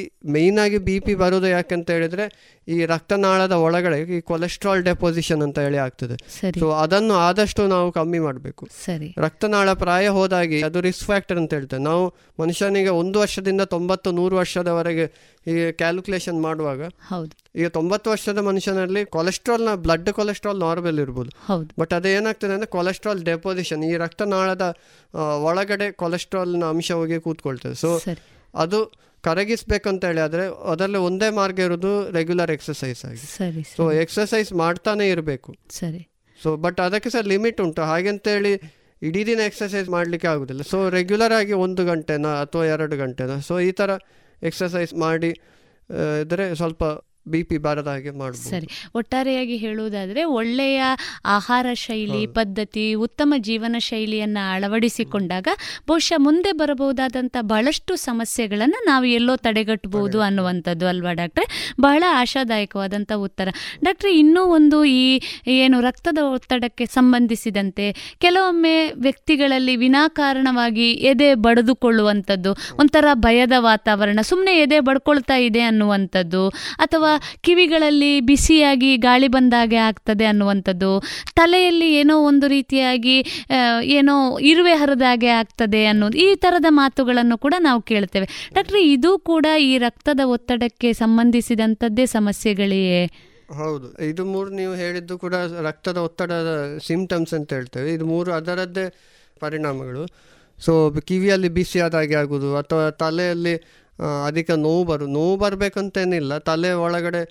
ಆಗಿ 0.65 0.79
ಬಿ 0.87 0.95
ಪಿ 1.05 1.13
ಬರೋದು 1.21 1.47
ಯಾಕಂತ 1.55 1.87
ಹೇಳಿದ್ರೆ 1.97 2.25
ಈ 2.67 2.77
ರಕ್ತನಾಳದ 2.91 3.55
ಒಳಗಡೆ 3.65 3.97
ಈ 4.15 4.17
ಕೊಲೆಸ್ಟ್ರಾಲ್ 4.29 4.81
ಡೆಪೋಸಿಷನ್ 4.89 5.41
ಅಂತ 5.45 5.57
ಹೇಳಿ 5.65 5.79
ಆಗ್ತದೆ. 5.85 6.15
ಸೊ 6.61 6.67
ಅದನ್ನು 6.83 7.15
ಆದಷ್ಟು 7.27 7.63
ನಾವು 7.73 7.87
ಕಮ್ಮಿ 7.97 8.19
ಮಾಡಬೇಕು. 8.27 8.63
ಸರಿ. 8.85 9.09
ರಕ್ತನಾಳ 9.25 9.67
ಪ್ರಾಯ 9.83 10.05
ಹೋದಾಗಿ 10.17 10.59
ಅದು 10.69 10.81
ರಿಸ್ಕ್ 10.87 11.05
ಫ್ಯಾಕ್ಟರ್ 11.11 11.39
ಅಂತ 11.41 11.53
ಹೇಳ್ತೇವೆ. 11.57 11.83
ನಾವು 11.89 12.03
ಮನುಷ್ಯನಿಗೆ 12.43 12.93
ಒಂದು 13.01 13.19
ವರ್ಷದಿಂದ 13.23 13.63
ತೊಂಬತ್ತು 13.75 14.11
ನೂರು 14.19 14.35
ವರ್ಷದವರೆಗೆ 14.41 15.05
ಈ 15.53 15.55
ಕ್ಯಾಲ್ಕುಲೇಷನ್ 15.81 16.39
ಮಾಡುವಾಗ 16.47 16.81
ಹೌದು. 17.11 17.33
ಈಗ 17.59 17.67
ತೊಂಬತ್ತು 17.79 18.07
ವರ್ಷದ 18.13 18.39
ಮನುಷ್ಯನಲ್ಲಿ 18.49 19.01
ಕೊಲೆಸ್ಟ್ರಾಲ್ನ 19.17 19.73
ಬ್ಲಡ್ 19.85 20.11
ಕೊಲೆಸ್ಟ್ರಾಲ್ 20.19 20.59
ನಾರ್ಮಲ್ 20.67 20.99
ಇರ್ಬೋದು. 21.05 21.31
ಬಟ್ 21.81 21.93
ಅದು 21.97 22.09
ಏನಾಗ್ತದೆ 22.17 22.53
ಅಂದರೆ 22.57 22.71
ಕೊಲೆಸ್ಟ್ರಾಲ್ 22.77 23.21
ಡೆಪೋಸಿಷನ್ 23.31 23.83
ಈ 23.89 23.93
ರಕ್ತನಾಳದ 24.05 24.65
ಒಳಗಡೆ 25.49 25.89
ಕೊಲೆಸ್ಟ್ರಾಲ್ನ 26.03 26.65
ಅಂಶ 26.75 26.91
ಹೋಗಿ 27.01 27.19
ಕೂತ್ಕೊಳ್ತದೆ. 27.27 27.77
ಸೊ 27.83 27.91
ಅದು 28.63 28.79
ಕರಗಿಸ್ಬೇಕಂತ 29.27 30.01
ಹೇಳಿ 30.09 30.21
ಆದರೆ 30.25 30.43
ಅದರಲ್ಲಿ 30.71 30.99
ಒಂದೇ 31.09 31.29
ಮಾರ್ಗ 31.39 31.59
ಇರೋದು 31.67 31.91
ರೆಗ್ಯುಲರ್ 32.17 32.51
ಎಕ್ಸಸೈಸ್ 32.55 33.01
ಆಗಿ. 33.09 33.23
ಸರಿ 33.37 33.63
ಸೊ 33.77 33.85
ಎಕ್ಸಸೈಸ್ 34.03 34.51
ಮಾಡ್ತಾನೆ 34.63 35.05
ಇರಬೇಕು. 35.13 35.51
ಸರಿ. 35.79 36.01
ಸೊ 36.43 36.49
ಬಟ್ 36.65 36.79
ಅದಕ್ಕೆ 36.87 37.09
ಸರ್ 37.15 37.27
ಲಿಮಿಟ್ 37.33 37.59
ಉಂಟು. 37.65 37.81
ಹಾಗೆಂತೇಳಿ 37.91 38.53
ಇಡೀ 39.01 39.21
ದಿನ 39.29 39.39
ಎಕ್ಸಸೈಸ್ 39.49 39.87
ಮಾಡಲಿಕ್ಕೆ 39.89 40.27
ಆಗೋದಿಲ್ಲ. 40.33 40.63
ಸೊ 40.71 40.77
ರೆಗ್ಯುಲರ್ 40.89 41.33
ಆಗಿ 41.39 41.53
ಒಂದು 41.65 41.85
ಗಂಟೆನ 41.85 42.27
ಅಥವಾ 42.43 42.65
ಎರಡು 42.73 42.95
ಗಂಟೆನ? 43.03 43.33
ಸೊ 43.47 43.55
ಈ 43.59 43.71
ಥರ 43.79 43.91
ಎಕ್ಸಸೈಸ್ 44.49 44.93
ಮಾಡಿ 45.05 45.31
ಇದ್ರೆ 46.23 46.45
ಸ್ವಲ್ಪ 46.61 46.83
ಬಿ 47.27 47.43
ಪಿ 47.43 47.57
ಬಾರದ 47.57 47.87
ಹಾಗೆ 47.87 48.11
ಮಾಡಬಹುದು 48.11 48.49
ಸರಿ. 48.49 48.67
ಒಟ್ಟಾರೆಯಾಗಿ 48.95 49.57
ಹೇಳುವುದಾದರೆ 49.57 50.23
ಒಳ್ಳೆಯ 50.23 50.83
ಆಹಾರ 51.25 51.65
ಶೈಲಿ 51.73 52.27
ಪದ್ಧತಿ 52.27 52.93
ಉತ್ತಮ 52.93 53.33
ಜೀವನ 53.37 53.75
ಶೈಲಿಯನ್ನು 53.79 54.53
ಅಳವಡಿಸಿಕೊಂಡಾಗ 54.53 55.47
ಬಹುಶಃ 55.87 56.13
ಮುಂದೆ 56.17 56.51
ಬರಬಹುದಾದಂಥ 56.51 57.37
ಬಹಳಷ್ಟು 57.41 57.95
ಸಮಸ್ಯೆಗಳನ್ನು 57.95 58.85
ನಾವು 58.85 59.05
ಎಲ್ಲೋ 59.05 59.35
ತಡೆಗಟ್ಟಬಹುದು 59.35 60.21
ಅನ್ನುವಂಥದ್ದು 60.21 60.87
ಅಲ್ವಾ 60.87 61.13
ಡಾಕ್ಟ್ರೆ? 61.13 61.73
ಬಹಳ 61.81 62.03
ಆಶಾದಾಯಕವಾದಂಥ 62.11 63.11
ಉತ್ತರ. 63.11 63.47
ಡಾಕ್ಟ್ರೆ 63.83 64.17
ಇನ್ನೂ 64.17 64.43
ಒಂದು 64.43 64.85
ಈ 64.85 65.21
ಏನು 65.47 65.81
ರಕ್ತದ 65.81 66.17
ಒತ್ತಡಕ್ಕೆ 66.21 66.85
ಸಂಬಂಧಿಸಿದಂತೆ 66.85 68.15
ಕೆಲವೊಮ್ಮೆ 68.17 68.91
ವ್ಯಕ್ತಿಗಳಲ್ಲಿ 68.91 69.75
ವಿನಾಕಾರಣವಾಗಿ 69.75 70.91
ಎದೆ 70.91 71.33
ಬಡಿದುಕೊಳ್ಳುವಂಥದ್ದು 71.35 72.53
ಒಂಥರ 72.79 73.05
ಭಯದ 73.13 73.51
ವಾತಾವರಣ 73.57 74.19
ಸುಮ್ಮನೆ 74.23 74.57
ಎದೆ 74.57 74.79
ಬಡ್ಕೊಳ್ತಾ 74.79 75.35
ಇದೆ 75.35 75.61
ಅನ್ನುವಂಥದ್ದು 75.61 76.49
ಅಥವಾ 76.77 77.14
ಕಿವಿಗಳಲ್ಲಿ 77.41 78.21
ಬಿಸಿಯಾಗಿ 78.21 78.97
ಗಾಳಿ 78.97 79.27
ಬಂದಾಗೆ 79.27 79.75
ಆಗ್ತದೆ 79.75 80.25
ಅನ್ನುವಂಥದ್ದು. 80.25 81.03
ತಲೆಯಲ್ಲಿ 81.35 81.93
ಏನೋ 81.93 82.17
ಒಂದು 82.21 82.47
ರೀತಿಯಾಗಿ 82.47 83.17
ಏನೋ 83.83 84.39
ಇರುವೆ 84.39 84.73
ಹರಿದಾಗೆ 84.73 85.27
ಆಗ್ತದೆ 85.27 85.85
ಅನ್ನೋದು 85.85 86.17
ಈ 86.17 86.35
ಥರದ 86.35 86.65
ಮಾತುಗಳನ್ನು 86.69 87.37
ಕೂಡ 87.37 87.53
ನಾವು 87.59 87.81
ಕೇಳ್ತೇವೆ. 87.81 88.51
ಡಾಕ್ಟ್ರಿ, 88.53 88.93
ಇದು 88.93 89.17
ಕೂಡ 89.17 89.45
ಈ 89.59 89.77
ರಕ್ತದ 89.77 90.19
ಒತ್ತಡಕ್ಕೆ 90.25 90.93
ಸಂಬಂಧಿಸಿದಂಥದ್ದೇ 90.93 92.05
ಸಮಸ್ಯೆಗಳಿಯೇ? 92.05 93.05
ಹೌದು. 93.57 94.03
ಇದು 94.03 94.25
ಮೂರು 94.25 94.49
ನೀವು 94.49 94.75
ಹೇಳಿದ್ದು 94.75 95.17
ಕೂಡ 95.17 95.33
ರಕ್ತದ 95.61 95.97
ಒತ್ತಡದ 95.97 96.77
ಸಿಂಪ್ಟಮ್ಸ್ 96.87 97.33
ಅಂತ 97.33 97.53
ಹೇಳ್ತೇವೆ. 97.53 97.93
ಇದು 97.93 98.05
ಮೂರು 98.05 98.33
ಅದರದ್ದೇ 98.33 98.85
ಪರಿಣಾಮಗಳು. 99.39 100.35
ಸೊ 100.65 100.91
ಕಿವಿಯಲ್ಲಿ 100.99 101.49
ಬಿಸಿ 101.49 101.79
ಆದಾಗೆ 101.79 102.15
ಆಗುವುದು 102.15 102.55
ಅಥವಾ 102.55 102.89
ತಲೆಯಲ್ಲಿ 102.89 103.84
ಅಧಿಕ 104.25 104.51
ನೋವು 104.51 104.83
ಬರು 104.83 105.05
ನೋವು 105.07 105.35
ಬರಬೇಕಂತೇನಿಲ್ಲ. 105.37 106.37
ತಲೆ 106.37 106.71
ಒಳಗಡೆ 106.85 107.21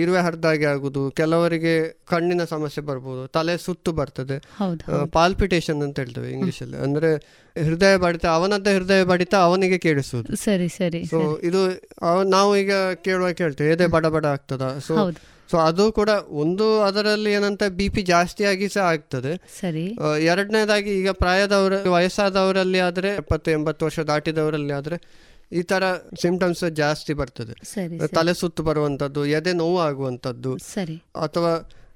ಇರುವೆ 0.00 0.20
ಹರಿದಾಗೆ 0.20 0.64
ಆಗುದು 0.64 1.10
ಕೆಲವರಿಗೆ 1.10 1.74
ಕಣ್ಣಿನ 2.08 2.44
ಸಮಸ್ಯೆ 2.44 2.82
ಬರ್ಬೋದು 2.84 3.22
ತಲೆ 3.28 3.54
ಸುತ್ತು 3.58 3.92
ಬರ್ತದೆ. 3.92 4.36
ಪಾಲ್ಪಿಟೇಷನ್ 5.12 5.82
ಅಂತ 5.82 5.98
ಹೇಳ್ತೇವೆ 5.98 6.30
ಇಂಗ್ಲಿಷಲ್ಲಿ. 6.30 6.76
ಅಂದ್ರೆ 6.76 7.10
ಹೃದಯ 7.64 7.96
ಬಡಿತ 7.96 8.26
ಅವನದ್ದ 8.26 8.68
ಹೃದಯ 8.76 9.04
ಬಡಿತ 9.04 9.34
ಅವನಿಗೆ 9.34 9.78
ಕೇಳಿಸುವುದು. 9.78 10.36
ಸರಿ 10.36 10.68
ಸರಿ 10.68 11.04
ಸೊ 11.04 11.20
ಇದು 11.42 11.62
ನಾವು 12.30 12.56
ಈಗ 12.56 12.72
ಕೇಳುವಾಗ 13.04 13.32
ಕೇಳ್ತೇವೆ 13.32 13.72
ಎದೆ 13.72 13.86
ಬಡ 13.86 14.06
ಬಡ 14.06 14.26
ಆಗ್ತದ. 14.26 14.66
ಸೊ 14.88 15.10
ಸೊ 15.50 15.58
ಅದು 15.58 15.92
ಕೂಡ 15.92 16.10
ಒಂದು 16.42 16.66
ಅದರಲ್ಲಿ 16.82 17.32
ಏನಂತ 17.32 17.62
ಬಿ 17.68 17.88
ಪಿ 17.88 18.02
ಜಾಸ್ತಿ 18.02 18.44
ಆಗಿ 18.44 18.68
ಸಹ 18.68 18.82
ಆಗ್ತದೆ. 18.82 19.32
ಸರಿ. 19.60 19.98
ಎರಡನೇದಾಗಿ 20.24 20.90
ಈಗ 21.00 21.10
ಪ್ರಾಯದವರ 21.10 21.88
ವಯಸ್ಸಾದವರಲ್ಲಿ 21.88 22.78
ಆದ್ರೆ 22.78 23.08
ಎಪ್ಪತ್ತು 23.08 23.50
ಎಂಬತ್ತು 23.50 23.84
ವರ್ಷ 23.84 24.00
ದಾಟಿದವರಲ್ಲಿ 24.00 24.72
ಆದ್ರೆ 24.72 24.96
ಈ 25.52 25.62
ತರ 25.62 25.84
ಸಿಂಪ್ಟಮ್ಸ್ 26.22 26.64
ಜಾಸ್ತಿ 26.70 27.12
ಬರ್ತದೆ. 27.12 27.54
ತಲೆ 28.06 28.34
ಸುತ್ತು 28.34 28.62
ಬರುವಂತದ್ದು 28.62 29.26
ಎದೆ 29.26 29.52
ನೋವು 29.52 29.80
ಆಗುವಂತದ್ದು 29.80 30.54
ಅಥವಾ 31.22 31.52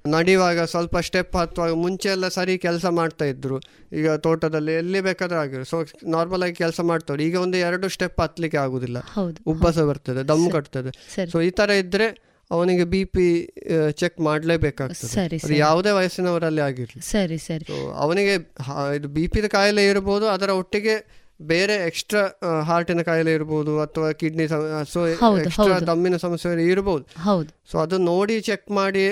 ನಡೆಯುವಾಗ 0.07 0.59
ಸ್ವಲ್ಪ 0.63 0.97
ಸ್ಟೆಪ್ 0.97 1.35
ಹತ್ತುವಾಗ 1.35 1.71
ಮುಂಚೆ 1.71 2.09
ಎಲ್ಲ 2.09 2.27
ಸರಿ 2.27 2.57
ಕೆಲಸ 2.57 2.85
ಮಾಡ್ತಾ 2.85 3.25
ಇದ್ರು. 3.25 3.57
ಈಗ 3.93 4.11
ತೋಟದಲ್ಲಿ 4.11 4.73
ಎಲ್ಲಿ 4.73 5.01
ಬೇಕಾದ್ರೂ 5.01 5.39
ಆಗಿರು. 5.39 5.63
ಸೊ 5.63 5.83
ನಾರ್ಮಲ್ 6.05 6.43
ಆಗಿ 6.43 6.53
ಕೆಲಸ 6.53 6.81
ಮಾಡ್ತಾರೆ 6.81 7.25
ಈಗ 7.25 7.35
ಒಂದು 7.35 7.57
ಎರಡು 7.57 7.89
ಸ್ಟೆಪ್ 7.89 8.21
ಹತ್ತಲಿಕ್ಕೆ 8.21 8.57
ಆಗುದಿಲ್ಲ. 8.57 8.97
ಉಬ್ಬಸ 9.47 9.79
ಬರ್ತದೆ 9.79 10.23
ದಮ್ 10.27 10.51
ಕಟ್ತದೆ. 10.51 10.91
ಸೊ 11.31 11.41
ಈ 11.41 11.49
ತರ 11.49 11.69
ಇದ್ರೆ 11.69 12.07
ಅವನಿಗೆ 12.51 12.83
ಬಿ 12.83 13.05
ಪಿ 13.05 13.27
ಚೆಕ್ 13.91 14.19
ಮಾಡಲೇಬೇಕಾಗ್ತದೆ. 14.19 15.57
ಯಾವುದೇ 15.57 15.91
ವಯಸ್ಸಿನವರಲ್ಲಿ 15.91 16.61
ಆಗಿರ್ಲಿ. 16.61 17.01
ಸರಿ 17.11 17.37
ಸರಿ. 17.37 17.65
ಅವನಿಗೆ 17.95 18.35
ಇದು 18.95 19.07
ಬಿ 19.07 19.27
ಪಿ 19.27 19.49
ಕಾಯಿಲೆ 19.49 19.87
ಇರಬಹುದು 19.87 20.27
ಅದರ 20.27 20.49
ಒಟ್ಟಿಗೆ 20.49 21.26
ಬೇರೆ 21.51 21.75
ಎಕ್ಸ್ಟ್ರಾ 21.87 22.21
ಹಾರ್ಟಿನ 22.67 23.01
ಕಾಯಿಲೆ 23.07 23.33
ಇರ್ಬೋದು 23.33 23.73
ಅಥವಾ 23.81 24.07
ಕಿಡ್ನಿ 24.19 24.45
ಸೊ 24.93 25.01
ಎಕ್ಸ್ಟ್ರಾ 25.07 25.79
ದಮ್ಮಿನ 25.89 26.17
ಸಮಸ್ಯೆ 26.23 26.53
ಇರಬಹುದು 26.73 27.05
ಹೌದು. 27.23 27.49
ಸೊ 27.71 27.77
ಅದು 27.83 27.97
ನೋಡಿ 27.97 28.35
ಚೆಕ್ 28.41 28.71
ಮಾಡಿ 28.71 29.03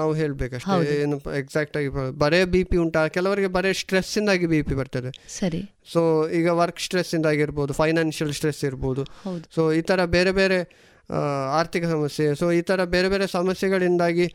ನಾವು 0.00 0.12
ಹೇಳ್ಬೇಕಷ್ಟೇ. 0.20 0.78
ಏನು 1.02 1.16
ಎಕ್ಸಾಕ್ಟ್ 1.38 1.76
ಆಗಿ 1.76 1.88
ಬರೇ 2.22 2.44
ಬಿ 2.44 2.62
ಪಿ 2.64 2.76
ಉಂಟಾ? 2.76 3.08
ಕೆಲವರಿಗೆ 3.08 3.50
ಬರೇ 3.56 3.72
ಸ್ಟ್ರೆಸ್ 3.72 4.12
ಇಂದಾಗಿ 4.18 4.46
ಬಿ 4.52 4.60
ಪಿ 4.62 4.74
ಬರ್ತದೆ. 4.74 5.12
ಸರಿ. 5.38 5.62
ಸೊ 5.92 6.02
ಈಗ 6.40 6.48
ವರ್ಕ್ 6.62 6.80
ಸ್ಟ್ರೆಸ್ 6.80 7.14
ಇಂದಾಗಿರ್ಬೋದು 7.14 7.72
ಫೈನಾನ್ಷಿಯಲ್ 7.72 8.32
ಸ್ಟ್ರೆಸ್ 8.32 8.64
ಇರ್ಬೋದು. 8.64 9.04
ಸೊ 9.56 9.72
ಈ 9.72 9.80
ತರ 9.80 10.04
ಬೇರೆ 10.04 10.32
ಬೇರೆ 10.32 10.60
ಆರ್ಥಿಕ 11.60 11.84
ಸಮಸ್ಯೆ. 11.84 12.34
ಸೊ 12.34 12.52
ಈ 12.52 12.60
ತರ 12.60 12.84
ಬೇರೆ 12.84 13.08
ಬೇರೆ 13.08 13.26
ಸಮಸ್ಯೆಗಳಿಂದಾಗಿ 13.26 14.28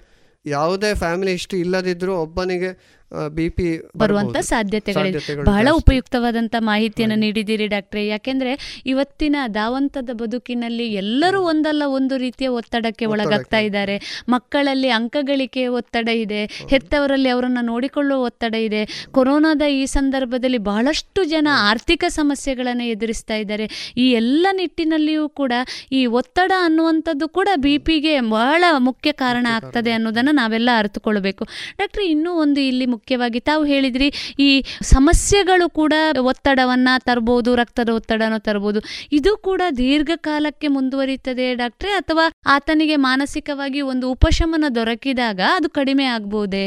ಯಾವುದೇ 0.46 0.94
ಫ್ಯಾಮಿಲಿ 0.94 1.32
ಹಿಸ್ಟ್ರಿ 1.32 1.60
ಇಲ್ಲದಿದ್ರೂ 1.60 2.16
ಒಬ್ಬನಿಗೆ 2.16 2.95
ಬಿ 3.12 3.50
ಪಿ 3.50 3.66
ಬರುವಂತ 3.98 4.38
ಸಾಧ್ಯತೆಗಳಿದೆ 4.38 5.44
ಬಹಳ 5.44 5.68
ಉಪಯುಕ್ತವಾದಂತ 5.72 6.56
ಮಾಹಿತಿಯನ್ನು 6.60 7.16
ನೀಡಿದ್ದೀರಿ 7.16 7.68
ಡಾಕ್ಟ್ರೆ. 7.68 8.08
ಯಾಕೆಂದ್ರೆ 8.08 8.82
ಇವತ್ತಿನ 8.86 9.36
ಧಾವಂತದ 9.48 10.10
ಬದುಕಿನಲ್ಲಿ 10.14 10.88
ಎಲ್ಲರೂ 10.94 11.42
ಒಂದಲ್ಲ 11.42 11.84
ಒಂದು 11.86 12.18
ರೀತಿಯ 12.18 12.48
ಒತ್ತಡಕ್ಕೆ 12.48 13.06
ಒಳಗಾಗ್ತಾ 13.06 13.58
ಇದ್ದಾರೆ. 13.58 14.24
ಮಕ್ಕಳಲ್ಲಿ 14.30 14.90
ಅಂಕಗಳಿಕೆ 14.90 15.68
ಒತ್ತಡ 15.68 16.08
ಇದೆ. 16.08 16.46
ಹೆತ್ತವರಲ್ಲಿ 16.46 17.30
ಅವರನ್ನು 17.30 17.62
ನೋಡಿಕೊಳ್ಳುವ 17.62 18.22
ಒತ್ತಡ 18.22 18.56
ಇದೆ. 18.56 18.82
ಕೊರೋನಾದ 19.12 19.62
ಈ 19.62 19.86
ಸಂದರ್ಭದಲ್ಲಿ 19.86 20.58
ಬಹಳಷ್ಟು 20.58 21.24
ಜನ 21.24 21.48
ಆರ್ಥಿಕ 21.52 22.04
ಸಮಸ್ಯೆಗಳನ್ನು 22.08 22.84
ಎದುರಿಸ್ತಾ 22.84 23.36
ಇದ್ದಾರೆ. 23.36 23.94
ಈ 23.98 24.12
ಎಲ್ಲ 24.12 24.48
ನಿಟ್ಟಿನಲ್ಲಿಯೂ 24.52 25.30
ಕೂಡ 25.30 25.54
ಈ 25.92 26.06
ಒತ್ತಡ 26.06 26.52
ಅನ್ನುವಂಥದ್ದು 26.58 27.28
ಕೂಡ 27.28 27.50
ಬಿಪಿಗೆ 27.56 28.20
ಬಹಳ 28.20 28.64
ಮುಖ್ಯ 28.78 29.12
ಕಾರಣ 29.12 29.48
ಆಗ್ತದೆ 29.52 29.92
ಅನ್ನೋದನ್ನು 29.92 30.32
ನಾವೆಲ್ಲ 30.32 30.70
ಅರ್ಥಕೊಳ್ಬೇಕು 30.78 31.44
ಡಾಕ್ಟ್ರೆ 31.78 32.06
ಇನ್ನೂ 32.08 32.32
ಒಂದು 32.32 32.62
ಇಲ್ಲಿ 32.62 32.86
ಮುಖ್ಯವಾಗಿ 32.96 33.42
ತಾವು 33.50 33.64
ಹೇಳಿದ್ರಿ, 33.74 34.10
ಈ 34.48 34.50
ಸಮಸ್ಯೆಗಳು 34.94 35.68
ಕೂಡ 35.80 35.94
ಒತ್ತಡವನ್ನ 36.32 36.90
ತರಬಹುದು 37.08 37.52
ರಕ್ತದ 37.62 37.90
ಒತ್ತಡನ 38.00 38.38
ತರಬಹುದು 38.48 38.82
ಇದು 39.20 39.34
ಕೂಡ 39.48 39.62
ದೀರ್ಘಕಾಲಕ್ಕೆ 39.82 40.70
ಮುಂದುವರಿತದೆ 40.78 41.48
ಡಾಕ್ಟ್ರೆ? 41.62 41.94
ಅಥವಾ 42.02 42.26
ಆತನಿಗೆ 42.56 42.98
ಮಾನಸಿಕವಾಗಿ 43.10 43.82
ಒಂದು 43.94 44.06
ಉಪಶಮನ 44.16 44.66
ದೊರಕಿದಾಗ 44.80 45.42
ಅದು 45.60 45.70
ಕಡಿಮೆ 45.80 46.08
ಆಗ್ಬೋದೇ? 46.16 46.66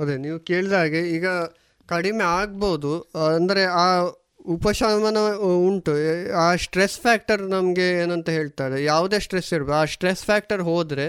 ಅದೇ, 0.00 0.14
ನೀವು 0.24 0.38
ಕೇಳಿದ 0.48 0.74
ಹಾಗೆ 0.80 1.00
ಈಗ 1.16 1.28
ಕಡಿಮೆ 1.88 2.24
ಆಗ್ಬೋದು. 2.38 2.92
ಅಂದರೆ 3.38 3.62
ಆ 3.84 3.86
ಉಪಶಮನ 4.54 5.18
ಉಂಟು. 5.66 5.92
ಆ 6.44 6.46
ಸ್ಟ್ರೆಸ್ 6.64 6.96
ಫ್ಯಾಕ್ಟರ್ 7.04 7.42
ನಮಗೆ 7.54 7.86
ಏನಂತ 8.02 8.28
ಹೇಳ್ತಾರೆ? 8.38 8.76
ಯಾವುದೇ 8.92 9.18
ಸ್ಟ್ರೆಸ್ 9.24 9.50
ಇರಬೇಕು 9.54 9.74
ಆ 9.80 9.82
ಸ್ಟ್ರೆಸ್ 9.94 10.22
ಫ್ಯಾಕ್ಟರ್ 10.28 10.62
ಹೋದರೆ 10.70 11.06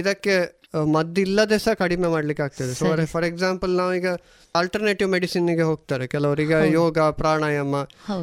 ಇದಕ್ಕೆ 0.00 0.34
ಮದ್ದಿಲ್ಲದೆ 0.74 1.58
ಸಹ 1.58 1.72
ಕಡಿಮೆ 1.72 2.08
ಮಾಡ್ಲಿಕ್ಕೆ 2.08 2.42
ಆಗ್ತದೆ 2.42 2.74
ಸೊ 2.74 2.86
ಫಾರ್ 3.12 3.24
ಎಕ್ಸಾಂಪಲ್ 3.24 3.76
ನಾವೀಗ 3.76 4.06
ಆಲ್ಟರ್ನೇಟಿವ್ 4.54 5.10
ಮೆಡಿಸಿನ್ಗೆ 5.10 5.62
ಹೋಗ್ತಾರೆ. 5.62 6.06
ಕೆಲವರೀಗ 6.06 6.50
ಯೋಗ 6.50 6.98
ಪ್ರಾಣಾಯಾಮ 6.98 7.74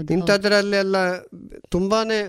ಇಂಥದ್ರಲ್ಲೆಲ್ಲ 0.09 0.97
ತುಂಬಾನೇ 1.69 2.19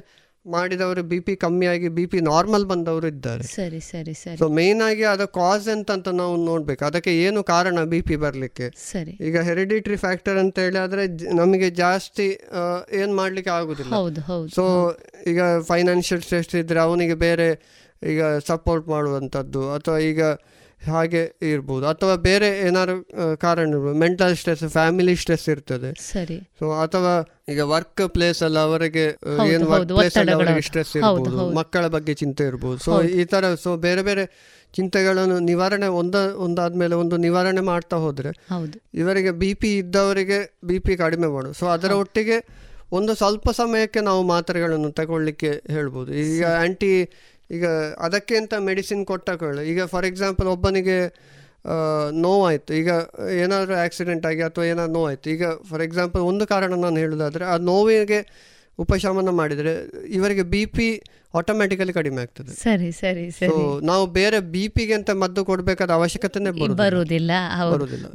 ಮಾಡಿದವರು 0.47 1.03
ಬಿ 1.03 1.21
ಪಿ 1.21 1.35
ಆಗಿ 1.67 1.89
ಬಿ 1.89 2.07
ಪಿ 2.07 2.21
ನಾರ್ಮಲ್ 2.21 2.65
ಬಂದವರು 2.65 3.07
ಇದ್ದಾರೆ. 3.07 3.43
ಸರಿ 3.43 3.81
ಸರಿ 3.81 4.15
ಸರಿ. 4.15 4.37
ಸೊ 4.37 4.49
ಮೇನ್ 4.49 4.83
ಆಗಿ 4.83 5.05
ಅದ 5.05 5.25
ಕಾಸ್ 5.25 5.69
ಎಂತ 5.69 5.91
ಅಂತ 5.91 6.09
ನಾವು 6.09 6.45
ನೋಡ್ಬೇಕು. 6.45 6.85
ಅದಕ್ಕೆ 6.85 7.19
ಏನು 7.19 7.43
ಕಾರಣ 7.43 7.85
ಬಿ 7.85 8.01
ಪಿ 8.01 8.17
ಬರ್ಲಿಕ್ಕೆ? 8.17 8.71
ಸರಿ. 8.93 9.11
ಈಗ 9.29 9.41
ಹೆರಿಡಿಟ್ರಿ 9.41 9.97
ಫ್ಯಾಕ್ಟರ್ 9.97 10.39
ಅಂತ 10.39 10.59
ಹೇಳಿ 10.59 10.79
ಆದ್ರೆ 10.79 11.35
ನಮಗೆ 11.35 11.71
ಜಾಸ್ತಿ 11.71 12.29
ಏನ್ 12.93 13.15
ಮಾಡ್ಲಿಕ್ಕೆ 13.15 13.51
ಆಗುದಿಲ್ಲ. 13.51 13.95
ಸೊ 14.55 14.97
ಈಗ 15.27 15.41
ಫೈನಾನ್ಷಿಯಲ್ 15.61 16.23
ಸ್ಟ್ರೆಸ್ 16.23 16.55
ಇದ್ರೆ 16.55 16.81
ಅವನಿಗೆ 16.81 17.15
ಬೇರೆ 17.15 17.49
ಈಗ 18.13 18.23
ಸಪೋರ್ಟ್ 18.51 18.87
ಮಾಡುವಂಥದ್ದು 18.95 19.63
ಅಥವಾ 19.79 19.99
ಈಗ 20.11 20.23
ಹಾಗೆ 20.87 21.21
ಇರ್ಬೋದು 21.51 21.85
ಅಥವಾ 21.91 22.15
ಬೇರೆ 22.27 22.49
ಏನಾದ್ರು 22.67 22.97
ಕಾರಣ 23.45 23.63
ಇರ್ಬೋದು. 23.73 23.95
ಮೆಂಟಲ್ 24.03 24.35
ಸ್ಟ್ರೆಸ್ 24.41 24.65
ಫ್ಯಾಮಿಲಿ 24.75 25.15
ಸ್ಟ್ರೆಸ್ 25.23 25.47
ಇರ್ತದೆ. 25.53 25.91
ಸರಿ. 26.11 26.37
ಸೊ 26.59 26.67
ಅಥವಾ 26.83 27.13
ಈಗ 27.53 27.61
ವರ್ಕ್ 27.73 28.03
ಪ್ಲೇಸ್ 28.17 28.41
ಅಲ್ಲಿ 28.47 28.61
ಅವರಿಗೆ 28.67 29.07
ಏನು 29.55 29.67
ವರ್ಕ್ 29.73 29.89
ಪ್ಲೇಸ್ 29.95 30.19
ಅಲ್ಲಿ 30.21 30.35
ಅವರಿಗೆ 30.39 30.63
ಸ್ಟ್ರೆಸ್ 30.69 30.93
ಇರ್ಬೋದು. 30.99 31.47
ಮಕ್ಕಳ 31.61 31.87
ಬಗ್ಗೆ 31.97 32.15
ಚಿಂತೆ 32.23 32.45
ಇರ್ಬೋದು. 32.51 32.79
ಸೊ 32.87 32.93
ಈ 33.21 33.25
ತರ 33.33 33.55
ಸೊ 33.65 33.73
ಬೇರೆ 33.87 34.05
ಬೇರೆ 34.09 34.25
ಚಿಂತೆಗಳನ್ನು 34.79 35.39
ನಿವಾರಣೆ 35.51 35.89
ಒಂದ 36.01 36.17
ಒಂದಾದ್ಮೇಲೆ 36.47 36.95
ಒಂದು 37.03 37.17
ನಿವಾರಣೆ 37.27 37.65
ಮಾಡ್ತಾ 37.73 37.99
ಹೋದ್ರೆ 38.05 38.33
ಇವರಿಗೆ 39.03 39.33
ಬಿ 39.43 39.51
ಪಿ 39.63 39.71
ಇದ್ದವರಿಗೆ 39.79 40.41
ಬಿ 40.71 40.79
ಪಿ 40.87 40.97
ಕಡಿಮೆ 40.97 41.31
ಮಾಡು. 41.37 41.53
ಸೊ 41.61 41.67
ಅದರ 41.67 41.93
ಒಟ್ಟಿಗೆ 42.03 42.39
ಒಂದು 42.99 43.13
ಸ್ವಲ್ಪ 43.21 43.49
ಸಮಯಕ್ಕೆ 43.61 44.01
ನಾವು 44.09 44.21
ಮಾತ್ರೆಗಳನ್ನು 44.35 44.91
ತಗೊಳ್ಳಿಕ್ಕೆ 44.91 45.53
ಹೇಳ್ಬೋದು. 45.77 46.11
ಈಗ 46.25 46.45
ಆಂಟಿ 46.65 46.91
ಈಗ 47.51 47.67
ಅದಕ್ಕೆ 47.99 48.37
ಅಂತ 48.37 48.55
ಮೆಡಿಸಿನ್ 48.55 49.07
ಕೊಟ್ಟಕೊಳ್ಳಿ 49.07 49.71
ಈಗ 49.71 49.85
ಫಾರ್ 49.85 50.07
ಎಕ್ಸಾಂಪಲ್ 50.07 50.47
ಒಬ್ಬನಿಗೆ 50.47 50.99
ನೋವಾಯಿತು. 52.11 52.75
ಈಗ 52.75 52.91
ಏನಾದರೂ 53.43 53.75
ಆಕ್ಸಿಡೆಂಟ್ 53.75 54.27
ಆಗಿ 54.27 54.43
ಅಥವಾ 54.43 54.65
ಏನಾದ್ರು 54.65 54.93
ನೋವಾಯಿತು. 54.93 55.31
ಈಗ 55.31 55.45
ಫಾರ್ 55.71 55.83
ಎಕ್ಸಾಂಪಲ್ 55.83 56.23
ಒಂದು 56.23 56.47
ಕಾರಣ 56.47 56.75
ನಾನು 56.75 56.97
ಹೇಳೋದಾದರೆ, 56.97 57.45
ಆ 57.45 57.57
ನೋವಿಗೆ 57.57 58.21
ಉಪಶಮನ 58.79 59.29
ಮಾಡಿದರೆ, 59.29 59.73
ಇವರಿಗೆ 60.09 60.43
ಬಿ 60.43 60.67
ಪಿ 60.67 61.03
ಆಟೋಮ್ಯಾಟಿಕಲಿ 61.35 61.93
ಕಡಿಮೆ 61.93 62.23
ಆಗ್ತದೆ. 62.23 62.53
ಸರಿ 62.55 62.93
ಸರಿ 62.93 63.31
ಸರಿ. 63.31 63.87
ನಾವು 63.87 64.07
ಬೇರೆ 64.07 64.39
ಬಿ 64.41 64.69
ಪಿಗೆ 64.69 64.95
ಅಂತ 64.95 65.11
ಮದ್ದು 65.11 65.45
ಕೊಡಬೇಕಾದ 65.45 65.91
ಅವಶ್ಯಕತೆನೇ 65.91 66.51
ಬರುವುದಿಲ್ಲ 66.51 67.31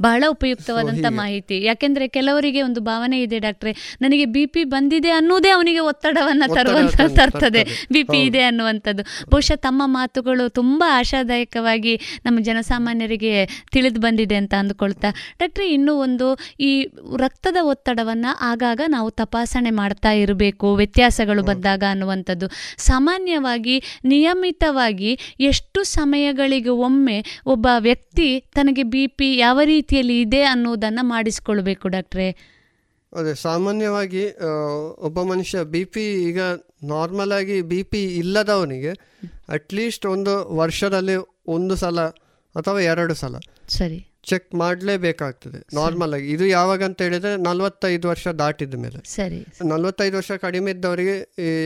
ಬಹಳ 0.02 0.24
ಉಪಯುಕ್ತವಾದಂತ 0.28 1.04
ಮಾಹಿತಿ. 1.08 1.62
ಯಾಕೆಂದ್ರೆ 1.62 2.08
ಕೆಲವರಿಗೆ 2.08 2.62
ಒಂದು 2.62 2.80
ಭಾವನೆ 2.80 3.22
ಇದೆ 3.22 3.38
ಡಾಕ್ಟ್ರೆ 3.38 3.98
ನನಗೆ 4.00 4.24
ಬಿ 4.24 4.46
ಪಿ 4.46 4.64
ಬಂದಿದೆ 4.64 5.10
ಅನ್ನೋದೇ 5.10 5.48
ಅವನಿಗೆ 5.48 5.78
ಒತ್ತಡವನ್ನ 5.78 6.42
ತರುವಂತ 6.54 7.00
ತರ್ತದೆ. 7.16 7.64
ಬಿ 7.92 8.02
ಪಿ 8.02 8.22
ಇದೆ 8.22 8.42
ಅನ್ನುವಂಥದ್ದು. 8.42 9.02
ಬಹುಶಃ 9.30 9.56
ತಮ್ಮ 9.56 9.82
ಮಾತುಗಳು 9.84 10.48
ತುಂಬಾ 10.48 10.98
ಆಶಾದಾಯಕವಾಗಿ 10.98 12.20
ನಮ್ಮ 12.24 12.38
ಜನಸಾಮಾನ್ಯರಿಗೆ 12.40 13.66
ತಿಳಿದು 13.72 14.00
ಬಂದಿದೆ 14.00 14.34
ಅಂತ 14.34 14.54
ಅಂದ್ಕೊಳ್ತಾ. 14.54 15.08
ಡಾಕ್ಟ್ರೆ 15.38 15.72
ಇನ್ನೂ 15.72 15.94
ಒಂದು 15.94 16.38
ಈ 16.60 16.88
ರಕ್ತದ 17.16 17.56
ಒತ್ತಡವನ್ನ 17.62 18.26
ಆಗಾಗ 18.40 18.80
ನಾವು 18.88 19.10
ತಪಾಸಣೆ 19.10 19.70
ಮಾಡ್ತಾ 19.70 20.10
ಇರಬೇಕು 20.10 20.74
ವ್ಯತ್ಯಾಸಗಳು 20.74 21.42
ಬಂದಾಗ 21.42 21.82
ಅನ್ನುವಂಥದ್ದು. 21.90 22.46
ಸಾಮಾನ್ಯವಾಗಿ 23.02 23.74
ನಿಯಮಿತವಾಗಿ 24.04 25.18
ಎಷ್ಟು 25.40 25.82
ಸಮಯಗಳಿಗೆ 25.82 26.68
ಒಮ್ಮೆ 26.68 27.16
ಒಬ್ಬ 27.46 27.66
ವ್ಯಕ್ತಿ 27.78 28.40
ತನಗೆ 28.54 28.82
ಬಿ 28.82 29.06
ಪಿ 29.06 29.36
ಯಾವ 29.36 29.60
ರೀತಿಯಲ್ಲಿ 29.64 30.20
ಇದೆ 30.20 30.42
ಅನ್ನೋದನ್ನು 30.42 31.04
ಮಾಡಿಸ್ಕೊಳ್ಬೇಕು 31.04 31.88
ಡಾಕ್ಟ್ರೆ? 31.88 32.28
ಅದೇ 33.12 33.34
ಸಾಮಾನ್ಯವಾಗಿ 33.34 34.22
ಒಬ್ಬ 34.98 35.22
ಮನುಷ್ಯ 35.22 35.64
ಬಿ 35.64 35.84
ಪಿ 35.84 36.04
ಈಗ 36.28 36.40
ನಾರ್ಮಲ್ 36.84 37.32
ಆಗಿ 37.32 37.62
ಬಿ 37.62 37.82
ಪಿ 37.82 38.04
ಇಲ್ಲದವನಿಗೆ 38.16 38.92
ಅಟ್ಲೀಸ್ಟ್ 39.48 40.06
ಒಂದು 40.06 40.56
ವರ್ಷದಲ್ಲಿ 40.56 41.16
ಒಂದು 41.48 41.76
ಸಲ 41.76 42.00
ಅಥವಾ 42.54 42.80
ಎರಡು 42.80 43.14
ಸಲ 43.14 43.36
ಸರಿ. 43.68 44.11
ಚೆಕ್ 44.24 44.48
ಮಾಡಲೇಬೇಕಾಗ್ತದೆ. 44.54 45.58
ನಾರ್ಮಲ್ 45.74 46.14
ಆಗಿ. 46.14 46.26
ಇದು 46.32 46.44
ಯಾವಾಗ 46.46 46.82
ಅಂತ 46.84 47.02
ಹೇಳಿದ್ರೆ 47.02 47.32
ನಲ್ವತ್ತೈದು 47.42 48.06
ವರ್ಷ 48.08 48.28
ದಾಟಿದ 48.40 48.74
ಮೇಲೆ. 48.74 49.00
ಸರಿ 49.08 49.40
ನಲ್ವತ್ತೈದು 49.68 50.16
ವರ್ಷ 50.16 50.32
ಕಡಿಮೆ 50.32 50.70
ಇದ್ದವರಿಗೆ 50.70 51.16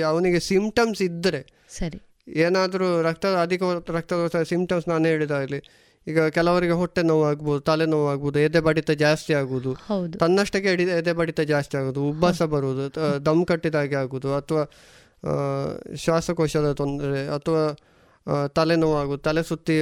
ಅವನಿಗೆ 0.03 0.41
ಸಿಂಪ್ಟಮ್ಸ್ 0.41 1.03
ಇದ್ದರೆ 1.03 1.41
ಸರಿ. 1.79 1.99
ಏನಾದರೂ 2.45 2.87
ರಕ್ತ 3.03 3.27
ಅಧಿಕ 3.43 3.63
ರಕ್ತದೋಷ 3.97 4.37
ಸಿಂಪ್ಟಮ್ಸ್ 4.49 4.89
ನಾನು 4.89 5.07
ಹೇಳಿದಾಗಲಿ 5.07 5.61
ಈಗ 6.07 6.21
ಕೆಲವರಿಗೆ 6.37 6.73
ಹೊಟ್ಟೆ 6.73 7.03
ನೋವು 7.03 7.25
ಆಗ್ಬೋದು 7.25 7.61
ತಲೆನೋವು 7.61 8.09
ಆಗ್ಬೋದು 8.09 8.39
ಎದೆ 8.39 8.61
ಬಡಿತ 8.61 8.91
ಜಾಸ್ತಿ 8.91 9.33
ಆಗುವುದು. 9.35 9.73
ತನ್ನಷ್ಟಕ್ಕೆ 10.19 10.73
ಎದೆ 10.99 11.13
ಬಡಿತ 11.13 11.41
ಜಾಸ್ತಿ 11.53 11.77
ಆಗುದು 11.77 12.03
ಉಬ್ಬಸ 12.09 12.43
ಬರುವುದು 12.55 12.85
ದಮ್ 13.27 13.43
ಕಟ್ಟಿದಾಗೆ 13.47 13.95
ಆಗುವುದು 13.95 14.31
ಅಥವಾ 14.35 14.63
ಶ್ವಾಸಕೋಶದ 15.97 16.71
ತೊಂದರೆ 16.73 17.21
ಅಥವಾ 17.29 17.63
ತಲೆನೋವಾಗುವುದು 18.57 19.23
ತಲೆ 19.23 19.43
ಸುತ್ತಿ 19.43 19.77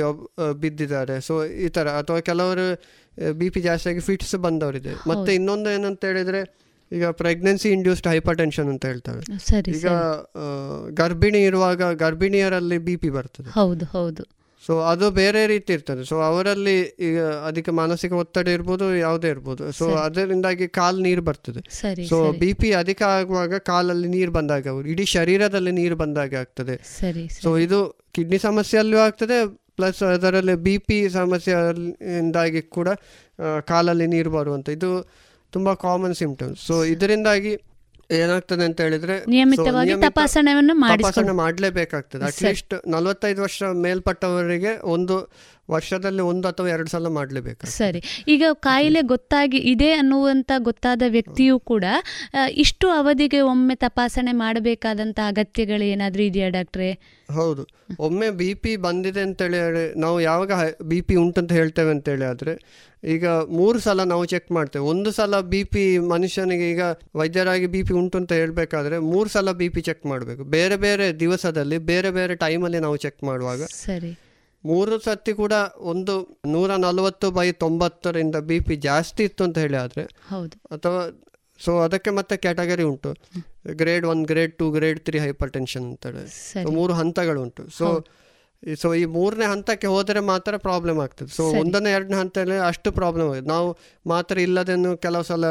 ಬಿದ್ದಿದ್ದಾರೆ. 0.63 1.21
ಸೊ 1.21 1.45
ಈ 1.45 1.69
ಥರ 1.69 1.89
ಅಥವಾ 2.03 2.21
ಕೆಲವರು 2.21 2.67
ಬಿ 3.41 3.49
ಪಿ 3.55 3.63
ಆಗಿ 3.69 4.05
ಫಿಟ್ಸ್ 4.11 4.35
ಬಂದವರಿದೆ. 4.47 4.95
ಮತ್ತೆ 5.11 5.35
ಇನ್ನೊಂದು 5.35 5.71
ಏನಂತ 5.71 6.05
ಹೇಳಿದ್ರೆ 6.05 6.43
ಈಗ 6.93 7.07
ಪ್ರೆಗ್ನೆನ್ಸಿ 7.07 7.69
ಇಂಡ್ಯೂಸ್ಡ್ 7.69 8.09
ಹೈಪರ್ 8.09 8.37
ಟೆನ್ಷನ್ 8.39 8.69
ಅಂತ 8.69 8.87
ಹೇಳ್ತಾರೆ. 8.87 9.23
ಈಗ 9.71 9.89
ಗರ್ಭಿಣಿ 11.03 11.43
ಇರುವಾಗ 11.45 11.83
ಗರ್ಭಿಣಿಯರಲ್ಲಿ 11.93 12.79
ಬಿ 12.79 12.97
ಪಿ 12.97 13.11
ಬರ್ತದೆ. 13.11 13.51
ಹೌದು 13.61 13.85
ಹೌದು. 13.85 14.25
ಸೊ 14.67 14.81
ಅದು 14.81 15.07
ಬೇರೆ 15.11 15.47
ರೀತಿ 15.47 15.71
ಇರ್ತದೆ. 15.73 16.05
ಸೊ 16.05 16.17
ಅವರಲ್ಲಿ 16.21 16.77
ಈಗ 17.09 17.19
ಅಧಿಕ 17.49 17.69
ಮಾನಸಿಕ 17.69 18.13
ಒತ್ತಡ 18.13 18.47
ಇರ್ಬೋದು 18.49 18.97
ಯಾವುದೇ 18.97 19.29
ಇರ್ಬೋದು. 19.29 19.73
ಸೊ 19.73 19.87
ಅದರಿಂದಾಗಿ 20.05 20.69
ಕಾಲ್ 20.69 21.03
ನೀರು 21.03 21.23
ಬರ್ತದೆ. 21.23 21.61
ಸೊ 22.09 22.33
ಬಿ 22.33 22.53
ಪಿ 22.53 22.73
ಅಧಿಕ 22.73 23.03
ಆಗುವಾಗ 23.03 23.59
ಕಾಲಲ್ಲಿ 23.59 24.09
ನೀರು 24.09 24.33
ಬಂದಾಗ 24.33 24.67
ಇಡೀ 24.87 25.05
ಶರೀರದಲ್ಲಿ 25.05 25.71
ನೀರು 25.71 25.97
ಬಂದಾಗ 25.97 26.35
ಆಗ್ತದೆ. 26.35 26.77
ಸೊ 27.43 27.59
ಇದು 27.59 27.81
ಕಿಡ್ನಿ 28.15 28.39
ಸಮಸ್ಯೆಯಲ್ಲೂ 28.39 28.99
ಆಗ್ತದೆ 28.99 29.37
ಪ್ಲಸ್ 29.77 30.03
ಅದರಲ್ಲಿ 30.03 30.55
ಬಿ 30.55 30.79
ಪಿ 30.79 31.09
ಸಮಸ್ಯೆಯಿಂದಾಗಿ 31.09 32.63
ಕೂಡ 32.63 32.89
ಕಾಲಲ್ಲಿ 33.67 34.07
ನೀರು 34.07 34.31
ಬರುವಂತ 34.31 34.69
ಇದು 34.69 34.91
ತುಂಬಾ 35.53 35.75
ಕಾಮನ್ 35.75 36.15
ಸಿಂಪ್ಟಮ್ಸ್ 36.15 36.61
ಸೊ 36.67 36.85
ಇದರಿಂದಾಗಿ 36.85 37.53
ಏನಾಗ್ತದೆ 38.11 38.65
ಅಂತ 38.65 38.81
ಹೇಳಿದ್ರೆ 38.81 39.25
ನಿಯಮಿತವಾಗಿ 39.29 39.95
ತಪಾಸಣೆಯನ್ನು 40.01 40.99
ತಪಾಸಣೆ 40.99 41.33
ಮಾಡಲೇಬೇಕಾಗ್ತದೆ. 41.33 42.25
ಅಟ್ಲೀಸ್ಟ್ 42.25 42.75
ನಲವತ್ತೈದು 42.89 43.43
ವರ್ಷ 43.43 43.63
ಮೇಲ್ಪಟ್ಟವರಿಗೆ 43.63 44.87
ಒಂದು 44.87 45.17
ವರ್ಷದಲ್ಲಿ 45.71 46.23
ಒಂದು 46.23 46.49
ಅಥವಾ 46.49 46.69
ಎರಡು 46.69 46.91
ಸಲ 46.91 47.09
ಮಾಡಲೇಬೇಕು 47.09 47.67
ಸರಿ. 47.67 48.03
ಈಗ 48.29 48.45
ಕಾಯಿಲೆ 48.53 49.03
ಗೊತ್ತಾಗಿ 49.03 49.57
ಇದೆ 49.57 49.91
ಅನ್ನುವಂಥ 49.93 50.53
ಗೊತ್ತಾದ 50.59 51.03
ವ್ಯಕ್ತಿಯು 51.09 51.59
ಕೂಡ 51.59 51.85
ಇಷ್ಟು 52.65 52.89
ಅವಧಿಗೆ 52.91 53.41
ಒಮ್ಮೆ 53.41 53.75
ತಪಾಸಣೆ 53.75 54.33
ಮಾಡಬೇಕಾದಂಥ 54.33 55.19
ಅಗತ್ಯಗಳು 55.27 55.85
ಏನಾದರೂ 55.85 56.23
ಇದೆಯಾ 56.23 56.49
ಡಾಕ್ಟ್ರೆ? 56.49 56.91
ಹೌದು. 57.29 57.63
ಒಮ್ಮೆ 58.01 58.31
ಬಿ 58.31 58.55
ಪಿ 58.55 58.77
ಬಂದಿದೆ 58.77 59.21
ಅಂತೇಳಿ 59.21 59.59
ನಾವು 60.01 60.21
ಯಾವಾಗ 60.21 60.53
ಬಿ 60.83 61.01
ಪಿ 61.01 61.15
ಉಂಟಂತ 61.15 61.53
ಹೇಳ್ತೇವೆ 61.53 61.91
ಅಂತೇಳಿ 61.91 62.25
ಆದರೆ 62.25 62.55
ಈಗ 63.15 63.27
ಮೂರು 63.61 63.79
ಸಲ 63.79 64.03
ನಾವು 64.13 64.25
ಚೆಕ್ 64.25 64.53
ಮಾಡ್ತೇವೆ. 64.53 64.85
ಒಂದು 64.85 65.11
ಸಲ 65.13 65.41
ಬಿ 65.53 65.63
ಪಿ 65.65 65.99
ಮನುಷ್ಯನಿಗೆ 65.99 66.71
ಈಗ 66.71 66.83
ವೈದ್ಯರಾಗಿ 67.17 67.67
ಬಿ 67.67 67.83
ಪಿ 67.83 67.95
ಉಂಟು 67.95 68.19
ಅಂತ 68.19 68.33
ಹೇಳಬೇಕಾದ್ರೆ 68.33 68.99
ಮೂರು 68.99 69.29
ಸಲ 69.29 69.53
ಬಿ 69.53 69.69
ಪಿ 69.69 69.81
ಚೆಕ್ 69.81 70.07
ಮಾಡಬೇಕು. 70.07 70.45
ಬೇರೆ 70.45 70.77
ಬೇರೆ 70.77 71.21
ದಿವಸದಲ್ಲಿ 71.21 71.79
ಬೇರೆ 71.79 72.11
ಬೇರೆ 72.11 72.37
ಟೈಮಲ್ಲಿ 72.45 72.79
ನಾವು 72.79 72.97
ಚೆಕ್ 72.97 73.25
ಮಾಡುವಾಗ 73.25 73.63
ಸರಿ. 73.87 74.13
ಮೂರು 74.65 74.95
ಸತಿ 75.07 75.33
ಕೂಡ 75.41 75.55
ಒಂದು 75.93 76.15
ನೂರ 76.55 76.71
ನಲವತ್ತು 76.87 77.29
ಬೈ 77.39 77.47
ತೊಂಬತ್ತರಿಂದ 77.65 78.37
ಬಿ 78.49 78.59
ಪಿ 78.67 78.77
ಜಾಸ್ತಿ 78.89 79.23
ಇತ್ತು 79.29 79.43
ಅಂತ 79.47 79.59
ಹೇಳಿ 79.65 79.79
ಆದರೆ 79.85 80.05
ಹೌದು. 80.33 80.57
ಅಥವಾ 80.77 81.01
ಸೊ 81.61 81.73
ಅದಕ್ಕೆ 81.87 82.11
ಮತ್ತೆ 82.19 82.35
ಕ್ಯಾಟಗರಿ 82.45 82.85
ಉಂಟು. 82.91 83.11
Grade 83.81 84.05
one 84.13 84.23
grade 84.31 84.55
two 84.61 84.67
grade 84.77 85.01
three 85.07 85.19
hypertension 85.57 85.85
ಅಂತೇಳಿ 85.91 86.25
ಸೊ 86.65 86.71
ಮೂರು 86.79 86.95
ಹಂತಗಳು 87.01 87.41
ಉಂಟು. 87.47 87.65
ಸೊ 87.79 87.89
ಸೊ 88.83 88.89
ಈ 89.01 89.05
ಮೂರನೇ 89.17 89.47
ಹಂತಕ್ಕೆ 89.53 89.89
ಹೋದರೆ 89.95 90.21
ಮಾತ್ರ 90.33 90.57
ಪ್ರಾಬ್ಲಮ್ 90.67 90.99
ಆಗ್ತದೆ. 91.05 91.31
ಸೊ 91.39 91.45
ಒಂದನೇ 91.63 91.91
ಎರಡನೇ 91.97 92.17
ಹಂತದಲ್ಲಿ 92.23 92.59
ಅಷ್ಟು 92.71 92.89
ಪ್ರಾಬ್ಲಮ್ 92.93 93.29
ಆಗಿದೆ 93.33 93.49
ನಾವು 93.55 93.69
ಮಾತ್ರ 94.13 94.35
ಇಲ್ಲದೇನು 94.47 94.91
ಕೆಲವು 94.97 95.27
ಸಲ 95.31 95.47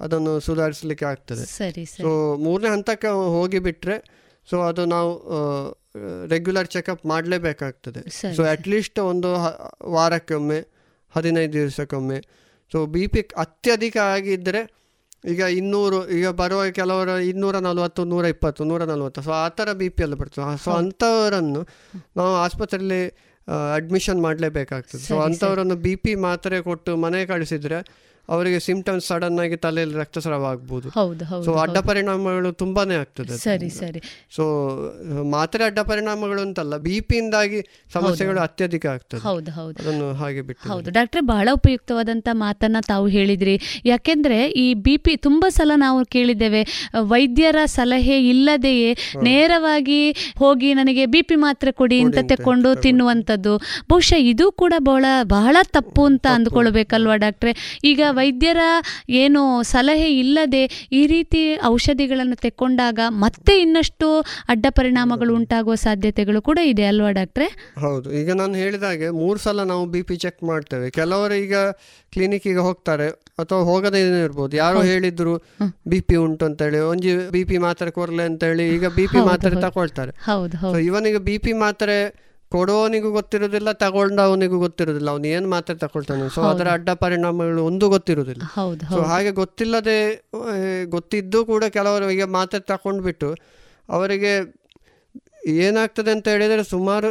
ಅದನ್ನು 0.00 0.32
ಸುಧಾರಿಸಲಿಕ್ಕೆ 0.46 1.06
ಆಗ್ತದೆ. 1.12 1.44
ಸರಿ 1.58 1.84
ಸೊ 1.92 2.10
ಮೂರನೇ 2.44 2.70
ಹಂತಕ್ಕೆ 2.74 3.10
ಹೋಗಿ 3.36 3.60
ಬಿಟ್ರೆ 3.68 3.96
ಸೊ 4.48 4.58
ಅದು 4.68 4.82
ನಾವು 4.94 5.10
ರೆಗ್ಯುಲರ್ 6.28 6.68
ಚೆಕಪ್ 6.68 7.06
ಮಾಡಲೇಬೇಕಾಗ್ತದೆ. 7.06 8.10
ಸೊ 8.36 8.44
ಅಟ್ಲೀಸ್ಟ್ 8.44 8.98
ಒಂದು 8.98 9.34
ವಾರಕ್ಕೊಮ್ಮೆ 9.90 10.66
ಹದಿನೈದು 11.10 11.52
ದಿವಸಕ್ಕೊಮ್ಮೆ. 11.52 12.20
ಸೊ 12.72 12.86
ಬಿ 12.86 13.06
ಪಿ 13.06 13.20
ಅತ್ಯಧಿಕ 13.20 13.96
ಆಗಿದ್ದರೆ 13.96 14.78
ಈಗ 15.24 15.40
ಇನ್ನೂರು 15.40 16.08
ಈಗ 16.08 16.28
ಬರುವ 16.28 16.66
ಕೆಲವರು 16.66 17.20
ಇನ್ನೂರ 17.20 17.58
ನಲವತ್ತು 17.58 18.04
ನೂರ 18.04 18.24
ಇಪ್ಪತ್ತು 18.24 18.64
ನೂರ 18.64 18.84
ನಲವತ್ತು 18.84 19.22
ಸೊ 19.22 19.30
ಆ 19.30 19.48
ಥರ 19.48 19.72
ಬಿ 19.72 19.88
ಪಿ 19.88 20.02
ಎಲ್ಲ 20.02 20.14
ಬರ್ತದೆ. 20.14 20.64
ಸೊ 20.64 20.70
ಅಂಥವರನ್ನು 20.70 21.66
ನಾವು 22.16 22.34
ಆಸ್ಪತ್ರೆಯಲ್ಲಿ 22.34 23.08
ಅಡ್ಮಿಷನ್ 23.74 24.22
ಮಾಡಲೇಬೇಕಾಗ್ತದೆ. 24.22 25.00
ಸೊ. 25.00 25.20
ಅಂಥವರನ್ನು 25.20 25.76
ಬಿ 25.76 25.96
ಪಿ 25.96 26.14
ಮಾತ್ರೆ 26.14 26.62
ಕೊಟ್ಟು 26.62 26.96
ಮನೆಗೆ 26.96 27.26
ಕಳಿಸಿದರೆ 27.26 28.07
ಅವರಿಗೆ 28.28 28.58
ಸಿಂಪ್ಟಮ್ಸ್ 28.60 29.06
ಸಡನ್ 29.06 29.38
ಆಗಿ 29.38 29.56
ತಲೆಯಲ್ಲಿ 29.56 29.96
ರಕ್ತಸ್ರಾವ 29.98 30.44
ಆಗ್ಬೋದು. 30.44 30.88
ಹೌದು 30.88 31.24
ಹೌದು 31.24 31.44
ಸೊ 31.44 31.52
ಅಡ್ಡ 31.54 31.78
ಪರಿಣಾಮಗಳು 31.78 32.52
ತುಂಬಾನೇ 32.52 32.94
ಆಗ್ತದೆ 32.94 33.38
ಸರಿ 33.38 33.70
ಸರಿ. 33.70 34.00
ಸೊ 34.36 34.44
ಮಾತ್ರ 35.30 35.60
ಅಡ್ಡ 35.66 35.78
ಪರಿಣಾಮಗಳು 35.80 36.40
ಅಂತಲ್ಲ 36.40 36.76
ಬಿ 36.76 37.00
ಪಿಯಿಂದಾಗಿ 37.00 37.60
ಸಮಸ್ಯೆಗಳು 37.92 38.40
ಅತ್ಯಧಿಕ 38.40 38.86
ಆಗ್ತದೆ. 38.86 39.20
ಹೌದು 39.20 39.50
ಹೌದು. 39.50 39.76
ಅದನ್ನು 39.82 40.12
ಹಾಗೆ 40.12 40.42
ಬಿಟ್ಟು 40.42 40.68
ಹೌದು. 40.68 40.90
ಡಾಕ್ಟ್ರೆ 40.90 41.20
ಬಹಳ 41.20 41.48
ಉಪಯುಕ್ತವಾದಂಥ 41.52 42.28
ಮಾತನ್ನ 42.32 42.76
ತಾವು 42.86 43.06
ಹೇಳಿದ್ರಿ. 43.06 43.60
ಯಾಕೆಂದ್ರೆ 43.84 44.38
ಈ 44.48 44.74
ಬಿ 44.74 44.96
ಪಿ 44.96 45.16
ತುಂಬ 45.16 45.44
ಸಲ 45.48 45.72
ನಾವು 45.76 46.04
ಕೇಳಿದ್ದೇವೆ 46.04 46.62
ವೈದ್ಯರ 47.00 47.56
ಸಲಹೆ 47.64 48.28
ಇಲ್ಲದೆಯೇ 48.28 48.92
ನೇರವಾಗಿ 49.22 50.00
ಹೋಗಿ 50.38 50.74
ನನಗೆ 50.74 51.06
ಬಿ 51.06 51.22
ಪಿ 51.22 51.34
ಮಾತ್ರೆ 51.34 51.72
ಕೊಡಿ 51.72 52.00
ಅಂತ 52.00 52.18
ತಕೊಂಡು 52.22 52.74
ತಿನ್ನುವಂಥದ್ದು. 52.74 53.56
ಬಹುಶಃ 53.90 54.20
ಇದು 54.32 54.52
ಕೂಡ 54.52 54.74
ಬಹಳ 54.78 55.04
ಬಹಳ 55.22 55.56
ತಪ್ಪು 55.62 56.04
ಅಂತ 56.04 56.26
ಅಂದ್ಕೊಳ್ಬೇಕಲ್ವಾ 56.26 57.16
ಡಾಕ್ಟ್ರೆ? 57.16 57.54
ಈಗ 57.84 58.00
ವೈದ್ಯರ 58.18 58.62
ಏನು 59.22 59.42
ಸಲಹೆ 59.72 60.08
ಇಲ್ಲದೆ 60.22 60.62
ಈ 60.92 61.02
ರೀತಿ 61.06 61.42
ಔಷಧಿಗಳನ್ನು 61.70 62.36
ತೆಕ್ಕೊಂಡಾಗ 62.36 63.00
ಮತ್ತೆ 63.24 63.54
ಇನ್ನಷ್ಟು 63.60 64.08
ಅಡ್ಡ 64.48 64.66
ಪರಿಣಾಮಗಳು 64.70 65.32
ಉಂಟಾಗುವ 65.38 65.74
ಸಾಧ್ಯತೆಗಳು 65.86 66.40
ಕೂಡ 66.48 66.58
ಇದೆ 66.72 66.84
ಅಲ್ವಾ 66.84 67.10
ಡಾಕ್ಟ್ರೆ? 67.10 67.48
ಹೌದು. 67.84 68.08
ಈಗ 68.20 68.30
ನಾನು 68.32 68.54
ಹೇಳಿದಾಗೆ 68.54 69.08
ಮೂರು 69.20 69.38
ಸಲ 69.38 69.62
ನಾವು 69.72 69.86
ಬಿ 69.86 70.02
ಪಿ 70.02 70.16
ಚೆಕ್ 70.16 70.40
ಮಾಡ್ತೇವೆ. 70.44 70.86
ಕೆಲವರು 70.90 71.34
ಈಗ 71.44 71.54
ಕ್ಲಿನಿಕ್ಕಿಗೆ 72.12 72.62
ಹೋಗ್ತಾರೆ 72.68 73.08
ಅಥವಾ 73.42 73.60
ಹೋಗದೇ 73.62 74.00
ಇರ್ಬೋದು. 74.24 74.56
ಯಾರೋ 74.56 74.80
ಹೇಳಿದ್ರು 74.82 75.34
ಬಿ 75.92 76.00
ಪಿ 76.00 76.16
ಉಂಟು 76.16 76.44
ಅಂತೇಳಿ 76.44 76.80
ಒಂಜಿ 76.90 77.12
ಬಿ 77.34 77.42
ಪಿ 77.50 77.58
ಮಾತ್ರೆ 77.66 77.90
ಅಂತ 78.28 78.44
ಹೇಳಿ 78.50 78.66
ಈಗ 78.76 78.86
ಬಿ 78.96 79.04
ಪಿ 79.12 79.20
ಮಾತ್ರೆ 79.30 79.50
ಹೌದು. 79.50 79.64
ತಗೊಳ್ತಾರೆ. 79.66 80.12
ಇವನಿಗೆ 80.88 81.20
ಬಿ 81.28 81.36
ಪಿ 81.44 81.52
ಮಾತ್ರೆ 81.64 81.96
ಕೊಡೋನಿಗೂ 82.54 83.08
ಗೊತ್ತಿರೋದಿಲ್ಲ 83.16 83.70
ತಗೊಂಡವನಿಗೂ 83.82 84.58
ಗೊತ್ತಿರೋದಿಲ್ಲ 84.64 85.08
ಅವನು 85.14 85.26
ಏನು 85.36 85.46
ಮಾತ್ರೆ 85.54 85.74
ತಗೊಳ್ತಾನೆ. 85.84 86.28
ಸೊ 86.36 86.42
ಅದರ 86.50 86.68
ಅಡ್ಡ 86.78 86.88
ಪರಿಣಾಮಗಳು 87.04 87.62
ಒಂದು 87.70 87.86
ಗೊತ್ತಿರೋದಿಲ್ಲ 87.94 88.44
ಹೌದು 88.58 88.86
ಸೊ 88.94 89.00
ಹಾಗೆ 89.12 89.32
ಗೊತ್ತಿಲ್ಲದೆ 89.42 89.98
ಗೊತ್ತಿದ್ದು 90.96 91.40
ಕೂಡ 91.52 91.64
ಕೆಲವರು 91.78 92.06
ಈಗ 92.16 92.26
ಮಾತ್ರೆ 92.38 92.60
ತಗೊಂಡ್ಬಿಟ್ಟು 92.72 93.30
ಅವರಿಗೆ 93.98 94.34
ಏನಾಗ್ತದೆ 95.68 96.10
ಅಂತ 96.16 96.26
ಹೇಳಿದರೆ 96.34 96.64
ಸುಮಾರು 96.74 97.10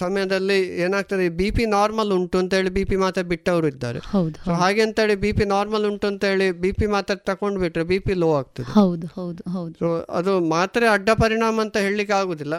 ಸಮಯದಲ್ಲಿ 0.00 0.58
ಏನಾಗ್ತದೆ 0.84 1.24
ಬಿ 1.38 1.48
ಪಿ 1.56 1.64
ನಾರ್ಮಲ್ 1.74 2.10
ಉಂಟು 2.16 2.36
ಅಂತೇಳಿ 2.42 2.70
ಬಿ 2.76 2.82
ಪಿ 2.90 2.96
ಮಾತ್ರೆ 3.02 3.24
ಬಿಟ್ಟವರು 3.32 3.66
ಇದ್ದಾರೆ. 3.72 3.98
ಹೌದು 4.12 4.36
ಸೊ 4.44 4.52
ಹಾಗೆ 4.60 4.80
ಅಂತೇಳಿ 4.86 5.14
ಬಿ 5.24 5.30
ಪಿ 5.38 5.44
ನಾರ್ಮಲ್ 5.54 5.84
ಉಂಟು 5.88 6.06
ಅಂತೇಳಿ 6.10 6.46
ಬಿ 6.62 6.70
ಪಿ 6.78 6.86
ಮಾತ್ರೆ 6.94 7.16
ತಗೊಂಡ್ಬಿಟ್ರೆ 7.30 7.84
ಬಿ 7.90 7.98
ಪಿ 8.06 8.14
ಲೋ 8.22 8.28
ಆಗ್ತದೆ. 8.38 8.68
ಹೌದು 8.78 9.06
ಹೌದು 9.16 9.42
ಹೌದು. 9.56 9.74
ಸೊ 9.82 9.88
ಅದು 10.18 10.32
ಮಾತ್ರೆ 10.54 10.86
ಅಡ್ಡ 10.96 11.08
ಪರಿಣಾಮ 11.22 11.60
ಅಂತ 11.66 11.76
ಹೇಳಲಿಕ್ಕೆ 11.86 12.14
ಆಗುದಿಲ್ಲ. 12.20 12.56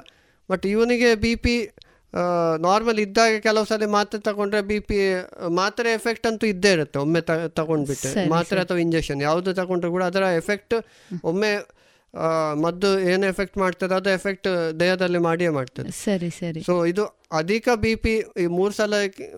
ಬಟ್ 0.50 0.66
ಇವನಿಗೆ 0.66 1.10
ಬಿ 1.26 1.34
ಪಿ 1.36 1.56
ನಾರ್ಮಲ್ 2.66 3.00
ಇದ್ದಾಗ 3.00 3.40
ಕೆಲವು 3.40 3.66
ಸಲ 3.66 3.88
ಮಾತ್ರೆ 3.96 4.20
ತಗೊಂಡ್ರೆ 4.22 4.62
ಬಿ 4.70 4.78
ಪಿ 4.90 4.98
ಮಾತ್ರೆ 5.62 5.90
ಎಫೆಕ್ಟ್ 5.94 6.28
ಅಂತೂ 6.28 6.46
ಇದ್ದೇ 6.48 6.72
ಇರುತ್ತೆ. 6.72 6.98
ಒಮ್ಮೆ 7.00 7.22
ತ 7.22 7.32
ತಗೊಂಡ್ಬಿಟ್ಟು 7.60 8.30
ಮಾತ್ರೆ 8.30 8.60
ಅಥವಾ 8.60 8.78
ಇಂಜೆಕ್ಷನ್ 8.78 9.22
ಯಾವುದು 9.22 9.54
ತಗೊಂಡ್ರು 9.54 9.92
ಕೂಡ 9.92 10.04
ಅದರ 10.04 10.24
ಎಫೆಕ್ಟ್ 10.42 10.76
ಒಮ್ಮೆ 11.24 11.52
ಮದ್ದು 12.64 12.90
ಏನು 13.12 13.26
ಎಫೆಕ್ಟ್ 13.26 13.58
ಮಾಡ್ತದೆ 13.58 13.94
ಅದು 13.96 14.10
ಎಫೆಕ್ಟ್ 14.10 14.48
ದೇಹದಲ್ಲಿ 14.80 15.20
ಮಾಡಿಯೇ 15.28 15.50
ಮಾಡ್ತದೆ. 15.50 15.90
ಸರಿ 16.06 16.30
ಸರಿ. 16.30 16.62
ಸೊ 16.68 16.74
ಇದು 16.86 17.04
ಅಧಿಕ 17.32 17.68
ಬಿ 17.76 17.94
ಪಿ 17.96 18.14
ಈ 18.44 18.46
ಮೂರು 18.60 18.74
ಸಲ 18.74 18.94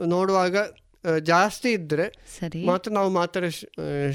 ನೋಡುವಾಗ 0.06 0.56
ಜಾಸ್ತಿ 1.32 1.70
ಇದ್ರೆ 1.72 2.06
ಸರಿ. 2.40 2.62
ಮಾತ್ರ 2.66 2.92
ನಾವು 2.92 3.10
ಮಾತ್ರೆ 3.10 3.50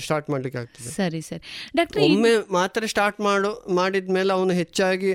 ಸ್ಟಾರ್ಟ್ 0.04 0.30
ಮಾಡ್ಲಿಕ್ಕೆ 0.30 0.58
ಆಗ್ತದೆ. 0.60 0.90
ಸರಿ 0.96 1.20
ಸರಿ. 1.20 1.44
ಡಾಕ್ಟರ್ 1.76 2.02
ಒಮ್ಮೆ 2.02 2.32
ಮಾತ್ರೆ 2.52 2.86
ಸ್ಟಾರ್ಟ್ 2.86 3.20
ಮಾಡು 3.20 3.52
ಮಾಡಿದ 3.74 4.10
ಮೇಲೆ 4.10 4.32
ಅವನು 4.32 4.54
ಹೆಚ್ಚಾಗಿ 4.62 5.12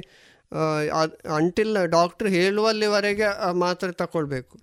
ಅಂಟಿಲ್ 1.36 1.78
ಡಾಕ್ಟರ್ 1.86 2.28
ಹೇಳುವಲ್ಲಿವರೆಗೆ 2.28 3.24
ಆ 3.24 3.52
ಮಾತ್ರೆ 3.52 3.92
ತಕೊಳ್ಬೇಕು. 3.92 4.60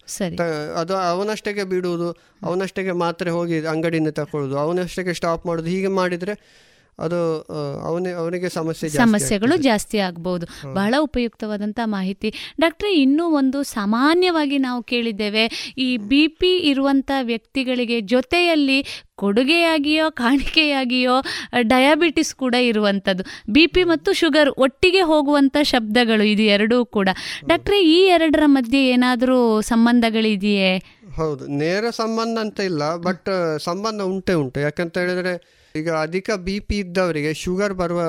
ಅದು 0.74 0.96
ಅವನಷ್ಟಕ್ಕೆ 0.96 1.64
ಬಿಡುವುದು 1.64 2.08
ಅವನಷ್ಟಕ್ಕೆ 2.42 2.92
ಮಾತ್ರೆ 2.92 3.30
ಹೋಗಿ 3.30 3.66
ಅಂಗಡಿಯಿಂದ 3.66 4.08
ತಕೊಳ್ಳೋದು 4.08 4.58
ಅವನಷ್ಟಕ್ಕೆ 4.58 5.14
ಸ್ಟಾಪ್ 5.14 5.46
ಮಾಡೋದು 5.46 5.66
ಹೀಗೆ 5.66 5.88
ಮಾಡಿದರೆ 5.88 6.65
ಅದು 6.98 7.40
ಅವನೇ 7.40 8.10
ಅವನಿ 8.10 8.10
ಅವನಿಗೆ 8.12 8.48
ಸಮಸ್ಯೆ 8.48 8.88
ಸಮಸ್ಯೆಗಳು 8.88 9.56
ಜಾಸ್ತಿ 9.56 9.98
ಆಗ್ಬೋದು. 9.98 10.46
ಬಹಳ 10.74 10.94
ಉಪಯುಕ್ತವಾದಂಥ 10.98 11.80
ಮಾಹಿತಿ. 11.84 12.54
ಡಾಕ್ಟ್ರೆ 12.60 12.94
ಇನ್ನೂ 12.96 13.26
ಒಂದು 13.26 13.62
ಸಾಮಾನ್ಯವಾಗಿ 13.62 14.58
ನಾವು 14.58 14.82
ಕೇಳಿದ್ದೇವೆ 14.82 15.74
ಈ 15.78 15.96
ಬಿ 15.96 16.28
ಪಿ 16.28 16.58
ಇರುವಂಥ 16.58 17.10
ವ್ಯಕ್ತಿಗಳಿಗೆ 17.22 18.00
ಜೊತೆಯಲ್ಲಿ 18.00 19.04
ಕೊಡುಗೆಯಾಗಿಯೋ 19.16 20.10
ಕಾಣಿಕೆಯಾಗಿಯೋ 20.10 21.24
ಡಯಾಬಿಟಿಸ್ 21.62 22.34
ಕೂಡ 22.34 22.54
ಇರುವಂಥದ್ದು 22.54 23.52
ಬಿ 23.52 23.66
ಪಿ 23.66 23.84
ಮತ್ತು 23.84 24.12
ಶುಗರ್ 24.12 24.50
ಒಟ್ಟಿಗೆ 24.58 25.00
ಹೋಗುವಂಥ 25.00 25.56
ಶಬ್ದಗಳು 25.62 26.24
ಇದು 26.24 26.42
ಎರಡೂ 26.42 26.84
ಕೂಡ. 26.84 27.08
ಡಾಕ್ಟ್ರೆ 27.48 27.84
ಈ 27.84 28.06
ಎರಡರ 28.06 28.42
ಮಧ್ಯೆ 28.46 28.86
ಏನಾದರೂ 28.86 29.60
ಸಂಬಂಧಗಳಿದೆಯೇ? 29.60 30.78
ಹೌದು. 31.16 31.46
ನೇರ 31.46 31.84
ಸಂಬಂಧ 31.90 32.38
ಅಂತ 32.38 32.60
ಇಲ್ಲ 32.60 32.96
ಬಟ್ 32.96 33.58
ಸಂಬಂಧ 33.58 34.02
ಉಂಟೆ 34.02 34.34
ಉಂಟು. 34.34 34.60
ಯಾಕಂತ 34.60 34.98
ಹೇಳಿದ್ರೆ 34.98 35.55
ಈಗ 35.78 35.90
ಅಧಿಕ 36.06 36.30
ಬಿ 36.46 36.56
ಪಿ 36.68 36.78
ಇದ್ದವರಿಗೆ 36.78 37.30
ಶುಗರ್ 37.42 37.74
ಬರುವ 37.82 38.00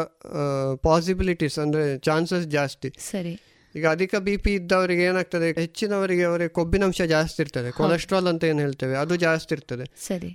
ಪಾಸಿಬಿಲಿಟೀಸ್ 0.88 1.60
ಅಂದರೆ 1.66 1.86
ಚಾನ್ಸಸ್ 2.08 2.48
ಜಾಸ್ತಿ. 2.58 2.90
ಸರಿ. 3.12 3.34
ಈಗ 3.76 3.86
ಅಧಿಕ 3.96 4.16
ಬಿ 4.26 4.34
ಪಿ 4.44 4.52
ಇದ್ದವರಿಗೆ 4.54 5.04
ಏನಾಗ್ತದೆ 5.10 5.48
ಹೆಚ್ಚಿನವರಿಗೆ 5.62 6.24
ಅವರಿಗೆ 6.24 6.52
ಕೊಬ್ಬಿನಂಶ 6.58 7.02
ಜಾಸ್ತಿ 7.14 7.40
ಇರ್ತದೆ. 7.44 7.70
ಕೊಲೆಸ್ಟ್ರಾಲ್ 7.80 8.28
ಅಂತ 8.32 8.44
ಏನು 8.44 8.60
ಹೇಳ್ತೇವೆ 8.60 8.96
ಅದು 9.04 9.16
ಜಾಸ್ತಿ 9.26 9.52
ಇರ್ತದೆ. 9.56 9.86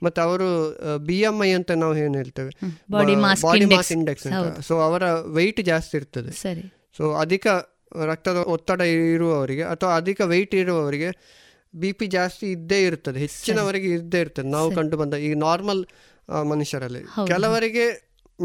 ಮತ್ತೆ 0.06 0.20
ಅವರು 0.26 0.48
ಬಿ 1.08 1.18
ಎಂ 1.28 1.38
ಐ 1.46 1.50
ಅಂತ 1.58 1.70
ನಾವು 1.82 1.96
ಏನು 2.04 2.16
ಹೇಳ್ತೇವೆ 2.22 2.52
ಬಾಡಿ 2.96 3.14
ಮಾಸ್ 3.24 3.44
ಇಂಡೆಕ್ಸ್ 3.94 4.26
ಅಂತ. 4.30 4.60
ಸೊ 4.68 4.76
ಅವರ 4.88 5.02
ವೆಯ್ಟ್ 5.38 5.60
ಜಾಸ್ತಿ 5.70 5.96
ಇರ್ತದೆ. 6.00 6.32
ಸರಿ. 6.44 6.64
ಸೊ 6.96 7.04
ಅಧಿಕ 7.24 7.46
ರಕ್ತದ 8.10 8.40
ಒತ್ತಡ 8.54 8.80
ಇರುವವರಿಗೆ 8.80 9.64
ಅಥವಾ 9.72 9.92
ಅಧಿಕ 10.02 10.20
ವೆಯ್ಟ್ 10.34 10.54
ಇರುವವರಿಗೆ 10.54 11.10
ಬಿ 11.74 11.90
ಪಿ 11.98 12.06
ಜಾಸ್ತಿ 12.14 12.46
ಇದ್ದೇ 12.52 12.78
ಇರ್ತದೆ 12.86 13.18
ಹೆಚ್ಚಿನವರಿಗೆ 13.18 13.88
ಇದ್ದೇ 13.98 14.20
ಇರ್ತದೆ. 14.20 14.48
ನಾವು 14.56 14.68
ಕಂಡು 14.78 14.96
ಬಂದ 15.02 15.14
ಈ 15.26 15.28
ನಾರ್ಮಲ್ 15.46 15.82
ಮನುಷ್ಯರಲ್ಲಿ. 16.52 17.02
ಕೆಲವರಿಗೆ 17.32 17.84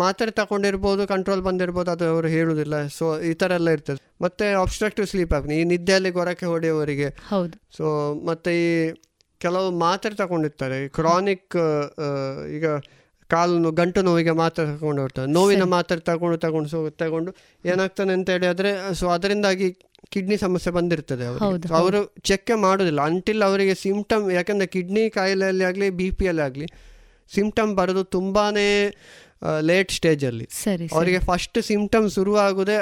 ಮಾತ್ರೆ 0.04 0.32
ತಗೊಂಡಿರ್ಬೋದು 0.32 1.08
ಕಂಟ್ರೋಲ್ 1.08 1.42
ಬಂದಿರ್ಬೋದು 1.42 1.90
ಅದು 1.92 2.06
ಅವರು 2.14 2.28
ಹೇಳುವುದಿಲ್ಲ 2.28 2.76
ಸೊ 2.98 3.06
ಈ 3.30 3.34
ಥರ 3.34 3.52
ಎಲ್ಲ 3.60 3.70
ಇರ್ತದೆ. 3.70 4.00
ಮತ್ತೆ 4.22 4.46
ಅಬ್ಸ್ಟ್ರಕ್ಟಿವ್ 4.64 5.08
ಸ್ಲೀಪ್ 5.08 5.34
ಆಗ್ನಿ 5.34 5.56
ಈ 5.62 5.64
ನಿದ್ದೆಯಲ್ಲಿ 5.64 6.12
ಗೊರಕೆ 6.18 6.46
ಹೊಡೆಯುವವರಿಗೆ. 6.46 7.10
ಹೌದು. 7.30 7.56
ಸೊ 7.78 7.86
ಮತ್ತೆ 8.30 8.52
ಈ 8.66 8.70
ಕೆಲವು 9.42 9.68
ಮಾತ್ರೆ 9.86 10.14
ತಗೊಂಡಿರ್ತಾರೆ 10.16 10.78
ಕ್ರಾನಿಕ್ 10.98 11.58
ಈಗ 12.58 12.66
ಕಾಲು 13.30 13.56
ನೋವು 13.64 13.76
ಗಂಟು 13.76 14.02
ನೋವಿಗೆ 14.02 14.34
ಮಾತ್ರೆ 14.42 14.66
ತಗೊಂಡು 14.66 15.02
ಹೋಗ್ತಾರೆ. 15.02 15.30
ನೋವಿನ 15.38 15.64
ಮಾತ್ರೆ 15.76 16.00
ತಗೊಂಡು 16.10 16.38
ತಗೊಂಡು 16.38 16.70
ಸೊ 16.70 16.80
ತಗೊಂಡು 17.04 17.32
ಏನಾಗ್ತಾನೆ 17.72 18.14
ಅಂತ 18.18 18.30
ಹೇಳಿದ್ರೆ 18.36 18.72
ಸೊ 19.00 19.08
ಅದರಿಂದಾಗಿ 19.08 19.68
ಕಿಡ್ನಿ 20.14 20.38
ಸಮಸ್ಯೆ 20.38 20.72
ಬಂದಿರ್ತದೆ 20.74 21.26
ಅವರು 21.26 21.74
ಅವರು 21.80 22.00
ಚೆಕ್ 22.30 22.52
ಮಾಡೋದಿಲ್ಲ. 22.66 23.02
ಅಂಟಿಲ್ 23.12 23.44
ಅವರಿಗೆ 23.44 23.76
ಸಿಂಪ್ಟಮ್ 23.86 24.26
ಯಾಕಂದ್ರೆ 24.32 24.68
ಕಿಡ್ನಿ 24.76 25.04
ಕಾಯಿಲೆಯಲ್ಲಿ 25.10 25.64
ಆಗಲಿ 25.64 25.90
ಬಿ 26.02 26.08
ಪಿಯಲ್ಲಿ 26.12 26.44
ಆಗಲಿ 26.50 26.68
ಸಿಂಪ್ಟಮ್ 27.36 27.76
ಬರೋದು 27.76 28.04
ತುಂಬಾನೇ 28.04 28.96
ಲೇಟ್ 29.62 29.92
ಸ್ಟೇಜಲ್ಲಿ 29.92 30.48
ಸರಿ 30.52 30.78
ಸರಿ. 30.78 30.96
ಅವರಿಗೆ 30.96 31.20
first 31.20 31.64
symptom 31.64 32.10
ಶುರುವಾಗುದೇ 32.10 32.78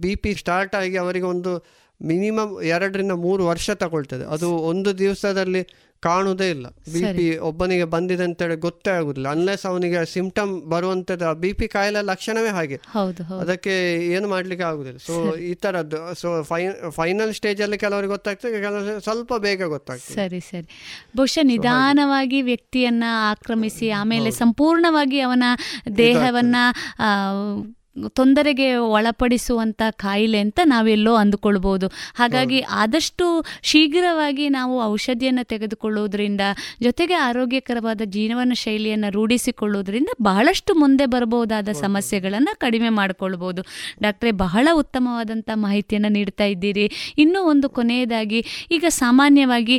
B 0.00 0.16
P 0.16 0.34
start 0.34 0.74
ಆಗಿ 0.74 0.96
ಅವರಿಗೆ 0.96 1.24
ಒಂದು 1.24 1.66
ಮಿನಿಮಮ್ 2.02 2.62
ಎರಡರಿಂದ 2.62 3.12
ಮೂರು 3.12 3.46
ವರ್ಷ 3.46 3.70
ತಗೊಳ್ತದೆ. 3.70 4.24
ಅದು 4.24 4.50
ಒಂದು 4.50 4.98
ದಿವಸದಲ್ಲಿ 4.98 5.62
ಕಾಣುವುದೇ 6.02 6.50
ಇಲ್ಲ. 6.50 6.66
ಬಿ 6.92 7.00
ಪಿ 7.16 7.38
ಒಬ್ಬನಿಗೆ 7.38 7.84
ಬಂದಿದೆ 7.84 8.24
ಅಂತೇಳಿ 8.24 8.56
ಗೊತ್ತೇ 8.56 8.90
ಆಗುದಿಲ್ಲ. 8.90 9.28
ಅನ್ಲೆಸ್ 9.28 9.66
ಅವನಿಗೆ 9.66 10.00
ಸಿಂಪ್ಟಮ್ 10.12 10.52
ಬರುವಂತದ್ದು 10.70 11.34
ಬಿ 11.34 11.52
ಪಿ 11.52 11.68
ಕಾಯಿಲೆ 11.68 12.02
ಲಕ್ಷಣವೇ 12.02 12.48
ಹಾಗೆ. 12.48 12.78
ಹೌದು 12.92 13.38
ಅದಕ್ಕೆ 13.40 13.74
ಏನು 14.06 14.28
ಮಾಡ್ಲಿಕ್ಕೆ 14.28 14.66
ಆಗುದಿಲ್ಲ. 14.66 14.98
ಸೊ 14.98 15.36
ಈ 15.36 15.54
ತರದ್ದು 15.54 16.00
ಸೊ 16.20 16.42
ಫೈನಲ್ 16.98 17.34
ಸ್ಟೇಜ್ 17.34 17.62
ಅಲ್ಲಿ 17.62 17.78
ಕೆಲವರಿಗೆ 17.78 18.10
ಗೊತ್ತಾಗ್ತದೆ 18.10 18.60
ಕೆಲವರು 18.60 19.00
ಸ್ವಲ್ಪ 19.00 19.32
ಬೇಗ 19.34 19.62
ಗೊತ್ತಾಗ್ತದೆ. 19.64 20.14
ಸರಿ 20.14 20.40
ಸರಿ. 20.40 20.68
ಬಹುಶಃ 21.16 21.44
ನಿಧಾನವಾಗಿ 21.52 22.42
ವ್ಯಕ್ತಿಯನ್ನ 22.42 23.04
ಆಕ್ರಮಿಸಿ 23.30 23.90
ಆಮೇಲೆ 23.90 24.30
ಸಂಪೂರ್ಣವಾಗಿ 24.30 25.20
ಅವನ 25.20 25.44
ದೇಹವನ್ನ 25.96 26.56
ತೊಂದರೆಗೆ 28.08 28.74
ಒಳಪಡಿಸುವಂಥ 28.74 29.82
ಕಾಯಿಲೆ 29.90 30.40
ಅಂತ 30.40 30.60
ನಾವೆಲ್ಲೋ 30.64 31.14
ಅಂದುಕೊಳ್ಬೋದು. 31.14 31.86
ಹಾಗಾಗಿ 32.14 32.60
ಆದಷ್ಟು 32.60 33.26
ಶೀಘ್ರವಾಗಿ 33.62 34.48
ನಾವು 34.48 34.82
ಔಷಧಿಯನ್ನು 34.82 35.44
ತೆಗೆದುಕೊಳ್ಳುವುದರಿಂದ 35.44 36.40
ಜೊತೆಗೆ 36.82 37.14
ಆರೋಗ್ಯಕರವಾದ 37.14 38.00
ಜೀವನ 38.04 38.52
ಶೈಲಿಯನ್ನು 38.54 39.10
ರೂಢಿಸಿಕೊಳ್ಳುವುದರಿಂದ 39.10 40.08
ಬಹಳಷ್ಟು 40.22 40.74
ಮುಂದೆ 40.74 41.06
ಬರಬಹುದಾದ 41.06 41.68
ಸಮಸ್ಯೆಗಳನ್ನು 41.72 42.58
ಕಡಿಮೆ 42.58 42.88
ಮಾಡಿಕೊಳ್ಬೋದು. 42.88 43.62
ಡಾಕ್ಟ್ರೆ 44.02 44.30
ಬಹಳ 44.30 44.68
ಉತ್ತಮವಾದಂಥ 44.72 45.50
ಮಾಹಿತಿಯನ್ನು 45.54 46.08
ನೀಡ್ತಾ 46.08 46.44
ಇದ್ದೀರಿ. 46.44 46.86
ಇನ್ನೂ 47.18 47.42
ಒಂದು 47.42 47.68
ಕೊನೆಯದಾಗಿ 47.68 48.44
ಈಗ 48.70 48.84
ಸಾಮಾನ್ಯವಾಗಿ 48.88 49.76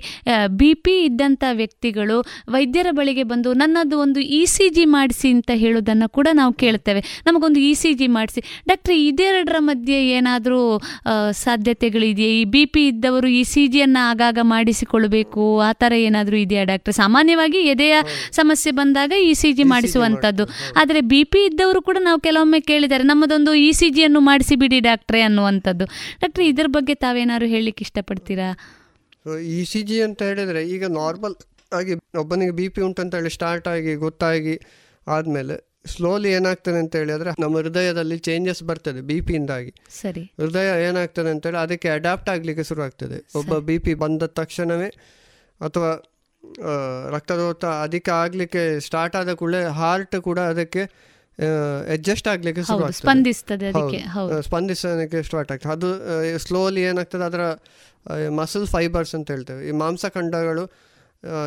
ಬಿ 0.47 0.73
ಪಿ 0.73 1.03
ಇದ್ದಂಥ 1.05 1.43
ವ್ಯಕ್ತಿಗಳು 1.51 2.17
ವೈದ್ಯರ 2.47 2.87
ಬಳಿಗೆ 2.91 3.23
ಬಂದು 3.23 3.53
ನನ್ನದು 3.53 3.99
ಒಂದು 3.99 4.19
ಇ 4.19 4.45
ಸಿ 4.45 4.69
ಜಿ 4.69 4.85
ಮಾಡಿಸಿ 4.85 5.29
ಅಂತ 5.31 5.51
ಹೇಳೋದನ್ನು 5.53 6.09
ಕೂಡ 6.09 6.27
ನಾವು 6.33 6.53
ಕೇಳ್ತೇವೆ. 6.53 7.01
ನಮಗೊಂದು 7.25 7.59
ಇ 7.59 7.73
ಸಿ 7.73 7.93
ಜಿ 7.93 8.07
ಮಾಡಿಸಿ. 8.17 8.41
ಡಾಕ್ಟ್ರೆ 8.69 8.95
ಇದೆರಡರ 9.09 9.59
ಮಧ್ಯೆ 9.69 9.97
ಏನಾದರೂ 10.17 10.61
ಸಾಧ್ಯತೆಗಳಿದೆಯೇ? 11.43 12.31
ಈ 12.41 12.43
ಬಿ 12.55 12.63
ಪಿ 12.73 12.83
ಇದ್ದವರು 12.91 13.29
ಈ 13.39 13.41
ಸಿ 13.51 13.63
ಜಿಯನ್ನು 13.73 14.01
ಆಗಾಗ 14.11 14.39
ಮಾಡಿಸಿಕೊಳ್ಬೇಕು. 14.53 15.45
ಆ 15.67 15.71
ಥರ 15.81 15.91
ಏನಾದರೂ 16.07 16.37
ಇದೆಯಾ 16.45 16.63
ಡಾಕ್ಟ್ರೆ? 16.71 16.95
ಸಾಮಾನ್ಯವಾಗಿ 17.01 17.61
ಎದೆಯ 17.73 17.95
ಸಮಸ್ಯೆ 18.39 18.73
ಬಂದಾಗ 18.81 19.11
ಇ 19.29 19.31
ಸಿ 19.41 19.51
ಜಿ 19.59 19.65
ಮಾಡಿಸುವಂಥದ್ದು. 19.73 20.45
ಆದರೆ 20.81 21.01
ಬಿ 21.13 21.21
ಪಿ 21.33 21.41
ಇದ್ದವರು 21.49 21.81
ಕೂಡ 21.89 21.97
ನಾವು 22.09 22.21
ಕೆಲವೊಮ್ಮೆ 22.27 22.61
ಕೇಳಿದ್ದಾರೆ 22.71 23.05
ನಮ್ಮದೊಂದು 23.11 23.53
ಇ 23.67 23.69
ಸಿ 23.79 23.89
ಜಿಯನ್ನು 23.97 24.21
ಮಾಡಿಸಿಬಿಡಿ 24.29 24.79
ಡಾಕ್ಟ್ರೆ 24.89 25.21
ಅನ್ನುವಂಥದ್ದು. 25.29 25.87
ಡಾಕ್ಟ್ರೆ 26.23 26.45
ಇದರ 26.51 26.67
ಬಗ್ಗೆ 26.77 26.95
ತಾವೇನಾದ್ರು 27.05 27.49
ಹೇಳಲಿಕ್ಕೆ 27.55 27.83
ಇಷ್ಟಪಡ್ತೀರಾ? 27.87 28.49
ಇ 29.57 29.61
ಸಿ 29.71 29.81
ಜಿ 29.89 29.97
ಅಂತ 30.05 30.21
ಹೇಳಿದರೆ 30.29 30.61
ಈಗ 30.75 30.83
ನಾರ್ಮಲ್ 30.99 31.35
ಆಗಿ 31.79 31.93
ಒಬ್ಬನಿಗೆ 32.21 32.53
ಬಿ 32.59 32.65
ಪಿ 32.75 32.81
ಉಂಟಂತ 32.87 33.13
ಹೇಳಿ 33.19 33.31
ಸ್ಟಾರ್ಟ್ 33.35 33.67
ಆಗಿ 33.73 33.93
ಗೊತ್ತಾಗಿ 34.05 34.55
ಆದಮೇಲೆ 35.07 35.55
ಸ್ಲೋಲಿ 35.85 36.31
ಏನಾಗ್ತದೆ 36.31 36.79
ಅಂತ 36.79 36.95
ಹೇಳಿದ್ರೆ 36.95 37.31
ನಮ್ಮ 37.39 37.57
ಹೃದಯದಲ್ಲಿ 37.57 38.17
ಚೇಂಜಸ್ 38.17 38.63
ಬರ್ತದೆ 38.63 39.01
ಬಿ 39.01 39.21
ಪಿಯಿಂದಾಗಿ 39.21 39.73
ಸರಿ. 40.01 40.23
ಹೃದಯ 40.39 40.83
ಏನಾಗ್ತದೆ 40.87 41.29
ಅಂತೇಳಿ 41.29 41.57
ಅದಕ್ಕೆ 41.57 41.89
ಅಡಾಪ್ಟ್ 41.89 42.29
ಆಗ್ಲಿಕ್ಕೆ 42.29 42.63
ಶುರು 42.63 42.81
ಆಗ್ತದೆ 42.81 43.25
ಒಬ್ಬ 43.35 43.57
ಬಿ 43.57 43.77
ಪಿ 43.79 43.93
ಬಂದ 43.93 44.23
ತಕ್ಷಣವೇ 44.23 44.89
ಅಥವಾ 45.61 45.91
ರಕ್ತದೋತ 47.09 47.65
ಅಧಿಕ 47.65 48.09
ಆಗಲಿಕ್ಕೆ 48.09 48.79
ಸ್ಟಾರ್ಟ್ 48.79 49.15
ಆದ 49.15 49.33
ಕೂಡಲೇ 49.33 49.63
ಹಾರ್ಟ್ 49.63 50.21
ಕೂಡ 50.21 50.39
ಅದಕ್ಕೆ 50.39 50.83
ಅಡ್ಜಸ್ಟ್ 51.91 52.27
ಆಗ್ಲಿಕ್ಕೆ 52.27 52.63
ಸ್ಪಂದಿಸ್ತದೆ 52.63 53.71
ಸ್ಪಂದಿಸೋದಕ್ಕೆ 54.41 55.23
ಸ್ಟಾರ್ಟ್ 55.23 55.51
ಆಗ್ತದೆ. 55.51 55.71
ಅದು 55.71 55.89
ಸ್ಲೋಲಿ 56.39 56.81
ಏನಾಗ್ತದೆ 56.81 57.23
ಅದರ 57.23 57.43
ಮಸಲ್ 58.29 58.67
ಫೈಬರ್ಸ್ 58.67 59.15
ಅಂತ 59.15 59.31
ಹೇಳ್ತೇವೆ. 59.31 59.67
ಈ 59.67 59.71
ಮಾಂಸಖಂಡಗಳು 59.71 60.63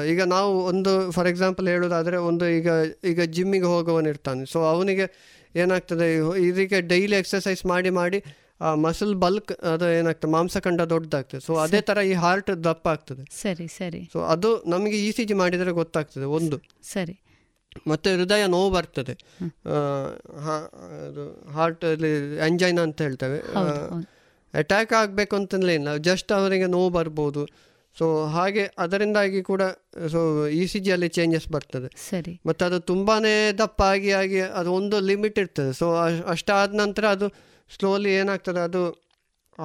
ಈಗ 0.09 0.23
ನಾವು 0.23 0.65
ಒಂದು 0.65 1.11
ಫಾರ್ 1.11 1.29
ಎಕ್ಸಾಂಪಲ್ 1.29 1.69
ಹೇಳೋದಾದರೆ 1.69 2.17
ಒಂದು 2.17 2.49
ಈಗ 2.49 2.69
ಈಗ 3.05 3.23
ಜಿಮ್ಮಿಗೆ 3.23 3.65
ಹೋಗುವವನಿರ್ತಾನೆ 3.65 4.47
ಸೊ 4.47 4.61
ಅವನಿಗೆ 4.65 5.07
ಏನಾಗ್ತದೆ 5.57 6.07
ಇದಕ್ಕೆ 6.39 6.81
ಡೈಲಿ 6.81 7.17
ಎಕ್ಸಸೈಸ್ 7.17 7.67
ಮಾಡಿ 7.67 7.91
ಮಾಡಿ 7.91 8.25
ಆ 8.61 8.75
ಮಸಲ್ 8.75 9.15
ಬಲ್ಕ್ 9.15 9.53
ಅದು 9.53 9.99
ಏನಾಗ್ತದೆ 9.99 10.31
ಮಾಂಸಖಂಡ 10.31 10.81
ದೊಡ್ಡದಾಗ್ತದೆ. 10.81 11.41
ಸೊ 11.41 11.55
ಅದೇ 11.55 11.81
ತರ 11.81 11.99
ಈ 11.99 12.13
ಹಾರ್ಟ್ 12.13 12.65
ದಪ್ಪ 12.65 12.89
ಆಗ್ತದೆ. 12.89 13.25
ಸರಿ 13.43 13.67
ಸರಿ. 13.69 14.11
ಸೊ 14.13 14.21
ಅದು 14.25 14.65
ನಮಗೆ 14.67 15.07
ಇ 15.07 15.11
ಸಿ 15.13 15.25
ಜಿ 15.25 15.35
ಮಾಡಿದರೆ 15.35 15.71
ಗೊತ್ತಾಗ್ತದೆ 15.71 16.25
ಒಂದು. 16.25 16.57
ಸರಿ. 16.83 17.21
ಮತ್ತೆ 17.89 18.15
ಹೃದಯ 18.15 18.47
ನೋವು 18.47 18.71
ಬರ್ತದೆ. 18.71 19.15
ಹಾರ್ಟ್ 21.53 21.85
ಅಲ್ಲಿ 21.85 22.37
ಎಂಜೈನಾ 22.37 22.83
ಅಂತ 22.83 23.03
ಹೇಳ್ತೇವೆ. 23.03 23.39
ಅಟ್ಯಾಕ್ 24.55 24.93
ಆಗಬೇಕು 24.93 25.37
ಅಂತಲೇ 25.37 25.75
ಇಲ್ಲ 25.75 25.97
ಜಸ್ಟ್ 25.97 26.33
ಅವರಿಗೆ 26.33 26.67
ನೋವು 26.67 26.91
ಬರ್ಬೋದು. 26.91 27.49
ಸೊ 27.99 28.27
ಹಾಗೆ 28.27 28.71
ಅದರಿಂದಾಗಿ 28.79 29.43
ಕೂಡ 29.43 29.63
ಸೊ 30.11 30.47
ಇ 30.47 30.67
ಸಿ 30.67 30.79
ಜಿಯಲ್ಲಿ 30.79 31.09
ಚೇಂಜಸ್ 31.09 31.49
ಬರ್ತದೆ. 31.49 31.97
ಸರಿ. 32.11 32.41
ಮತ್ತು 32.47 32.65
ಅದು 32.65 32.81
ತುಂಬಾ 32.81 33.21
ದಪ್ಪ 33.59 33.83
ಆಗಿ 33.83 34.11
ಆಗಿ 34.11 34.41
ಅದು 34.41 34.73
ಒಂದು 34.73 35.01
ಲಿಮಿಟ್ 35.01 35.39
ಇರ್ತದೆ. 35.39 35.73
ಸೊ 35.73 35.97
ಅಷ್ಟಾದ 36.27 36.75
ನಂತರ 36.75 37.07
ಅದು 37.07 37.29
ಸ್ಲೋಲಿ 37.79 38.15
ಏನಾಗ್ತದೆ 38.15 38.61
ಅದು 38.61 39.04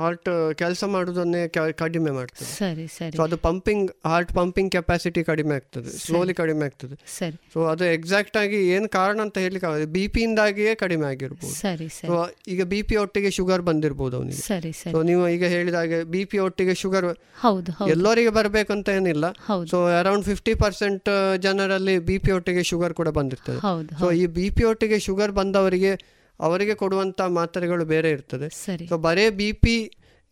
ಹಾರ್ಟ್ 0.01 0.29
ಕೆಲಸ 0.61 0.83
ಮಾಡೋದನ್ನೇ 0.93 1.41
ಕಡಿಮೆ 1.83 2.11
ಮಾಡ್ತದೆ. 2.11 2.49
ಸರಿ 2.59 2.85
ಸರಿ. 2.95 3.15
ಸೊ 3.17 3.23
ಅದು 3.23 3.37
ಪಂಪಿಂಗ್ 3.37 3.91
ಹಾರ್ಟ್ 4.05 4.31
ಪಂಪಿಂಗ್ 4.39 4.71
ಕೆಪಾಸಿಟಿ 4.75 5.23
ಕಡಿಮೆ 5.23 5.53
ಆಗ್ತದೆ. 5.55 5.91
ಸ್ಲೋಲಿ 6.05 6.33
ಕಡಿಮೆ 6.33 6.65
ಆಗ್ತದೆ. 6.65 6.95
ಸರಿ. 7.17 7.37
ಸೊ 7.53 7.59
ಅದು 7.71 7.85
ಎಕ್ಸಾಕ್ಟ್ 7.97 8.37
ಆಗಿ 8.37 8.59
ಏನು 8.75 8.89
ಕಾರಣ 8.89 9.19
ಅಂತ 9.25 9.37
ಹೇಳಲಿಕ್ಕೆ 9.45 9.85
ಬಿ 9.95 10.03
ಪಿಯಿಂದಾಗಿಯೇ 10.15 10.75
ಕಡಿಮೆ 10.83 11.07
ಆಗಿರ್ಬೋದು. 11.11 11.53
ಸರಿ 11.53 11.87
ಸೊ 11.97 12.17
ಈಗ 12.53 12.61
ಬಿ 12.73 12.81
ಪಿ 12.89 12.97
ಒಟ್ಟಿಗೆ 13.03 13.31
ಶುಗರ್ 13.37 13.63
ಬಂದಿರ್ಬೋದು 13.69 14.17
ಅವನಿಗೆ. 14.17 14.41
ಸರಿ 14.41 14.71
ಸರಿ. 14.81 14.93
ಸೊ 14.95 15.01
ನೀವು 15.09 15.23
ಈಗ 15.35 15.45
ಹೇಳಿದಾಗೆ 15.55 15.99
ಬಿ 16.03 16.23
ಪಿ 16.33 16.39
ಒಟ್ಟಿಗೆ 16.45 16.75
ಶುಗರ್ 16.83 17.09
ಹೌದು 17.45 17.73
ಎಲ್ಲರಿಗೆ 17.95 18.29
ಬರಬೇಕು 18.39 18.73
ಅಂತ 18.77 18.89
ಏನಿಲ್ಲ. 18.99 19.25
ಸೊ 19.73 19.79
ಅರೌಂಡ್ 20.01 20.25
ಫಿಫ್ಟಿ 20.31 20.55
ಪರ್ಸೆಂಟ್ 20.63 21.09
ಜನರಲ್ಲಿ 21.47 21.97
ಬಿ 22.11 22.17
ಪಿ 22.25 22.31
ಒಟ್ಟಿಗೆ 22.37 22.63
ಶುಗರ್ 22.71 22.93
ಕೂಡ 23.01 23.09
ಬಂದಿರ್ತದೆ. 23.19 23.59
ಸೊ 23.99 24.07
ಈ 24.21 24.25
ಬಿ 24.39 24.47
ಪಿ 24.57 24.63
ಒಟ್ಟಿಗೆ 24.71 24.99
ಶುಗರ್ 25.09 25.33
ಬಂದವರಿಗೆ 25.41 25.93
ಅವರಿಗೆ 26.39 26.73
ಕೊಡುವಂತಹ 26.75 27.27
ಮಾತ್ರೆಗಳು 27.27 27.85
ಬೇರೆ 27.85 28.09
ಇರ್ತದೆ. 28.09 28.49
ಸೊ 28.89 28.97
ಬರೇ 28.97 29.29
ಬಿ 29.29 29.51
ಪಿ 29.53 29.75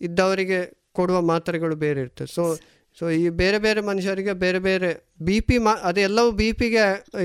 ಇದ್ದವರಿಗೆ 0.01 0.59
ಕೊಡುವ 0.93 1.21
ಮಾತ್ರೆಗಳು 1.21 1.75
ಬೇರೆ 1.75 2.01
ಇರ್ತದೆ. 2.01 2.35
ಸೊ 2.35 2.43
ಸೊ 2.97 3.09
ಈ 3.09 3.29
ಬೇರೆ 3.29 3.57
ಬೇರೆ 3.59 3.81
ಮನುಷ್ಯರಿಗೆ 3.81 4.34
ಬೇರೆ 4.34 4.59
ಬೇರೆ 4.59 4.89
ಬಿ 5.21 5.39
ಪಿ 5.39 5.57
ಮಾ 5.57 5.73
ಅದೆಲ್ಲವೂ 5.84 6.31
ಬಿ 6.31 6.51
ಪಿಗೆ 6.51 6.84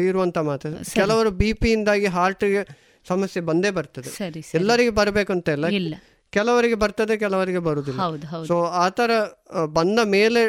ಇರುವಂತ 0.08 0.38
ಮಾತ್ರೆ. 0.38 0.72
ಕೆಲವರು 0.94 1.30
ಬಿ 1.30 1.52
ಪಿಯಿಂದಾಗಿ 1.52 2.06
ಹಾರ್ಟ್ಗೆ 2.06 2.62
ಸಮಸ್ಯೆ 3.08 3.42
ಬಂದೇ 3.42 3.70
ಬರ್ತದೆ. 3.70 4.10
ಎಲ್ಲರಿಗೆ 4.54 4.90
ಬರಬೇಕಂತ 4.90 5.48
ಇಲ್ಲ. 5.48 5.66
ಕೆಲವರಿಗೆ 6.30 6.74
ಬರ್ತದೆ 6.74 7.16
ಕೆಲವರಿಗೆ 7.16 7.58
ಬರುವುದಿಲ್ಲ. 7.58 8.00
ಸೊ 8.46 8.64
ಆ 8.64 8.88
ಥರ 8.88 9.10
ಬಂದ 9.64 9.98
ಮೇಲೆ 10.04 10.42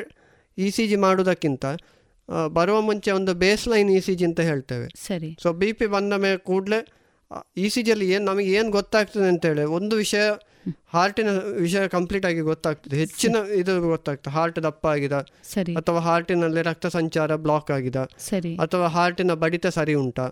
ಇ 0.58 0.70
ಸಿ 0.70 0.88
ಜಿ 0.88 0.96
ಮಾಡೋದಕ್ಕಿಂತ 0.96 1.66
ಬರುವ 2.54 2.82
ಮುಂಚೆ 2.82 3.12
ಒಂದು 3.12 3.34
base 3.34 3.68
line 3.68 3.90
E 3.90 4.00
C 4.00 4.16
G 4.16 4.26
ಅಂತ 4.26 4.40
ಹೇಳ್ತೇವೆ. 4.40 4.88
ಸೊ 5.44 5.54
ಬಿ 5.54 5.74
ಪಿ 5.74 5.86
ಬಂದ 5.86 6.14
ಮೇಲೆ 6.14 6.38
ಕೂಡಲೇ 6.38 6.80
ಇ 7.58 7.70
ಸಿ 7.70 7.82
ಜಿಯಲ್ಲಿ 7.82 8.08
ಏನು 8.12 8.26
ನಮಗೆ 8.26 8.52
ಏನು 8.52 8.72
ಗೊತ್ತಾಗ್ತದೆ 8.72 9.28
ಅಂತೇಳಿ 9.28 9.64
ಒಂದು 9.64 9.96
ವಿಷಯ 9.96 10.24
ಹಾರ್ಟಿನ 10.94 11.30
ವಿಷಯ 11.60 11.88
ಕಂಪ್ಲೀಟ್ 11.88 12.26
ಆಗಿ 12.26 12.40
ಗೊತ್ತಾಗ್ತದೆ. 12.40 12.96
ಹೆಚ್ಚಿನ 12.96 13.36
ಇದು 13.56 13.82
ಗೊತ್ತಾಗ್ತದೆ. 13.82 14.34
ಹಾರ್ಟ್ 14.34 14.64
ದಪ್ಪ 14.64 14.88
ಆಗಿದೆ. 14.88 15.74
ಅಥವಾ 15.76 16.00
ಹಾರ್ಟಿನಲ್ಲಿ 16.00 16.62
ರಕ್ತ 16.62 16.88
ಸಂಚಾರ 16.88 17.36
ಬ್ಲಾಕ್ 17.36 17.72
ಆಗಿದೆ. 17.72 18.04
ಅಥವಾ 18.62 18.88
ಹಾರ್ಟಿನ 18.88 19.34
ಬಡಿತ 19.34 19.68
ಸರಿ 19.68 19.94
ಉಂಟಾ. 19.94 20.28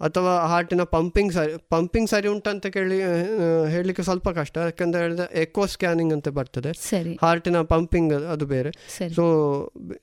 ಅಥವಾ 0.00 0.46
ಹಾರ್ಟಿನ 0.46 0.82
ಪಂಪಿಂಗ್ 0.82 1.32
ಸರಿ 1.32 1.52
ಪಂಪಿಂಗ್ 1.70 2.10
ಸರಿ 2.10 2.28
ಉಂಟಾ 2.28 2.50
ಅಂತ 2.50 2.66
ಕೇಳಿ 2.66 2.98
ಹೇಳಲಿಕ್ಕೆ 3.70 4.02
ಸ್ವಲ್ಪ 4.02 4.28
ಕಷ್ಟ. 4.28 4.56
ಯಾಕಂತ 4.56 4.96
ಹೇಳಿದ್ರೆ 4.96 5.40
ಎಕೋ 5.40 5.66
ಸ್ಕ್ಯಾನಿಂಗ್ 5.66 6.12
ಅಂತ 6.12 6.28
ಬರ್ತದೆ. 6.28 6.70
ಹಾರ್ಟಿನ 7.22 7.60
ಪಂಪಿಂಗ್ 7.62 8.14
ಅದು 8.14 8.46
ಬೇರೆ. 8.46 8.70
ಸೊ 9.14 9.24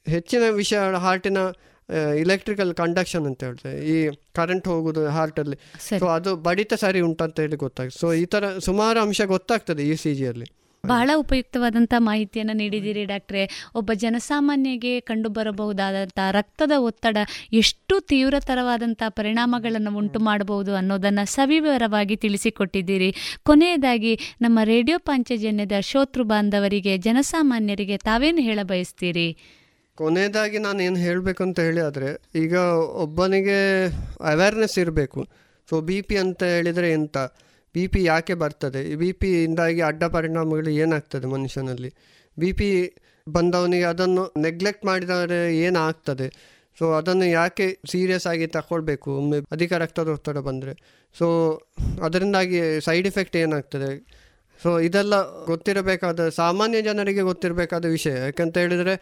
ಹೆಚ್ಚಿನ 0.08 0.44
ವಿಷಯ 0.50 0.78
ಹಾರ್ಟಿನ 0.78 1.38
ಇಲೆಕ್ಟ್ರಿಕಲ್ 2.20 2.74
ಕಂಡಕ್ಷನ್ 2.74 3.26
ಅಂತ 3.26 3.44
ಹೇಳ್ತಾರೆ. 3.44 3.80
ಈ 3.86 4.10
ಕರೆಂಟ್ 4.34 4.68
ಹೋಗುದು 4.68 5.08
ಹಾರ್ಟಲ್ಲಿ 5.08 5.58
ಅಲ್ಲಿ. 5.58 6.00
ಸೊ 6.00 6.06
ಅದು 6.06 6.36
ಬಡಿತ 6.36 6.74
ಸರಿ 6.74 7.00
ಉಂಟು 7.00 7.24
ಅಂತ 7.24 7.40
ಹೇಳಿ 7.40 7.56
ಗೊತ್ತಾಗ್ತದೆ. 7.56 8.00
ಸೊ 8.00 8.14
ಈ 8.14 8.26
ಥರ 8.26 8.58
ಸುಮಾರು 8.58 9.00
ಅಂಶ 9.00 9.22
ಗೊತ್ತಾಗ್ತದೆ 9.22 9.84
ಇ 9.88 9.96
ಸಿ 9.96 10.16
ಜಿಯಲ್ಲಿ 10.16 10.48
ಬಹಳ 10.86 11.10
ಉಪಯುಕ್ತವಾದಂಥ 11.16 11.94
ಮಾಹಿತಿಯನ್ನು 11.98 12.54
ನೀಡಿದ್ದೀರಿ 12.54 13.06
ಡಾಕ್ಟ್ರೆ. 13.06 13.72
ಒಬ್ಬ 13.76 13.92
ಜನಸಾಮಾನ್ಯಗೆ 13.94 15.00
ಕಂಡುಬರಬಹುದಾದಂಥ 15.00 16.20
ರಕ್ತದ 16.32 16.72
ಒತ್ತಡ 16.78 17.18
ಎಷ್ಟು 17.54 18.00
ತೀವ್ರತರವಾದಂಥ 18.02 19.04
ಪರಿಣಾಮಗಳನ್ನು 19.10 19.98
ಉಂಟು 19.98 20.20
ಮಾಡಬಹುದು 20.20 20.76
ಅನ್ನೋದನ್ನು 20.76 21.26
ಸವಿವರವಾಗಿ 21.26 22.16
ತಿಳಿಸಿಕೊಟ್ಟಿದ್ದೀರಿ. 22.16 23.16
ಕೊನೆಯದಾಗಿ 23.44 24.20
ನಮ್ಮ 24.42 24.60
ರೇಡಿಯೋ 24.64 25.00
ಪಾಂಚಜನ್ಯದ 25.00 25.72
ಶೋತೃ 25.82 26.24
ಬಾಂಧವರಿಗೆ 26.24 26.98
ಜನಸಾಮಾನ್ಯರಿಗೆ 26.98 27.98
ತಾವೇನು 27.98 28.42
ಹೇಳ 28.42 28.60
ಬಯಸ್ತೀರಿ 28.64 29.30
ಕೊನೆಯದಾಗಿ 29.98 30.58
ನಾನು 30.58 30.84
ಏನು 30.84 30.96
ಹೇಳಬೇಕು 30.96 31.44
ಅಂತ 31.44 31.60
ಹೇಳಿ 31.60 31.82
ಆದರೆ, 31.82 32.22
ಈಗ 32.36 32.54
ಒಬ್ಬನಿಗೆ 33.02 33.86
ಅವೇರ್ನೆಸ್ 34.22 34.80
ಇರಬೇಕು. 34.80 35.28
ಸೊ 35.70 35.82
ಬಿ 35.82 36.02
ಪಿ 36.02 36.18
ಅಂತ 36.18 36.44
ಹೇಳಿದರೆ 36.44 36.92
ಎಂತ? 36.92 37.18
ಬಿ 37.74 37.88
ಪಿ 37.88 38.04
ಯಾಕೆ 38.04 38.34
ಬರ್ತದೆ? 38.34 38.96
ಬಿ 38.96 39.12
ಪಿಯಿಂದಾಗಿ 39.12 39.82
ಅಡ್ಡ 39.82 40.04
ಪರಿಣಾಮಗಳು 40.04 40.70
ಏನಾಗ್ತದೆ 40.70 41.28
ಮನುಷ್ಯನಲ್ಲಿ? 41.28 41.94
ಬಿ 42.40 42.54
ಪಿ 42.54 42.96
ಬಂದವನಿಗೆ 43.30 43.84
ಅದನ್ನು 43.84 44.34
ನೆಗ್ಲೆಕ್ಟ್ 44.42 44.86
ಮಾಡಿದರೆ 44.86 45.58
ಏನಾಗ್ತದೆ? 45.58 46.58
ಸೊ 46.80 46.94
ಅದನ್ನು 46.94 47.26
ಯಾಕೆ 47.26 47.80
ಸೀರಿಯಸ್ 47.92 48.28
ಆಗಿ 48.28 48.48
ತಗೊಳ್ಬೇಕು? 48.48 49.18
ಒಮ್ಮೆ 49.18 49.38
ಅಧಿಕ 49.52 49.74
ರಕ್ತದೊತ್ತಡ 49.74 50.38
ಬಂದರೆ. 50.38 50.74
ಸೊ 51.18 51.28
ಅದರಿಂದಾಗಿ 52.04 52.82
ಸೈಡ್ 52.82 53.08
ಎಫೆಕ್ಟ್ 53.08 53.38
ಏನಾಗ್ತದೆ? 53.38 54.17
ಸೊ 54.64 54.80
ಇದೆಲ್ಲ 54.80 55.16
ಗೊತ್ತಿರಬೇಕಾದ 55.46 56.30
ಸಾಮಾನ್ಯ 56.30 56.82
ಜನರಿಗೆ 56.82 57.22
ಗೊತ್ತಿರಬೇಕಾದ 57.22 57.86
ವಿಷಯ. 57.86 58.14
ಯಾಕಂತ 58.18 58.58
ಹೇಳಿದರೆ 58.58 58.96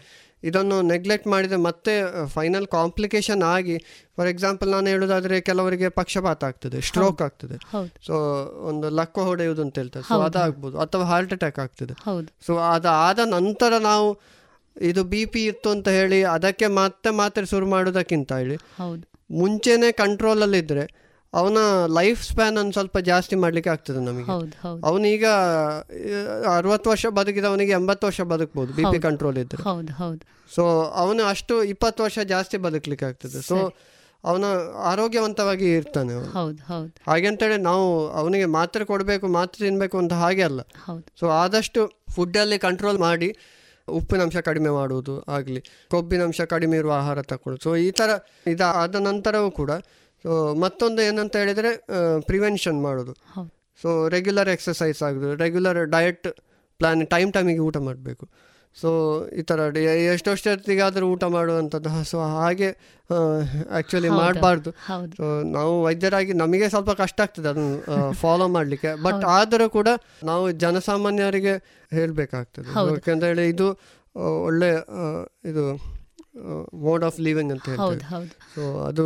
ಇದನ್ನು 0.44 0.82
ನೆಗ್ಲೆಕ್ಟ್ 0.82 1.28
ಮಾಡಿದರೆ 1.28 1.58
ಮತ್ತೆ 1.58 1.94
ಫೈನಲ್ 2.28 2.68
ಕಾಂಪ್ಲಿಕೇಶನ್ 2.68 3.44
ಆಗಿ 3.44 3.78
ಫಾರ್ 4.18 4.30
ಎಕ್ಸಾಂಪಲ್ 4.30 4.70
ನಾನು 4.72 4.88
ಹೇಳೋದಾದರೆ 4.88 5.42
ಕೆಲವರಿಗೆ 5.42 5.90
ಪಕ್ಷಪಾತ 5.90 6.44
ಆಗ್ತದೆ 6.44 6.82
ಸ್ಟ್ರೋಕ್ 6.82 7.22
ಆಗ್ತದೆ. 7.22 7.58
ಸೊ 8.08 8.16
ಒಂದು 8.68 8.90
ಲಕ್ಕ 8.90 9.18
ಹೊಡೆಯುವುದು 9.20 9.62
ಅಂತ 9.62 9.76
ಹೇಳ್ತಾರೆ 9.78 10.06
ಸೊ. 10.06 10.14
ಅದಾಗ್ಬೋದು 10.22 10.80
ಅಥವಾ 10.80 11.04
ಹಾರ್ಟ್ 11.04 11.34
ಅಟ್ಯಾಕ್ 11.34 11.60
ಆಗ್ತದೆ. 11.60 11.96
ಸೊ 12.48 12.56
ಅದಾದ 12.58 13.20
ನಂತರ 13.26 13.74
ನಾವು 13.78 14.08
ಇದು 14.82 15.04
ಬಿ 15.04 15.26
ಪಿ 15.26 15.46
ಇತ್ತು 15.46 15.70
ಅಂತ 15.70 15.88
ಹೇಳಿ 15.90 16.24
ಅದಕ್ಕೆ 16.24 16.68
ಮತ್ತೆ 16.68 17.10
ಮಾತ್ರೆ 17.10 17.46
ಶುರು 17.46 17.66
ಮಾಡೋದಕ್ಕಿಂತ 17.66 18.32
ಹೇಳಿ 18.34 18.58
ಮುಂಚೆನೆ 19.32 19.92
ಕಂಟ್ರೋಲಲ್ಲಿ 19.92 20.58
ಇದ್ರೆ 20.58 21.05
ಅವನ 21.40 21.58
ಲೈಫ್ 22.00 22.22
ಸ್ಪ್ಯಾನ್ 22.24 22.58
ಅನ್ನು 22.58 22.72
ಸ್ವಲ್ಪ 22.72 22.98
ಜಾಸ್ತಿ 23.10 23.36
ಮಾಡ್ಲಿಕ್ಕೆ 23.36 23.70
ಆಗ್ತದೆ 23.70 24.02
ನಮಗೆ. 24.06 24.28
ಅವನೀಗ 24.90 25.26
ಅರವತ್ತು 26.58 26.90
ವರ್ಷ 26.90 27.06
ಬದುಕಿದವನಿಗೆ 27.20 27.72
ಎಂಬತ್ತು 27.72 28.08
ವರ್ಷ 28.08 28.22
ಬದುಕಬಹುದು 28.34 28.74
ಬಿ 28.74 28.86
ಪಿ 28.94 29.00
ಕಂಟ್ರೋಲ್ 29.00 29.38
ಇದ್ರೆ. 29.38 29.64
ಸೊ 30.56 30.64
ಅವನು 31.04 31.24
ಅಷ್ಟು 31.34 31.56
ಇಪ್ಪತ್ತು 31.74 32.04
ವರ್ಷ 32.04 32.20
ಜಾಸ್ತಿ 32.34 32.58
ಬದುಕಲಿಕ್ಕೆ 32.68 33.06
ಆಗ್ತದೆ. 33.06 33.42
ಸೊ 33.50 33.58
ಅವನ 34.24 34.46
ಆರೋಗ್ಯವಂತವಾಗಿ 34.92 35.68
ಇರ್ತಾನೆ 35.76 36.14
ಹಾಗೆಂತೇಳಿ 37.08 37.58
ನಾವು 37.62 38.08
ಅವನಿಗೆ 38.10 38.46
ಮಾತ್ರೆ 38.46 38.86
ಕೊಡಬೇಕು 38.86 39.28
ಮಾತ್ರೆ 39.28 39.62
ತಿನ್ಬೇಕು 39.68 39.98
ಅಂತ 39.98 40.14
ಹಾಗೆ 40.14 40.44
ಅಲ್ಲ. 40.44 40.62
ಸೊ 41.20 41.28
ಆದಷ್ಟು 41.42 41.82
ಫುಡ್ಡಲ್ಲಿ 42.16 42.60
ಕಂಟ್ರೋಲ್ 42.60 43.00
ಮಾಡಿ 43.00 43.30
ಉಪ್ಪಿನಂಶ 43.88 44.38
ಕಡಿಮೆ 44.38 44.70
ಮಾಡುವುದು 44.70 45.16
ಆಗಲಿ 45.28 45.62
ಕೊಬ್ಬಿನಂಶ 45.92 46.42
ಕಡಿಮೆ 46.42 46.78
ಇರುವ 46.78 46.94
ಆಹಾರ 46.94 47.22
ತಗೊಳ್ಳೋದು 47.22 47.64
ಸೊ 47.64 47.76
ಈ 47.76 47.92
ಥರ 47.92 48.10
ಇದಾದ 48.48 48.96
ನಂತರವೂ 48.96 49.52
ಕೂಡ 49.52 49.72
ಸೊ 50.26 50.32
ಮತ್ತೊಂದು 50.64 51.02
ಏನಂತ 51.02 51.36
ಹೇಳಿದರೆ 51.44 51.72
ಪ್ರಿವೆನ್ಷನ್ 52.30 52.80
ಮಾಡೋದು. 52.86 53.14
ಸೊ 53.82 53.90
ರೆಗ್ಯುಲರ್ 54.16 54.50
ಎಕ್ಸಸೈಸ್ 54.56 55.00
ಆಗೋದು 55.08 55.30
ರೆಗ್ಯುಲರ್ 55.36 55.80
ಡಯಟ್ 55.96 56.28
ಪ್ಲ್ಯಾನ್ 56.80 57.02
ಟೈಮ್ 57.08 57.32
ಟೈಮಿಗೆ 57.34 57.60
ಊಟ 57.60 57.78
ಮಾಡಬೇಕು. 57.88 58.26
ಸೊ 58.82 58.90
ಈ 59.40 59.42
ಥರ 59.50 59.60
ಎಷ್ಟೊಷ್ಟೊತ್ತಿಗಾದರೂ 60.14 61.06
ಊಟ 61.12 61.24
ಮಾಡುವಂಥದ್ದು. 61.36 61.92
ಸೊ 62.12 62.18
ಹಾಗೆ 62.38 62.70
ಆ್ಯಕ್ಚುಲಿ 63.10 64.10
ಮಾಡಬಾರ್ದು. 64.22 64.72
ಸೊ 65.18 65.26
ನಾವು 65.58 65.74
ವೈದ್ಯರಾಗಿ 65.84 66.34
ನಮಗೆ 66.42 66.70
ಸ್ವಲ್ಪ 66.74 66.92
ಕಷ್ಟ 67.02 67.22
ಆಗ್ತದೆ 67.26 67.50
ಅದನ್ನು 67.54 68.12
ಫಾಲೋ 68.22 68.48
ಮಾಡಲಿಕ್ಕೆ. 68.56 68.92
ಬಟ್ 69.06 69.24
ಆದರೂ 69.38 69.68
ಕೂಡ 69.78 69.90
ನಾವು 70.32 70.46
ಜನಸಾಮಾನ್ಯರಿಗೆ 70.64 71.56
ಹೇಳಬೇಕಾಗ್ತದೆ. 71.92 72.68
ಯಾಕೆಂತ 72.90 73.24
ಹೇಳಿ 73.24 73.46
ಇದು 73.54 73.70
ಒಳ್ಳೆ 74.48 74.72
ಇದು 75.52 75.66
ಮೋಡ್ 76.88 77.04
ಆಫ್ 77.04 77.20
ಲಿವಿಂಗ್ 77.20 77.54
ಅಂತ 77.56 77.66
ಹೇಳ್ತಾರೆ 77.70 78.28
ಸೊ 78.56 78.64
ಅದು 78.90 79.06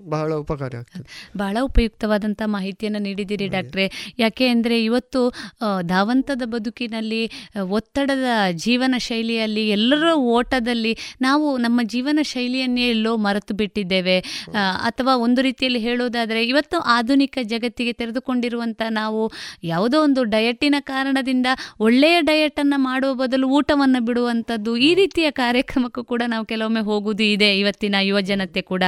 ಬಹಳ 0.00 0.32
ಉಪಕಾರಿ 0.34 0.76
ಆಗ್ತದೆ. 0.76 1.06
ಬಹಳ 1.36 1.56
ಉಪಯುಕ್ತವಾದಂಥ 1.62 2.42
ಮಾಹಿತಿಯನ್ನು 2.46 2.98
ನೀಡಿದ್ದೀರಿ 2.98 3.46
ಡಾಕ್ಟ್ರೆ. 3.48 3.84
ಯಾಕೆ 4.18 4.46
ಅಂದ್ರೆ 4.48 4.84
ಇವತ್ತು 4.84 5.20
ಧಾವಂತದ 5.82 6.42
ಬದುಕಿನಲ್ಲಿ 6.44 7.20
ಒತ್ತಡದ 7.76 8.26
ಜೀವನ 8.64 8.94
ಶೈಲಿಯಲ್ಲಿ 8.98 9.68
ಎಲ್ಲರ 9.68 10.06
ಓಟದಲ್ಲಿ 10.14 10.92
ನಾವು 11.20 11.46
ನಮ್ಮ 11.58 11.80
ಜೀವನ 11.84 12.18
ಶೈಲಿಯನ್ನೇ 12.22 12.88
ಎಲ್ಲೋ 12.88 13.16
ಮರೆತು 13.16 13.54
ಬಿಟ್ಟಿದ್ದೇವೆ. 13.54 14.16
ಅಥವಾ 14.88 15.16
ಒಂದು 15.16 15.42
ರೀತಿಯಲ್ಲಿ 15.42 15.78
ಹೇಳೋದಾದ್ರೆ 15.78 16.46
ಇವತ್ತು 16.46 16.78
ಆಧುನಿಕ 16.96 17.38
ಜಗತ್ತಿಗೆ 17.42 17.92
ತೆರೆದುಕೊಂಡಿರುವಂಥ 17.92 18.82
ನಾವು 18.90 19.22
ಯಾವುದೋ 19.64 20.02
ಒಂದು 20.02 20.24
ಡಯಟಿನ 20.24 20.74
ಕಾರಣದಿಂದ 20.80 21.46
ಒಳ್ಳೆಯ 21.80 22.16
ಡಯಟನ್ನು 22.20 22.78
ಮಾಡುವ 22.78 23.14
ಬದಲು 23.14 23.48
ಊಟವನ್ನು 23.48 24.00
ಬಿಡುವಂಥದ್ದು 24.04 24.76
ಈ 24.76 24.94
ರೀತಿಯ 24.94 25.30
ಕಾರ್ಯಕ್ರಮಕ್ಕೂ 25.30 26.04
ಕೂಡ 26.04 26.22
ನಾವು 26.26 26.44
ಕೆಲವೊಮ್ಮೆ 26.44 26.80
ಹೋಗುವುದು 26.80 27.22
ಇದೆ 27.22 27.58
ಇವತ್ತಿನ 27.58 27.96
ಯುವಜನತೆ 28.00 28.62
ಕೂಡ. 28.62 28.82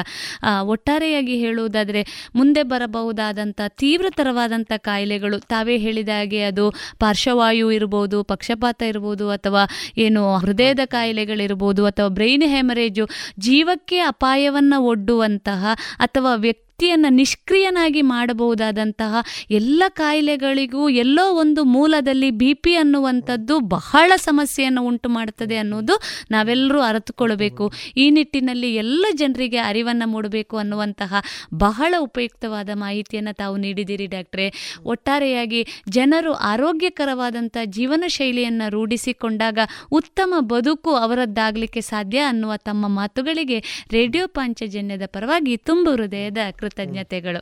ಒಟ್ಟಾರೆ 0.63 0.98
ಒಟ್ಟಾರೆಯಾಗಿ 0.99 1.35
ಹೇಳುವುದಾದರೆ 1.39 2.01
ಮುಂದೆ 2.35 2.63
ಬರಬಹುದಾದಂಥ 2.71 3.61
ತೀವ್ರತರವಾದಂಥ 3.83 4.73
ಕಾಯಿಲೆಗಳು. 4.79 5.37
ತಾವೇ 5.53 5.77
ಹೇಳಿದ 5.77 6.09
ಹಾಗೆ 6.09 6.41
ಅದು 6.43 6.65
ಪಾರ್ಶ್ವವಾಯು 6.99 7.67
ಇರ್ಬೋದು, 7.71 8.19
ಪಕ್ಷಪಾತ 8.25 8.83
ಇರ್ಬೋದು 8.93 9.27
ಅಥವಾ 9.31 9.63
ಏನು 9.97 10.23
ಹೃದಯದ 10.37 10.85
ಕಾಯಿಲೆಗಳಿರ್ಬೋದು 10.87 11.85
ಅಥವಾ 11.87 12.09
ಬ್ರೈನ್ 12.19 12.47
ಹೆಮರೇಜು 12.55 13.05
ಜೀವಕ್ಕೆ 13.39 14.01
ಅಪಾಯವನ್ನು 14.13 14.81
ಒಡ್ಡುವಂತಹ 14.85 15.63
ಅಥವಾ 15.99 16.33
ವ್ಯಕ್ತಿ 16.45 16.68
ವ್ಯಕ್ತಿಯನ್ನು 16.81 17.17
ನಿಷ್ಕ್ರಿಯನಾಗಿ 17.17 18.03
ಮಾಡಬಹುದಾದಂತಹ 18.03 19.17
ಎಲ್ಲ 19.51 19.83
ಕಾಯಿಲೆಗಳಿಗೂ 19.89 20.89
ಎಲ್ಲೋ 20.89 21.35
ಒಂದು 21.35 21.65
ಮೂಲದಲ್ಲಿ 21.65 22.31
ಬಿ 22.31 22.55
ಪಿ 22.55 22.75
ಅನ್ನುವಂಥದ್ದು 22.75 23.61
ಬಹಳ 23.61 24.13
ಸಮಸ್ಯೆಯನ್ನು 24.17 24.87
ಉಂಟು 24.87 25.09
ಮಾಡುತ್ತದೆ 25.09 25.57
ಅನ್ನೋದು 25.57 26.01
ನಾವೆಲ್ಲರೂ 26.31 26.81
ಅರಿತುಕೊಳ್ಬೇಕು 26.81 27.73
ಈ 27.97 28.11
ನಿಟ್ಟಿನಲ್ಲಿ 28.11 28.75
ಎಲ್ಲ 28.75 29.07
ಜನರಿಗೆ 29.15 29.57
ಅರಿವನ್ನು 29.57 30.09
ಮೂಡಬೇಕು 30.09 30.57
ಅನ್ನುವಂತಹ 30.57 31.15
ಬಹಳ 31.55 31.95
ಉಪಯುಕ್ತವಾದ 31.99 32.71
ಮಾಹಿತಿಯನ್ನು 32.75 33.35
ತಾವು 33.35 33.57
ನೀಡಿದ್ದೀರಿ 33.57 34.07
ಡಾಕ್ಟ್ರೆ. 34.07 34.77
ಒಟ್ಟಾರೆಯಾಗಿ 34.85 35.67
ಜನರು 35.89 36.33
ಆರೋಗ್ಯಕರವಾದಂಥ 36.33 37.57
ಜೀವನ 37.65 38.05
ಶೈಲಿಯನ್ನು 38.07 38.71
ರೂಢಿಸಿಕೊಂಡಾಗ 38.71 39.59
ಉತ್ತಮ 39.91 40.35
ಬದುಕು 40.39 40.95
ಅವರದ್ದಾಗಲಿಕ್ಕೆ 40.95 41.81
ಸಾಧ್ಯ 41.81 42.19
ಅನ್ನುವ 42.19 42.57
ತಮ್ಮ 42.57 42.89
ಮಾತುಗಳಿಗೆ 42.89 43.87
ರೇಡಿಯೋ 43.93 44.27
ಪಾಂಚಜನ್ಯದ 44.27 45.03
ಪರವಾಗಿ 45.07 45.57
ತುಂಬು 45.57 45.91
ಹೃದಯದ 45.93 46.39
ಕೃತಜ್ಞತೆಗಳು. 46.69 47.41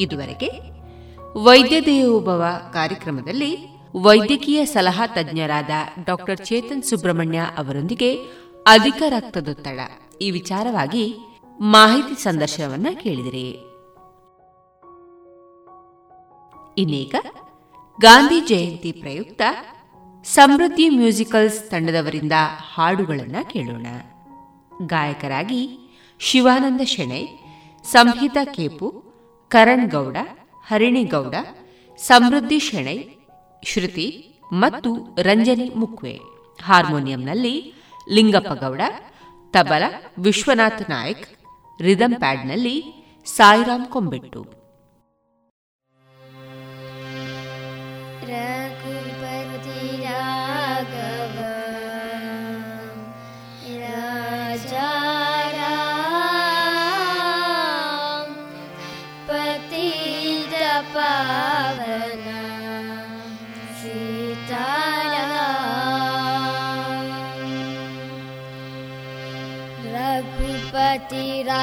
ಇದುವರೆಗೆ 0.00 0.50
ವೈದ್ಯ 1.42 1.80
ದೇವೋಭವ 1.80 2.44
ಕಾರ್ಯಕ್ರಮದಲ್ಲಿ 2.72 3.56
ವೈದ್ಯಕೀಯ 3.96 4.64
ಸಲಹಾ 4.64 5.06
ತಜ್ಞರಾದ 5.06 5.70
ಡಾಕ್ಟರ್ 6.04 6.46
ಚೇತನ್ 6.46 6.82
ಸುಬ್ರಹ್ಮಣ್ಯ 6.82 7.38
ಅವರೊಂದಿಗೆ 7.56 8.16
ಅಧಿಕ 8.66 9.02
ರಕ್ತದೊತ್ತಡ. 9.08 9.78
ಈ 10.20 10.30
ವಿಚಾರವಾಗಿ 10.30 11.16
ಮಾಹಿತಿ 11.60 12.22
ಸಂದರ್ಶನವನ್ನ 12.22 12.86
ಕೇಳಿದಿರಿ. 12.94 13.48
ಇನ್ನೀಗ 16.78 17.14
ಗಾಂಧಿ 18.00 18.40
ಜಯಂತಿ 18.40 18.92
ಪ್ರಯುಕ್ತ 18.92 19.42
ಸಮೃದ್ಧಿ 20.24 20.88
ಮ್ಯೂಸಿಕಲ್ಸ್ 20.88 21.70
ತಂಡದವರಿಂದ 21.70 22.32
ಹಾಡುಗಳನ್ನು 22.74 23.48
ಕೇಳೋಣ. 23.48 23.86
ಗಾಯಕರಾಗಿ 24.86 25.78
ಶಿವಾನಂದ 26.20 26.80
ಶೆಣೈ 26.84 27.26
ಸಂಹಿತಾ 27.92 28.44
ಕೇಪು, 28.44 28.88
ಕರಣ್ 29.50 29.88
ಗೌಡ 29.90 30.16
ಹರಿಣಿಗೌಡ 30.68 31.34
ಸಮೃದ್ಧಿ 31.98 32.58
ಶೆಣೈ, 32.58 32.98
ಶ್ರುತಿ 33.62 34.06
ಮತ್ತು 34.52 34.90
ರಂಜನಿ 35.22 35.68
ಮುಕ್ವೆ. 35.76 36.14
ಹಾರ್ಮೋನಿಯಂನಲ್ಲಿ 36.62 37.54
ಲಿಂಗಪ್ಪ 38.14 38.52
ಗೌಡ, 38.64 38.80
ತಬಲ 39.54 39.82
ವಿಶ್ವನಾಥ್ 40.18 40.84
ನಾಯಕ್, 40.90 41.26
ರಿದಮ್ 41.80 42.14
ಪ್ಯಾಡ್ನಲ್ಲಿ 42.14 42.76
ಸಾಯಿರಾಮ್ 43.26 43.86
ಕೊಂಬೆಟ್ಟು. 43.86 44.42
पतिरा 70.96 71.62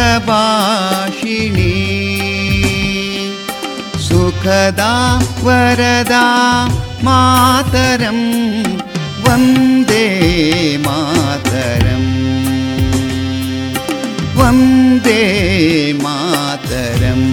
सुखदा 4.07 4.95
वरदा 5.43 6.25
मातरम्। 7.03 8.74
வந்தே 9.25 10.05
மாதரம் 10.87 12.11
வந்தே 14.39 15.21
மாதரம் 16.05 17.27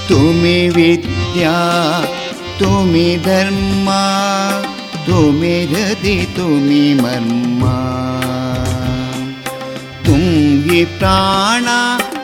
तुमि 0.08 0.68
विद्या 0.68 1.56
तुमि 2.60 3.16
धर्म 3.26 3.86
तुमि 5.10 5.68
हृदि 5.72 6.34
तुमि 6.36 6.94
मर्मा। 6.94 7.76
तुम्हि 10.06 10.84
प्राण 10.84 11.64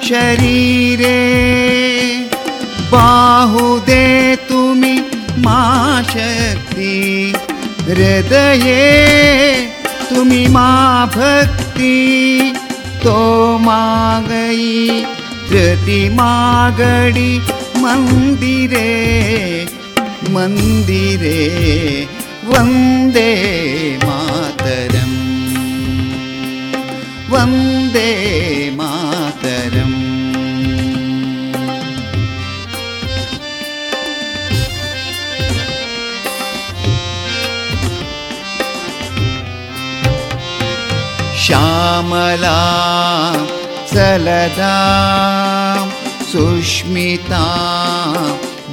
शरीरे। 0.09 1.15
बाहुदे 2.93 4.37
तुमि 4.37 5.05
मा 5.39 6.03
शक्ति। 6.03 7.35
हृदये 7.83 8.85
तुमि 10.09 10.47
मा 10.49 11.07
भक्ति। 11.07 12.53
तो 13.05 13.59
मा 13.59 14.21
गई 14.21 15.05
प्रतिमागडि 15.49 17.47
मन्दिरे। 17.77 19.07
मन्दिरे 20.31 21.47
वन्दे 22.57 23.31
मातरम्। 24.05 25.17
वन्दे 27.31 28.11
मातरम्। 28.71 30.17
श्यामला 41.43 42.61
सलदा 43.93 44.77
सुष्मिता 46.33 47.45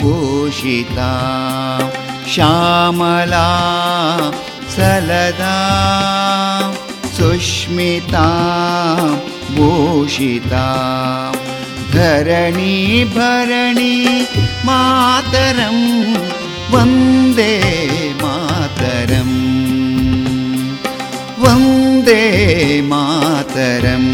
भूषिता 0.01 1.11
श्यामला 2.33 3.49
सलदा 4.75 5.57
सुष्मिता 7.17 8.27
भूषिता 9.51 10.67
धरणी 11.93 13.03
भरणी 13.03 14.21
मातरं 14.65 15.77
वन्दे 16.73 17.59
मातरम्। 18.21 19.37
वन्दे 21.43 22.81
मातरम्। 22.81 24.09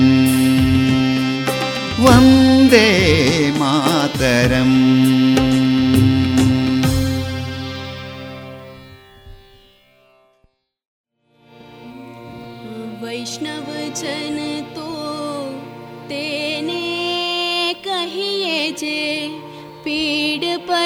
वन्दे 1.99 2.89
मातरम् 3.57 5.18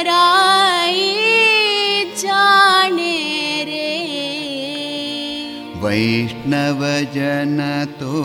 पराई 0.04 1.02
जाने 2.18 3.20
रे। 3.64 3.92
वैष्णवजन 5.84 7.56
तो 8.00 8.24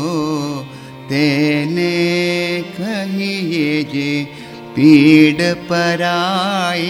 तेने 1.08 1.92
कहिए 2.80 3.82
जे 3.92 4.10
पीड़ 4.76 5.54
पराई 5.70 6.88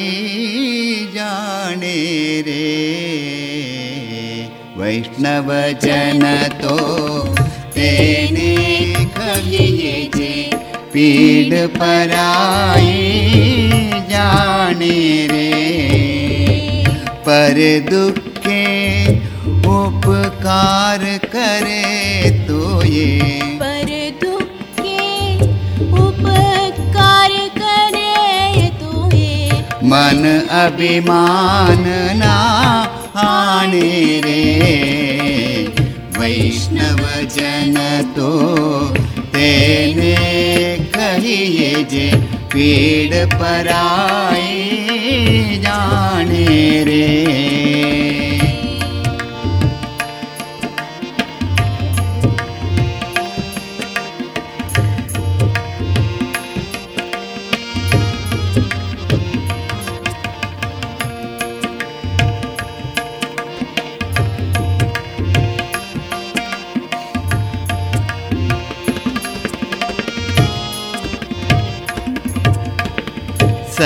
जाने 1.15 1.97
रे। 2.49 2.67
तेने 7.75 8.55
कहिए 9.19 10.11
जे 10.17 10.48
पीड़ 10.93 11.67
पराई 11.67 12.83
जाने 14.11 15.27
रे। 15.27 15.51
पर 17.29 17.59
दुखे 17.91 18.65
उपकार 19.69 21.05
करे 21.25 22.31
तो 22.49 22.85
ये। 22.85 23.19
पर 23.63 23.91
दुखे 24.23 25.37
उपकार 26.05 27.31
करे 27.59 28.69
तो 28.71 29.17
ये। 29.17 29.51
मन 29.85 30.47
अभिमान 30.51 31.85
ना 32.19 32.37
आने 33.17 34.21
रे। 34.25 34.45
वैष्णव 36.19 37.07
जन 37.37 37.77
तो 38.17 38.33
તેને 39.39 40.15
કહીએ 40.93 41.71
જે 41.85 42.07
પીડ 42.51 43.13
પરાય 43.35 44.99
જાણે 45.65 46.49
રે 46.89 48.08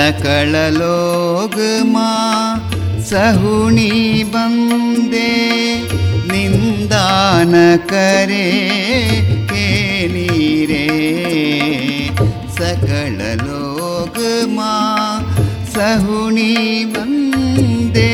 सकल 0.03 0.55
लोग 0.77 1.53
मा 1.91 2.07
सहुणी 3.09 4.23
बन्दे 4.33 5.29
निन्दा 6.31 7.05
न 7.51 7.61
करे 7.91 8.49
के 9.51 9.69
रे 10.71 10.83
सकल 12.57 13.17
लोग 13.45 14.19
मा 14.57 14.73
सहणी 15.77 16.53
वन्दे 16.97 18.11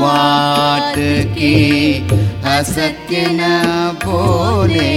जिह्वाट 0.00 0.94
की 1.36 2.08
असत्य 2.48 3.24
न 3.30 3.48
बोले 4.04 4.92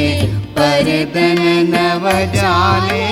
परदन 0.56 1.42
नव 1.70 2.08
जाले 2.36 3.04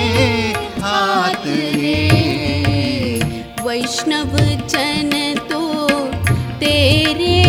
हाथ 0.84 1.44
रे। 1.46 1.98
वैष्णव 3.64 4.36
जन 4.72 5.12
तो 5.50 5.62
तेरे 6.60 7.41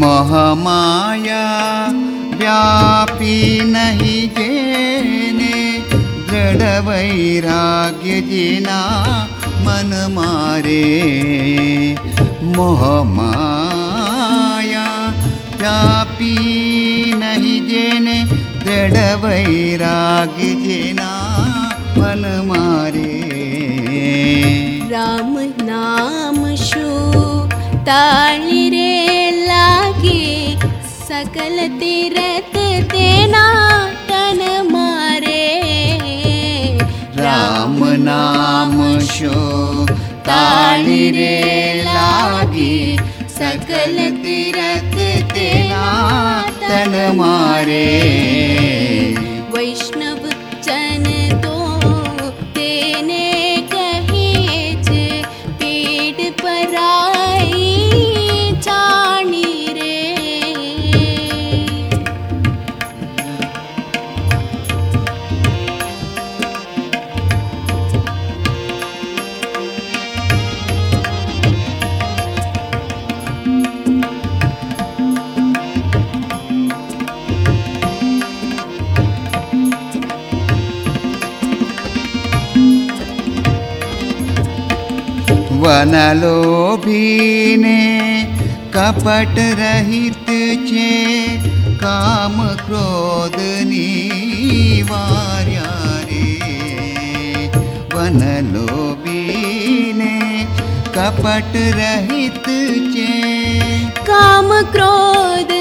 महामाया 0.00 1.44
व्यापी 2.38 3.36
नहीं 3.64 4.28
जेने 4.36 5.54
दृढ़ 6.28 6.62
वैराग्य 6.88 8.20
जिना 8.20 8.80
मन 9.66 9.90
मारे। 10.14 10.84
मोहमाया 12.56 13.66
व्यापी 15.58 16.34
नहीं 17.14 17.58
जिना 20.58 21.10
मन 21.98 22.22
मारे। 22.46 23.14
राम 24.92 25.34
नाम 25.62 26.54
शू 26.56 26.88
ताळी 27.88 28.62
रे 28.67 28.67
लागे 28.67 28.67
सकल 31.18 31.56
तीरथ 31.78 32.52
तेना 32.90 33.46
तन 34.10 34.40
मारे। 34.72 35.46
राम 37.16 37.78
नाम 38.02 38.76
शो 39.08 39.40
ताली 40.28 41.10
रे 41.10 41.34
लागी। 41.86 42.98
सकल 43.38 43.96
तीरथ 44.22 44.94
तेना 45.34 45.86
तन 46.62 46.94
मारे 47.16 47.84
लोभि 85.94 87.56
कपट 88.74 89.38
रत 89.60 90.26
क्रोध 92.66 93.36
निर 93.68 94.82
वनलो 97.94 98.94
भी 99.04 99.92
ने 99.92 100.44
कपट 100.98 101.56
रहित 101.56 102.44
छे 102.94 103.86
काम 104.02 104.62
क्रोध 104.72 105.52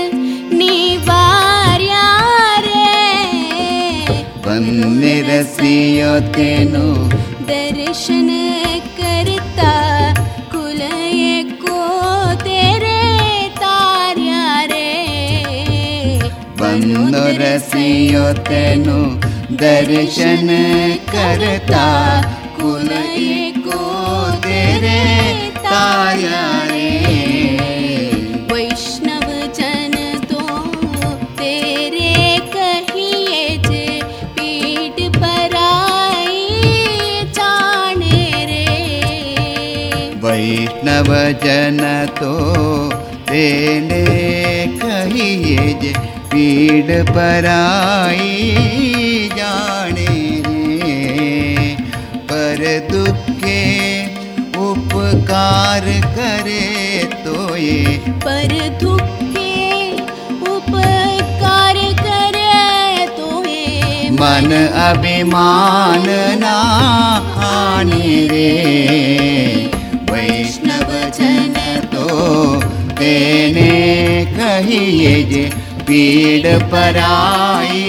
निवार 0.53 1.81
बन्सिनो 4.47 6.17
दर्शन 7.49 8.36
रसियो 17.88 18.23
तेनो 18.47 18.99
दर्शन 19.59 20.47
करता। 21.11 21.85
कुल 22.57 22.89
को 23.68 23.84
दे 24.43 24.64
तार्या 25.57 26.41
रे 26.72 26.89
वैष्णव 28.51 29.27
जन 29.59 29.95
तो 30.31 30.41
तेरे 31.39 32.11
कहिए 32.55 33.45
जे 33.69 33.85
पीठ 34.39 34.99
पराई 35.15 36.43
जाने 37.39 38.19
रे। 38.51 38.68
वैष्णव 40.26 41.14
जन 41.45 41.80
तो 42.19 42.35
तेने 43.31 44.05
कहिए 44.84 45.73
जे 45.81 45.93
पीड़ 46.31 47.03
पराई 47.09 48.29
जाने 49.37 50.07
रे 50.47 51.75
पर 52.29 52.63
दुखे 52.91 53.61
उपकार 54.67 55.85
करे 56.17 57.03
तो 57.23 57.55
ये 57.55 57.97
पर 58.25 58.53
दुखे 58.81 59.53
उपकार 60.53 61.77
करे 62.01 63.05
तो 63.17 63.43
ये 63.45 64.09
मन 64.19 64.51
अभिमान 64.87 66.05
ना 66.43 66.57
आने 67.51 68.17
रे 68.33 68.49
वैष्णव 70.11 70.91
जन 71.19 71.55
तो 71.93 72.59
तेने 72.99 73.71
कहिए 74.37 75.23
जे 75.31 75.49
पीड़ 75.88 76.59
पराई 76.72 77.82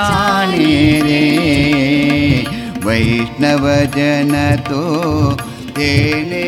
आने 0.00 0.74
रे 1.06 1.22
वैष्णव 2.86 3.64
जन 3.96 4.34
तो 4.68 4.82
तेने 5.76 6.46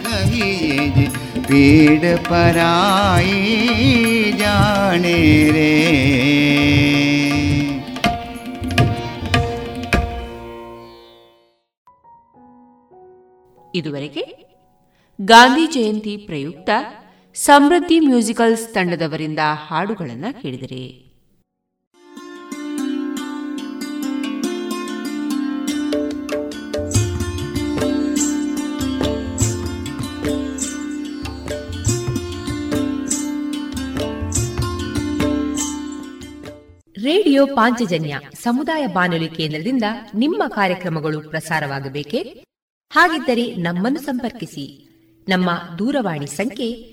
कहिए 0.00 0.88
जे 0.96 1.06
पीड़ 1.48 2.16
पराई 2.30 3.34
जाने 4.38 5.18
रे 5.56 5.72
ಇದುವರೆಗೆ 13.78 14.22
ಗಾಂಧಿ 15.18 15.66
ಜಯಂತಿ 15.74 16.14
ಪ್ರಯುಕ್ತ 16.26 16.70
ಸಮೃದ್ಧಿ 17.35 17.99
ಮ್ಯೂಸಿಕಲ್ಸ್ 17.99 18.73
ತಂಡದವರಿಂದ 18.73 19.39
ಹಾಡುಗಳನ್ನು 19.53 20.41
ಕೇಳಿದರೆ. 20.41 21.13
ರೇಡಿಯೋ 37.01 37.45
ಪಾಂಚಜನ್ಯ 37.45 38.19
ಸಮುದಾಯ 38.43 38.87
ಬಾನುಲಿ 38.87 39.29
ಕೇಂದ್ರದಿಂದ 39.29 39.83
ನಿಮ್ಮ 40.15 40.43
ಕಾರ್ಯಕ್ರಮಗಳು 40.47 41.29
ಪ್ರಸಾರವಾಗಬೇಕೆ? 41.29 42.17
ಹಾಗಿದ್ದರೆ 42.93 43.55
ನಮ್ಮನ್ನು 43.55 43.99
ಸಂಪರ್ಕಿಸಿ. 43.99 44.89
ನಮ್ಮ 45.29 45.49
ದೂರವಾಣಿ 45.79 46.27
ಸಂಖ್ಯೆ 46.27 46.92